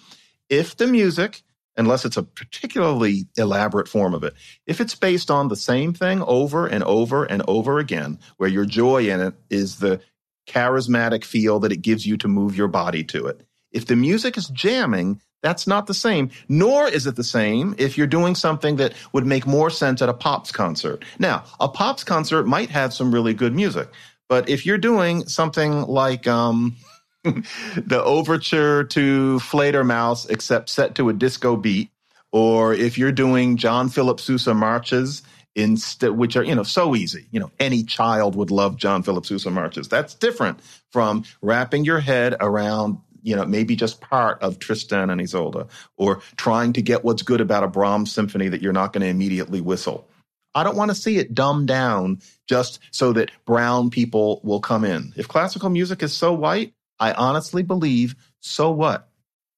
if 0.48 0.76
the 0.76 0.86
music, 0.86 1.42
unless 1.76 2.04
it's 2.04 2.16
a 2.16 2.22
particularly 2.22 3.26
elaborate 3.36 3.88
form 3.88 4.14
of 4.14 4.22
it, 4.22 4.34
if 4.66 4.80
it's 4.80 4.94
based 4.94 5.30
on 5.30 5.48
the 5.48 5.56
same 5.56 5.92
thing 5.92 6.22
over 6.22 6.66
and 6.66 6.84
over 6.84 7.24
and 7.24 7.42
over 7.48 7.78
again, 7.78 8.18
where 8.36 8.48
your 8.48 8.64
joy 8.64 9.08
in 9.08 9.20
it 9.20 9.34
is 9.50 9.78
the 9.78 10.00
charismatic 10.46 11.24
feel 11.24 11.60
that 11.60 11.72
it 11.72 11.82
gives 11.82 12.06
you 12.06 12.16
to 12.18 12.28
move 12.28 12.56
your 12.56 12.68
body 12.68 13.04
to 13.04 13.26
it. 13.26 13.42
If 13.72 13.86
the 13.86 13.96
music 13.96 14.36
is 14.36 14.48
jamming, 14.48 15.20
that's 15.42 15.66
not 15.66 15.86
the 15.86 15.94
same, 15.94 16.30
nor 16.48 16.88
is 16.88 17.06
it 17.06 17.16
the 17.16 17.24
same 17.24 17.74
if 17.76 17.98
you're 17.98 18.06
doing 18.06 18.34
something 18.34 18.76
that 18.76 18.94
would 19.12 19.26
make 19.26 19.46
more 19.46 19.68
sense 19.68 20.00
at 20.00 20.08
a 20.08 20.14
Pops 20.14 20.50
concert. 20.50 21.04
Now, 21.18 21.44
a 21.60 21.68
Pops 21.68 22.02
concert 22.02 22.46
might 22.46 22.70
have 22.70 22.94
some 22.94 23.12
really 23.12 23.34
good 23.34 23.54
music, 23.54 23.90
but 24.28 24.48
if 24.48 24.64
you're 24.64 24.78
doing 24.78 25.26
something 25.26 25.82
like 25.82 26.26
um, 26.26 26.76
the 27.24 28.02
overture 28.02 28.84
to 28.84 29.38
Fledermaus, 29.40 30.30
except 30.30 30.70
set 30.70 30.94
to 30.94 31.10
a 31.10 31.12
disco 31.12 31.56
beat, 31.56 31.90
or 32.32 32.72
if 32.72 32.96
you're 32.96 33.12
doing 33.12 33.56
John 33.56 33.88
Philip 33.88 34.20
Sousa 34.20 34.54
marches, 34.54 35.22
instead, 35.54 36.10
which 36.10 36.36
are 36.36 36.44
you 36.44 36.54
know 36.54 36.62
so 36.62 36.94
easy. 36.94 37.26
You 37.30 37.40
know, 37.40 37.50
any 37.58 37.82
child 37.82 38.36
would 38.36 38.50
love 38.50 38.76
John 38.76 39.02
Philip 39.02 39.26
Sousa 39.26 39.50
marches. 39.50 39.88
That's 39.88 40.14
different 40.14 40.60
from 40.90 41.24
wrapping 41.42 41.84
your 41.84 42.00
head 42.00 42.36
around 42.40 42.98
you 43.24 43.34
know, 43.34 43.46
maybe 43.46 43.74
just 43.74 44.02
part 44.02 44.40
of 44.42 44.58
Tristan 44.58 45.08
and 45.08 45.18
Isolde, 45.18 45.66
or 45.96 46.20
trying 46.36 46.74
to 46.74 46.82
get 46.82 47.04
what's 47.04 47.22
good 47.22 47.40
about 47.40 47.64
a 47.64 47.68
Brahms 47.68 48.12
symphony 48.12 48.48
that 48.48 48.60
you're 48.60 48.74
not 48.74 48.92
going 48.92 49.00
to 49.00 49.08
immediately 49.08 49.62
whistle. 49.62 50.06
I 50.54 50.62
don't 50.62 50.76
want 50.76 50.90
to 50.90 50.94
see 50.94 51.16
it 51.16 51.34
dumbed 51.34 51.66
down 51.66 52.20
just 52.46 52.78
so 52.90 53.14
that 53.14 53.30
brown 53.46 53.88
people 53.88 54.40
will 54.44 54.60
come 54.60 54.84
in. 54.84 55.14
If 55.16 55.26
classical 55.26 55.70
music 55.70 56.02
is 56.02 56.12
so 56.12 56.34
white, 56.34 56.74
I 57.00 57.12
honestly 57.12 57.62
believe, 57.62 58.14
so 58.40 58.70
what? 58.70 59.08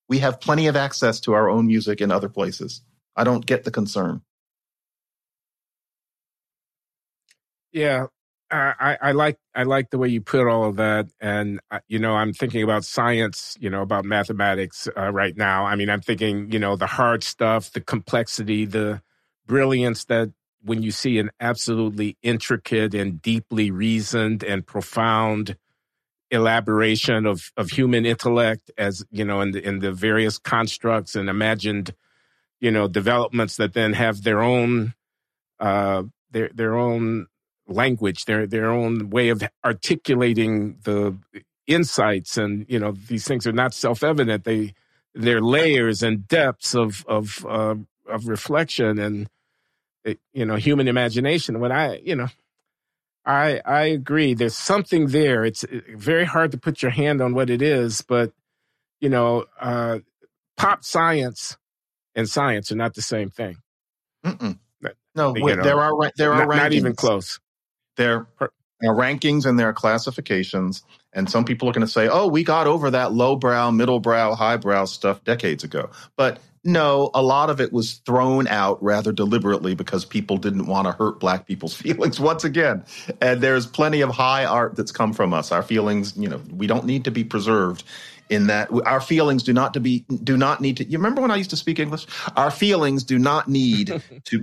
We 0.08 0.20
have 0.20 0.40
plenty 0.40 0.68
of 0.68 0.76
access 0.76 1.20
to 1.20 1.34
our 1.34 1.50
own 1.50 1.66
music 1.66 2.00
in 2.00 2.12
other 2.12 2.28
places. 2.28 2.82
I 3.16 3.24
don't 3.24 3.44
get 3.44 3.64
the 3.64 3.72
concern. 3.72 4.22
Yeah, 7.76 8.06
I, 8.50 8.96
I 9.02 9.12
like 9.12 9.36
I 9.54 9.64
like 9.64 9.90
the 9.90 9.98
way 9.98 10.08
you 10.08 10.22
put 10.22 10.48
all 10.48 10.64
of 10.64 10.76
that, 10.76 11.08
and 11.20 11.60
uh, 11.70 11.80
you 11.88 11.98
know 11.98 12.14
I'm 12.14 12.32
thinking 12.32 12.62
about 12.62 12.86
science, 12.86 13.54
you 13.60 13.68
know 13.68 13.82
about 13.82 14.06
mathematics 14.06 14.88
uh, 14.96 15.12
right 15.12 15.36
now. 15.36 15.66
I 15.66 15.76
mean 15.76 15.90
I'm 15.90 16.00
thinking 16.00 16.50
you 16.50 16.58
know 16.58 16.76
the 16.76 16.86
hard 16.86 17.22
stuff, 17.22 17.70
the 17.72 17.82
complexity, 17.82 18.64
the 18.64 19.02
brilliance 19.46 20.06
that 20.06 20.32
when 20.62 20.82
you 20.82 20.90
see 20.90 21.18
an 21.18 21.30
absolutely 21.38 22.16
intricate 22.22 22.94
and 22.94 23.20
deeply 23.20 23.70
reasoned 23.70 24.42
and 24.42 24.66
profound 24.66 25.58
elaboration 26.30 27.26
of 27.26 27.52
of 27.58 27.68
human 27.68 28.06
intellect 28.06 28.70
as 28.78 29.04
you 29.10 29.26
know 29.26 29.42
in 29.42 29.50
the 29.50 29.62
in 29.62 29.80
the 29.80 29.92
various 29.92 30.38
constructs 30.38 31.14
and 31.14 31.28
imagined 31.28 31.94
you 32.58 32.70
know 32.70 32.88
developments 32.88 33.56
that 33.56 33.74
then 33.74 33.92
have 33.92 34.22
their 34.22 34.40
own 34.40 34.94
uh 35.60 36.02
their 36.30 36.50
their 36.54 36.74
own 36.74 37.26
language, 37.68 38.24
their 38.24 38.46
their 38.46 38.70
own 38.70 39.10
way 39.10 39.28
of 39.28 39.42
articulating 39.64 40.78
the 40.84 41.16
insights, 41.66 42.36
and 42.36 42.66
you 42.68 42.78
know 42.78 42.92
these 42.92 43.26
things 43.26 43.46
are 43.46 43.52
not 43.52 43.74
self 43.74 44.02
evident. 44.02 44.44
They 44.44 44.74
they're 45.14 45.40
layers 45.40 46.02
and 46.02 46.26
depths 46.26 46.74
of 46.74 47.04
of 47.06 47.44
uh, 47.46 47.76
of 48.08 48.28
reflection 48.28 48.98
and 48.98 49.28
eh, 50.04 50.14
you 50.32 50.44
know 50.44 50.56
human 50.56 50.88
imagination. 50.88 51.60
When 51.60 51.72
I 51.72 51.98
you 51.98 52.16
know. 52.16 52.28
I 53.28 53.60
I 53.64 53.86
agree. 53.86 54.34
There's 54.34 54.54
something 54.54 55.08
there. 55.08 55.44
It's 55.44 55.64
eh, 55.64 55.80
very 55.96 56.24
hard 56.24 56.52
to 56.52 56.58
put 56.58 56.80
your 56.80 56.92
hand 56.92 57.20
on 57.20 57.34
what 57.34 57.50
it 57.50 57.60
is, 57.60 58.00
but 58.02 58.32
you 59.00 59.08
know, 59.08 59.46
uh, 59.60 59.98
pop 60.56 60.84
science 60.84 61.56
and 62.14 62.28
science 62.28 62.70
are 62.70 62.76
not 62.76 62.94
the 62.94 63.02
same 63.02 63.30
thing. 63.30 63.56
Mm-mm. 64.24 64.58
No, 65.16 65.34
you 65.34 65.56
know, 65.56 65.62
there 65.62 65.80
are 65.80 66.12
there 66.16 66.34
are 66.34 66.46
not, 66.46 66.56
not, 66.56 66.72
even 66.74 66.94
close. 66.94 67.40
There 67.96 68.26
are 68.40 68.50
rankings 68.82 69.46
and 69.46 69.58
their 69.58 69.72
classifications. 69.72 70.82
And 71.12 71.30
some 71.30 71.44
people 71.44 71.68
are 71.68 71.72
going 71.72 71.86
to 71.86 71.92
say, 71.92 72.08
oh, 72.08 72.26
we 72.26 72.44
got 72.44 72.66
over 72.66 72.90
that 72.90 73.12
lowbrow, 73.12 73.70
middlebrow, 73.70 74.36
highbrow 74.36 74.84
stuff 74.84 75.24
decades 75.24 75.64
ago. 75.64 75.90
But 76.16 76.38
no, 76.62 77.10
a 77.14 77.22
lot 77.22 77.48
of 77.48 77.60
it 77.60 77.72
was 77.72 77.94
thrown 78.06 78.48
out 78.48 78.82
rather 78.82 79.12
deliberately 79.12 79.74
because 79.74 80.04
people 80.04 80.36
didn't 80.36 80.66
want 80.66 80.86
to 80.86 80.92
hurt 80.92 81.20
black 81.20 81.46
people's 81.46 81.74
feelings 81.80 82.20
once 82.20 82.44
again. 82.44 82.84
And 83.20 83.40
there's 83.40 83.66
plenty 83.66 84.00
of 84.02 84.10
high 84.10 84.44
art 84.44 84.76
that's 84.76 84.92
come 84.92 85.12
from 85.12 85.32
us. 85.32 85.52
Our 85.52 85.62
feelings, 85.62 86.16
you 86.16 86.28
know, 86.28 86.42
we 86.52 86.66
don't 86.66 86.84
need 86.84 87.04
to 87.04 87.10
be 87.10 87.24
preserved 87.24 87.84
in 88.28 88.48
that 88.48 88.68
our 88.84 89.00
feelings 89.00 89.44
do 89.44 89.52
not 89.52 89.74
to 89.74 89.80
be 89.80 90.00
do 90.24 90.36
not 90.36 90.60
need 90.60 90.76
to 90.78 90.84
you 90.84 90.98
remember 90.98 91.22
when 91.22 91.30
I 91.30 91.36
used 91.36 91.50
to 91.50 91.56
speak 91.56 91.78
English? 91.78 92.06
Our 92.34 92.50
feelings 92.50 93.04
do 93.04 93.18
not 93.20 93.48
need 93.48 94.02
to 94.24 94.42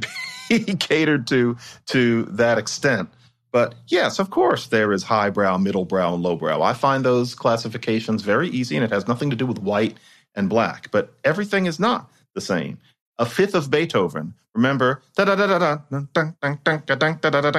be 0.50 0.64
catered 0.80 1.28
to 1.28 1.58
to 1.88 2.24
that 2.24 2.58
extent. 2.58 3.10
But 3.54 3.76
yes, 3.88 4.18
of 4.18 4.32
course, 4.32 4.66
there 4.68 4.92
is 4.92 5.04
highbrow, 5.04 5.60
middlebrow, 5.60 6.16
and 6.16 6.24
lowbrow. 6.24 6.64
I 6.64 6.74
find 6.74 7.06
those 7.06 7.36
classifications 7.36 8.24
very 8.24 8.50
easy, 8.50 8.76
and 8.76 8.84
it 8.84 8.92
has 8.92 9.08
nothing 9.08 9.30
to 9.30 9.36
do 9.36 9.46
with 9.46 9.60
white 9.60 9.96
and 10.34 10.50
black. 10.50 10.90
But 10.90 11.14
everything 11.24 11.68
is 11.68 11.80
not 11.80 12.12
the 12.34 12.42
same. 12.42 12.80
A 13.20 13.28
fifth 13.28 13.54
of 13.54 13.70
Beethoven. 13.70 14.34
Remember, 14.56 15.04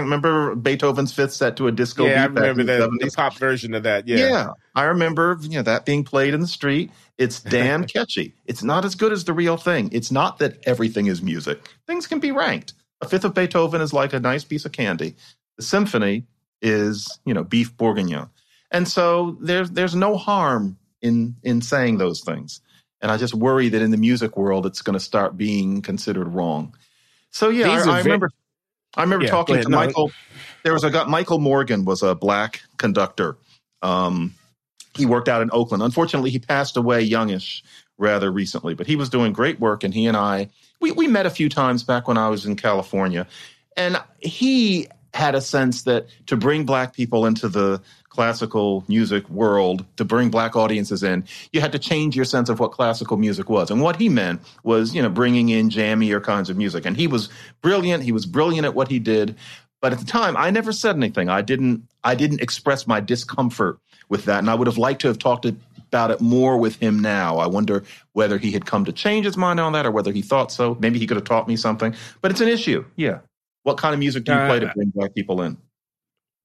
remember 0.05 0.57
Beethoven's 0.57 1.13
fifth 1.13 1.33
set 1.33 1.57
to 1.57 1.69
a 1.69 1.73
disco 1.73 2.07
yeah, 2.07 2.27
beat. 2.27 2.39
I 2.39 2.49
remember 2.49 2.65
the, 2.65 2.99
the, 3.01 3.13
pop 3.15 3.37
version 3.37 3.75
of 3.75 3.85
that. 3.85 4.07
Yeah, 4.07 4.17
yeah, 4.17 4.49
I 4.75 4.85
remember 4.85 5.39
you 5.43 5.51
know 5.51 5.63
that 5.63 5.87
being 5.87 6.03
played 6.03 6.35
in 6.35 6.41
the 6.41 6.47
street. 6.47 6.91
It's 7.19 7.41
damn 7.41 7.85
catchy. 7.87 8.35
It's 8.47 8.65
not 8.65 8.85
as 8.85 8.97
good 8.97 9.13
as 9.13 9.25
the 9.25 9.33
real 9.33 9.57
thing. 9.57 9.91
It's 9.93 10.11
not 10.11 10.39
that 10.39 10.59
everything 10.67 11.07
is 11.07 11.23
music. 11.23 11.69
Things 11.87 12.07
can 12.09 12.19
be 12.19 12.33
ranked. 12.33 12.75
A 13.01 13.09
fifth 13.09 13.25
of 13.25 13.35
Beethoven 13.35 13.81
is 13.81 13.93
like 13.93 14.13
a 14.13 14.21
nice 14.21 14.45
piece 14.45 14.65
of 14.65 14.73
candy. 14.73 15.17
The 15.57 15.63
symphony 15.63 16.25
is, 16.63 17.19
you 17.25 17.35
know, 17.35 17.45
beef 17.45 17.77
bourguignon. 17.77 18.31
And 18.71 18.89
so 18.89 19.37
there's 19.41 19.71
there's 19.71 19.95
no 19.95 20.17
harm 20.17 20.79
in 21.01 21.37
in 21.43 21.63
saying 21.63 21.99
those 21.99 22.23
things. 22.23 22.61
And 23.01 23.13
I 23.13 23.17
just 23.17 23.35
worry 23.35 23.69
that 23.69 23.83
in 23.83 23.91
the 23.91 23.97
music 23.97 24.37
world 24.37 24.67
it's 24.67 24.83
going 24.83 24.95
to 24.95 25.01
start 25.01 25.37
being 25.37 25.83
considered 25.83 26.29
wrong. 26.29 26.75
So 27.31 27.51
yeah, 27.51 27.69
I, 27.71 27.97
I 27.97 27.99
remember 28.01 28.31
I 28.97 29.03
remember 29.03 29.27
yeah, 29.27 29.31
talking 29.31 29.61
to 29.61 29.69
no. 29.69 29.77
Michael. 29.77 30.13
There 30.63 30.73
was 30.73 30.85
a 30.85 30.91
guy 30.91 31.05
Michael 31.05 31.39
Morgan 31.39 31.85
was 31.85 32.03
a 32.03 32.15
black 32.15 32.63
conductor. 32.79 33.37
Um, 33.83 34.35
he 34.97 35.07
worked 35.07 35.29
out 35.29 35.43
in 35.43 35.51
Oakland. 35.53 35.83
Unfortunately, 35.83 36.31
he 36.31 36.39
passed 36.39 36.77
away 36.77 37.03
youngish 37.03 37.63
rather 37.99 38.31
recently, 38.31 38.75
but 38.75 38.87
he 38.87 38.97
was 38.97 39.09
doing 39.09 39.33
great 39.33 39.61
work. 39.61 39.85
And 39.85 39.93
he 39.93 40.07
and 40.07 40.17
I, 40.17 40.49
we, 40.81 40.93
we 40.93 41.07
met 41.07 41.27
a 41.27 41.31
few 41.31 41.49
times 41.49 41.83
back 41.83 42.09
when 42.09 42.17
I 42.17 42.29
was 42.29 42.47
in 42.47 42.57
California. 42.57 43.27
And 43.77 44.01
he 44.21 44.89
had 45.15 45.35
a 45.35 45.41
sense 45.41 45.83
that 45.83 46.07
to 46.27 46.37
bring 46.37 46.65
black 46.65 46.93
people 46.93 47.25
into 47.25 47.49
the 47.49 47.81
classical 48.09 48.85
music 48.89 49.29
world, 49.31 49.85
to 49.97 50.05
bring 50.05 50.29
black 50.29 50.57
audiences 50.57 51.03
in, 51.03 51.25
you 51.53 51.61
had 51.61 51.73
to 51.73 51.79
change 51.79 52.15
your 52.17 52.25
sense 52.25 52.49
of 52.49 52.61
what 52.61 52.73
classical 52.73 53.17
music 53.17 53.49
was. 53.49 53.71
And 53.71 53.81
what 53.81 53.97
he 53.97 54.09
meant 54.09 54.41
was, 54.65 54.95
you 54.95 55.01
know, 55.01 55.09
bringing 55.09 55.49
in 55.49 55.71
jammier 55.71 56.23
kinds 56.23 56.51
of 56.51 56.57
music. 56.57 56.85
And 56.85 56.97
he 56.97 57.07
was 57.07 57.29
brilliant. 57.63 58.03
He 58.03 58.13
was 58.13 58.27
brilliant 58.27 58.67
at 58.67 58.75
what 58.75 58.89
he 58.89 58.99
did. 58.99 59.37
But 59.81 59.93
at 59.93 59.99
the 59.99 60.05
time, 60.05 60.37
I 60.37 60.51
never 60.51 60.73
said 60.73 60.97
anything. 60.97 61.29
I 61.29 61.43
didn't. 61.43 61.87
I 62.03 62.15
didn't 62.15 62.41
express 62.41 62.87
my 62.87 63.01
discomfort 63.01 63.79
with 64.09 64.25
that, 64.25 64.39
and 64.39 64.51
I 64.51 64.55
would 64.55 64.67
have 64.67 64.79
liked 64.79 65.03
to 65.03 65.09
have 65.09 65.19
talked 65.19 65.45
about 65.45 66.11
it 66.11 66.21
more 66.21 66.57
with 66.57 66.77
him 66.77 67.01
now. 67.01 67.37
I 67.37 67.47
wonder 67.47 67.85
whether 68.15 68.39
he 68.39 68.51
had 68.51 68.65
come 68.65 68.87
to 68.87 68.93
change 68.93 69.27
his 69.27 69.37
mind 69.37 69.61
on 69.61 69.73
that, 69.75 69.85
or 69.85 69.91
whether 69.91 70.11
he 70.11 70.23
thought 70.23 70.51
so. 70.51 70.77
Maybe 70.81 70.99
he 70.99 71.07
could 71.07 71.19
have 71.19 71.25
taught 71.25 71.47
me 71.47 71.57
something. 71.57 71.95
But 72.23 72.31
it's 72.31 72.41
an 72.41 72.49
issue. 72.49 72.85
Yeah. 72.97 73.19
What 73.65 73.79
kind 73.79 73.93
of 73.93 73.99
music 73.99 74.25
do 74.25 74.33
you 74.33 74.39
uh, 74.39 74.47
play 74.47 74.61
to 74.61 74.73
bring 74.75 74.91
black 74.91 75.15
people 75.15 75.43
in? 75.43 75.59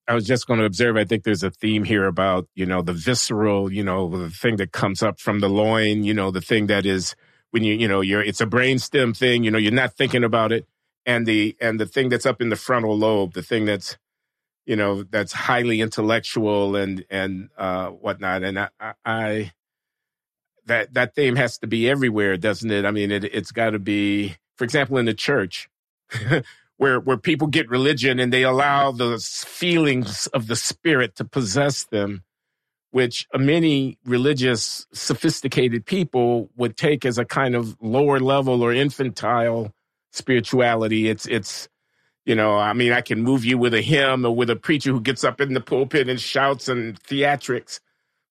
I 0.08 0.16
was 0.16 0.26
just 0.26 0.48
going 0.48 0.60
to 0.60 0.66
observe. 0.66 0.98
I 0.98 1.04
think 1.04 1.24
there's 1.24 1.44
a 1.44 1.52
theme 1.52 1.84
here 1.84 2.06
about 2.06 2.48
you 2.56 2.66
know 2.66 2.82
the 2.82 2.94
visceral, 2.94 3.72
you 3.72 3.84
know, 3.84 4.10
the 4.10 4.32
thing 4.32 4.56
that 4.56 4.72
comes 4.72 5.04
up 5.04 5.20
from 5.20 5.40
the 5.40 5.50
loin, 5.50 6.04
you 6.04 6.16
know, 6.16 6.32
the 6.32 6.42
thing 6.42 6.68
that 6.68 6.86
is 6.86 7.16
when 7.52 7.64
you 7.64 7.76
you 7.76 7.88
know 7.88 8.02
you're 8.02 8.24
it's 8.24 8.42
a 8.42 8.48
brainstem 8.48 9.16
thing. 9.16 9.44
You 9.44 9.52
know, 9.52 9.60
you're 9.60 9.72
not 9.72 9.94
thinking 9.94 10.24
about 10.24 10.52
it, 10.52 10.68
and 11.06 11.28
the 11.28 11.56
and 11.62 11.80
the 11.80 11.86
thing 11.86 12.10
that's 12.10 12.26
up 12.26 12.42
in 12.42 12.50
the 12.50 12.56
frontal 12.56 12.98
lobe, 12.98 13.34
the 13.34 13.44
thing 13.44 13.66
that's 13.66 13.98
you 14.66 14.76
know 14.76 15.04
that's 15.04 15.34
highly 15.34 15.82
intellectual 15.82 16.76
and 16.76 17.06
and 17.10 17.50
uh, 17.58 17.90
whatnot. 17.90 18.44
And 18.44 18.60
I, 18.60 18.70
I 19.06 19.52
that 20.66 20.94
that 20.94 21.14
theme 21.14 21.36
has 21.36 21.60
to 21.60 21.68
be 21.68 21.90
everywhere, 21.90 22.38
doesn't 22.38 22.72
it? 22.72 22.86
I 22.86 22.92
mean, 22.92 23.12
it, 23.12 23.26
it's 23.26 23.52
got 23.52 23.72
to 23.72 23.80
be, 23.80 24.38
for 24.56 24.64
example, 24.64 24.98
in 24.98 25.06
the 25.06 25.14
church. 25.14 25.70
where 26.80 27.00
where 27.00 27.18
people 27.18 27.48
get 27.48 27.70
religion 27.70 28.20
and 28.20 28.32
they 28.32 28.44
allow 28.44 28.92
the 28.92 29.20
feelings 29.20 30.28
of 30.28 30.48
the 30.48 30.56
spirit 30.56 31.16
to 31.18 31.26
possess 31.26 31.84
them 31.84 32.24
which 32.92 33.28
many 33.36 34.00
religious 34.06 34.88
sophisticated 34.94 35.86
people 35.86 36.50
would 36.56 36.76
take 36.76 37.06
as 37.06 37.18
a 37.18 37.26
kind 37.26 37.54
of 37.54 37.78
lower 37.82 38.20
level 38.20 38.64
or 38.64 38.74
infantile 38.74 39.72
spirituality. 40.12 41.08
It's 41.08 41.28
it's 41.28 41.70
you 42.26 42.36
know 42.36 42.58
i 42.58 42.74
mean 42.74 42.92
i 42.92 43.02
can 43.02 43.22
move 43.22 43.46
you 43.46 43.58
with 43.58 43.74
a 43.74 43.82
hymn 43.82 44.26
or 44.26 44.36
with 44.36 44.50
a 44.50 44.56
preacher 44.56 44.92
who 44.92 45.02
gets 45.02 45.24
up 45.24 45.42
in 45.42 45.54
the 45.54 45.62
pulpit 45.62 46.10
and 46.10 46.20
shouts 46.20 46.68
and 46.68 47.02
theatrics 47.04 47.80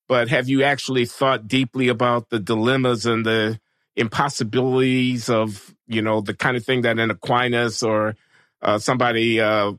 but 0.07 0.29
have 0.29 0.49
you 0.49 0.63
actually 0.63 1.07
thought 1.07 1.49
deeply 1.49 1.89
about 1.89 2.29
the 2.29 2.39
dilemmas 2.39 3.07
and 3.07 3.25
the 3.25 3.59
impossibilities 3.97 5.29
of 5.31 5.75
you 5.87 6.03
know 6.03 6.21
the 6.21 6.35
kind 6.35 6.57
of 6.57 6.65
thing 6.65 6.83
that 6.83 6.99
an 6.99 7.11
aquinas 7.11 7.83
or 7.83 8.15
uh, 8.61 8.79
somebody 8.79 9.41
uh, 9.41 9.73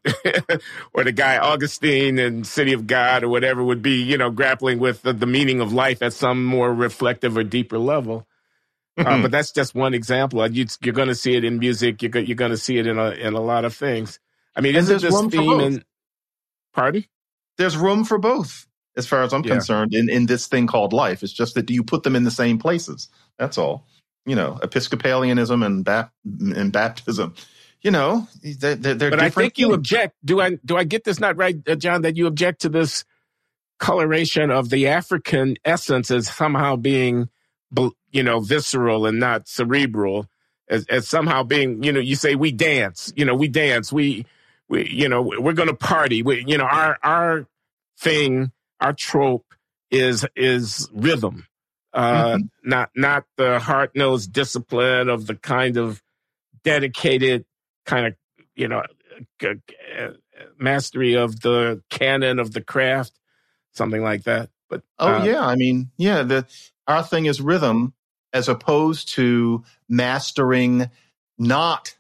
or 0.94 1.04
the 1.04 1.12
guy 1.12 1.38
Augustine 1.38 2.18
in 2.18 2.44
City 2.44 2.74
of 2.74 2.88
God 2.88 3.24
or 3.24 3.30
whatever 3.30 3.64
would 3.64 3.82
be, 3.82 4.02
you 4.02 4.18
know, 4.18 4.30
grappling 4.30 4.80
with 4.80 5.02
the, 5.02 5.14
the 5.14 5.26
meaning 5.26 5.60
of 5.60 5.74
life 5.74 6.02
at 6.02 6.14
some 6.14 6.44
more 6.46 6.74
reflective 6.74 7.38
or 7.38 7.44
deeper 7.44 7.78
level. 7.78 8.28
Uh, 8.98 9.04
mm-hmm. 9.04 9.12
Uh, 9.12 9.22
but 9.24 9.32
that's 9.32 9.52
just 9.52 9.76
one 9.76 9.94
example. 9.94 10.46
You, 10.50 10.66
are 10.86 10.92
going 10.92 11.08
to 11.08 11.16
see 11.16 11.36
it 11.36 11.44
in 11.44 11.60
music. 11.60 12.02
You're, 12.02 12.18
you're 12.20 12.36
going 12.36 12.52
to 12.52 12.58
see 12.58 12.78
it 12.78 12.88
in 12.88 12.98
a 12.98 13.12
in 13.12 13.34
a 13.34 13.42
lot 13.42 13.66
of 13.66 13.76
things. 13.76 14.20
I 14.56 14.62
mean, 14.62 14.76
isn't 14.76 15.02
this 15.02 15.22
theme 15.28 15.60
in? 15.60 15.84
Pardon? 16.74 17.06
There's 17.58 17.78
room 17.78 18.06
for 18.06 18.18
both, 18.18 18.68
as 18.96 19.08
far 19.08 19.24
as 19.24 19.34
I'm 19.34 19.44
yeah. 19.44 19.54
concerned, 19.54 19.94
in 19.94 20.10
in 20.10 20.26
this 20.26 20.48
thing 20.48 20.68
called 20.68 20.94
life. 20.94 21.24
It's 21.24 21.34
just 21.34 21.56
that 21.56 21.66
do 21.66 21.74
you 21.74 21.84
put 21.84 22.04
them 22.04 22.16
in 22.16 22.24
the 22.24 22.32
same 22.32 22.58
places? 22.58 23.10
That's 23.38 23.58
all. 23.58 23.86
You 24.26 24.36
know, 24.36 24.60
Episcopalianism 24.62 25.66
and, 25.66 25.84
bap- 25.84 26.14
and 26.24 26.72
baptism 26.72 27.34
you 27.82 27.92
know, 27.92 28.28
they're, 28.42 28.76
they're 28.76 29.10
but 29.10 29.20
I 29.20 29.30
think 29.30 29.58
you 29.58 29.74
object. 29.74 30.16
Do 30.24 30.42
I 30.42 30.58
do 30.66 30.78
I 30.78 30.84
get 30.84 31.04
this 31.04 31.20
not 31.20 31.38
right, 31.38 31.56
uh, 31.68 31.76
John? 31.76 32.02
That 32.02 32.18
you 32.18 32.28
object 32.28 32.62
to 32.62 32.70
this 32.70 33.06
coloration 33.80 34.52
of 34.52 34.70
the 34.70 34.88
African 34.88 35.56
essence 35.66 36.12
as 36.12 36.28
somehow 36.28 36.76
being, 36.76 37.30
you 38.12 38.24
know, 38.24 38.40
visceral 38.42 39.06
and 39.06 39.20
not 39.20 39.48
cerebral, 39.48 40.28
as, 40.70 40.86
as 40.88 41.08
somehow 41.08 41.44
being, 41.44 41.82
you 41.82 41.92
know, 41.92 42.00
you 42.00 42.16
say 42.16 42.36
we 42.36 42.52
dance, 42.52 43.12
you 43.16 43.26
know, 43.26 43.36
we 43.36 43.48
dance, 43.48 43.92
we, 43.92 44.26
we, 44.68 44.88
you 44.90 45.10
know, 45.10 45.22
we're 45.22 45.54
going 45.54 45.70
to 45.70 45.76
party. 45.76 46.22
We, 46.22 46.44
you 46.46 46.58
know, 46.58 46.66
our, 46.66 47.00
our 47.02 47.48
thing, 47.98 48.52
our 48.80 48.94
trope 48.94 49.46
is, 49.90 50.26
is 50.36 50.90
rhythm. 50.94 51.48
Uh, 51.92 52.36
mm-hmm. 52.36 52.70
not, 52.70 52.92
not 52.96 53.26
the 53.38 53.60
hard 53.60 53.92
nosed 53.96 54.32
discipline 54.32 55.10
of 55.10 55.26
the 55.26 55.36
kind 55.36 55.78
of 55.78 56.04
dedicated 56.64 57.46
kind 57.90 58.08
of, 58.08 58.14
you 58.56 58.68
know, 58.68 58.84
mastery 60.58 61.16
of 61.16 61.42
the 61.42 61.82
canon 61.90 62.40
of 62.40 62.54
the 62.54 62.62
craft 62.62 63.14
something 63.74 64.04
like 64.04 64.24
that. 64.24 64.50
But 64.70 64.84
oh 65.00 65.16
uh, 65.16 65.24
yeah, 65.24 65.46
I 65.46 65.56
mean 65.56 65.90
yeah, 65.98 66.22
the 66.22 66.46
our 66.88 67.04
thing 67.04 67.26
is 67.26 67.42
rhythm 67.42 67.94
as 68.34 68.48
opposed 68.48 69.10
to 69.16 69.64
mastering 69.88 70.90
not 71.40 71.96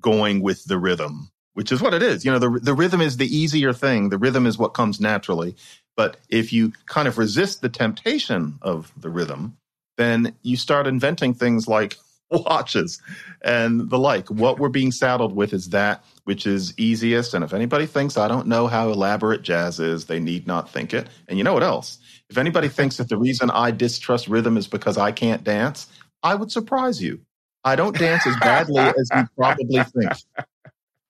going 0.00 0.40
with 0.40 0.64
the 0.64 0.78
rhythm, 0.78 1.30
which 1.52 1.70
is 1.70 1.82
what 1.82 1.92
it 1.92 2.02
is. 2.02 2.24
You 2.24 2.32
know, 2.32 2.38
the 2.38 2.58
the 2.60 2.74
rhythm 2.74 3.00
is 3.00 3.18
the 3.18 3.36
easier 3.36 3.72
thing. 3.74 4.08
The 4.08 4.18
rhythm 4.18 4.46
is 4.46 4.56
what 4.56 4.74
comes 4.74 5.00
naturally. 5.00 5.54
But 5.96 6.16
if 6.28 6.52
you 6.52 6.72
kind 6.86 7.06
of 7.06 7.18
resist 7.18 7.60
the 7.60 7.68
temptation 7.68 8.58
of 8.62 8.92
the 8.96 9.10
rhythm, 9.10 9.56
then 9.96 10.34
you 10.42 10.56
start 10.56 10.88
inventing 10.88 11.34
things 11.34 11.68
like 11.68 11.98
watches 12.44 13.00
and 13.42 13.90
the 13.90 13.98
like. 13.98 14.28
What 14.28 14.58
we're 14.58 14.68
being 14.68 14.92
saddled 14.92 15.34
with 15.34 15.52
is 15.52 15.70
that 15.70 16.04
which 16.24 16.46
is 16.46 16.74
easiest. 16.78 17.34
And 17.34 17.44
if 17.44 17.52
anybody 17.52 17.86
thinks 17.86 18.16
I 18.16 18.28
don't 18.28 18.46
know 18.46 18.66
how 18.66 18.90
elaborate 18.90 19.42
jazz 19.42 19.78
is, 19.78 20.06
they 20.06 20.20
need 20.20 20.46
not 20.46 20.70
think 20.70 20.94
it. 20.94 21.08
And 21.28 21.38
you 21.38 21.44
know 21.44 21.54
what 21.54 21.62
else? 21.62 21.98
If 22.30 22.38
anybody 22.38 22.68
thinks 22.80 22.96
that 22.96 23.08
the 23.08 23.18
reason 23.18 23.50
I 23.50 23.70
distrust 23.70 24.28
rhythm 24.28 24.56
is 24.56 24.66
because 24.66 24.98
I 24.98 25.12
can't 25.12 25.44
dance, 25.44 25.86
I 26.22 26.34
would 26.34 26.50
surprise 26.50 27.02
you. 27.02 27.20
I 27.64 27.76
don't 27.76 27.96
dance 27.96 28.26
as 28.26 28.36
badly 28.36 28.80
as 28.80 29.08
you 29.14 29.26
probably 29.36 29.82
think. 29.82 30.12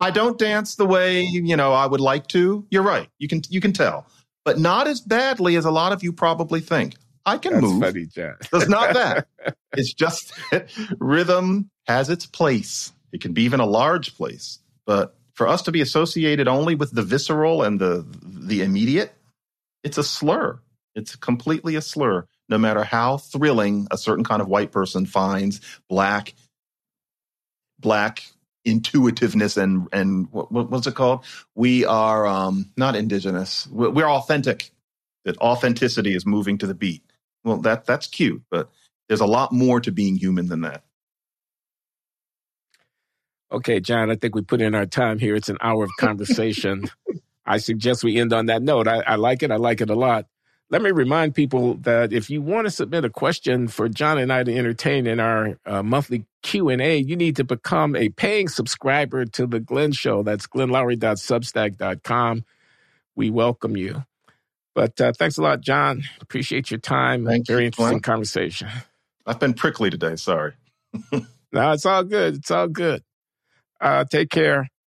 I 0.00 0.10
don't 0.10 0.38
dance 0.38 0.76
the 0.76 0.86
way, 0.86 1.22
you 1.22 1.56
know, 1.56 1.72
I 1.72 1.86
would 1.86 2.00
like 2.00 2.26
to. 2.28 2.66
You're 2.70 2.82
right. 2.82 3.08
You 3.18 3.26
can 3.28 3.42
you 3.48 3.60
can 3.60 3.72
tell. 3.72 4.06
But 4.44 4.58
not 4.58 4.86
as 4.86 5.00
badly 5.00 5.56
as 5.56 5.64
a 5.64 5.70
lot 5.70 5.92
of 5.92 6.02
you 6.02 6.12
probably 6.12 6.60
think. 6.60 6.94
I 7.26 7.38
can 7.38 7.54
That's 7.54 7.62
move. 7.62 7.82
Funny, 7.82 8.06
John. 8.06 8.36
Not 8.52 8.94
that. 8.94 9.26
it's 9.76 9.92
just 9.92 10.32
rhythm 10.98 11.70
has 11.86 12.10
its 12.10 12.26
place. 12.26 12.92
It 13.12 13.20
can 13.20 13.32
be 13.32 13.42
even 13.42 13.60
a 13.60 13.66
large 13.66 14.16
place. 14.16 14.58
But 14.86 15.16
for 15.32 15.48
us 15.48 15.62
to 15.62 15.72
be 15.72 15.80
associated 15.80 16.48
only 16.48 16.74
with 16.74 16.90
the 16.92 17.02
visceral 17.02 17.62
and 17.62 17.80
the 17.80 18.06
the 18.22 18.62
immediate, 18.62 19.12
it's 19.82 19.98
a 19.98 20.04
slur. 20.04 20.60
It's 20.94 21.16
completely 21.16 21.76
a 21.76 21.82
slur. 21.82 22.26
No 22.48 22.58
matter 22.58 22.84
how 22.84 23.16
thrilling 23.16 23.88
a 23.90 23.96
certain 23.96 24.24
kind 24.24 24.42
of 24.42 24.48
white 24.48 24.70
person 24.70 25.06
finds 25.06 25.60
black 25.88 26.34
black 27.80 28.22
intuitiveness 28.64 29.56
and 29.56 29.88
and 29.92 30.28
what, 30.30 30.50
what's 30.50 30.86
it 30.86 30.94
called? 30.94 31.24
We 31.54 31.84
are 31.84 32.26
um, 32.26 32.70
not 32.76 32.96
indigenous. 32.96 33.66
We're 33.68 34.08
authentic. 34.08 34.70
That 35.24 35.38
authenticity 35.38 36.14
is 36.14 36.26
moving 36.26 36.58
to 36.58 36.66
the 36.66 36.74
beat. 36.74 37.02
Well, 37.45 37.59
that 37.59 37.84
that's 37.84 38.07
cute, 38.07 38.42
but 38.51 38.70
there's 39.09 39.20
a 39.20 39.26
lot 39.26 39.53
more 39.53 39.80
to 39.80 39.92
being 39.92 40.16
human 40.16 40.49
than 40.49 40.62
that. 40.62 40.84
Okay, 43.53 43.78
John, 43.78 44.11
I 44.11 44.16
think 44.16 44.34
we 44.34 44.42
put 44.42 44.61
in 44.61 44.74
our 44.74 44.86
time 44.86 45.18
here. 45.18 45.36
It's 45.36 45.49
an 45.49 45.59
hour 45.61 45.84
of 45.84 45.90
conversation. 46.01 46.90
I 47.47 47.59
suggest 47.59 48.03
we 48.03 48.18
end 48.18 48.32
on 48.32 48.47
that 48.47 48.62
note. 48.62 48.88
I, 48.88 49.01
I, 49.01 49.14
like 49.16 49.42
it. 49.42 49.51
I 49.51 49.57
like 49.57 49.80
it 49.80 49.90
a 49.90 49.95
lot. 49.95 50.26
Let 50.70 50.82
me 50.82 50.90
remind 50.90 51.34
people 51.34 51.74
that 51.82 52.12
if 52.12 52.30
you 52.30 52.42
want 52.42 52.66
to 52.66 52.70
submit 52.70 53.05
a 53.05 53.11
question 53.11 53.68
for 53.68 53.88
John 53.88 54.18
and 54.18 54.32
I 54.32 54.42
to 54.42 54.57
entertain 54.57 55.07
in 55.07 55.20
our 55.20 55.59
uh, 55.66 55.82
monthly 55.82 56.24
Q&A, 56.42 56.97
you 56.97 57.14
need 57.14 57.36
to 57.36 57.45
become 57.45 57.95
a 57.95 58.09
paying 58.09 58.49
subscriber 58.49 59.24
to 59.26 59.47
The 59.47 59.61
Glenn 59.61 59.92
Show. 59.92 60.22
That's 60.22 60.47
glennloury.substack.com. 60.47 62.45
We 63.14 63.30
welcome 63.30 63.76
you. 63.76 64.05
But 64.74 65.00
uh, 65.00 65.12
thanks 65.16 65.38
a 65.38 65.42
lot, 65.42 65.60
John. 65.60 66.02
Appreciate 66.20 66.70
your 66.70 66.80
time. 66.80 67.24
Thank 67.24 67.46
Very 67.46 67.62
you, 67.62 67.66
interesting 67.66 67.98
Glenn. 67.98 68.00
conversation. 68.00 68.68
I've 69.26 69.40
been 69.40 69.54
prickly 69.54 69.90
today. 69.90 70.16
Sorry. 70.16 70.52
no, 71.12 71.72
it's 71.72 71.86
all 71.86 72.04
good. 72.04 72.36
It's 72.36 72.50
all 72.50 72.68
good. 72.68 73.02
Uh, 73.80 74.04
take 74.04 74.30
care. 74.30 74.68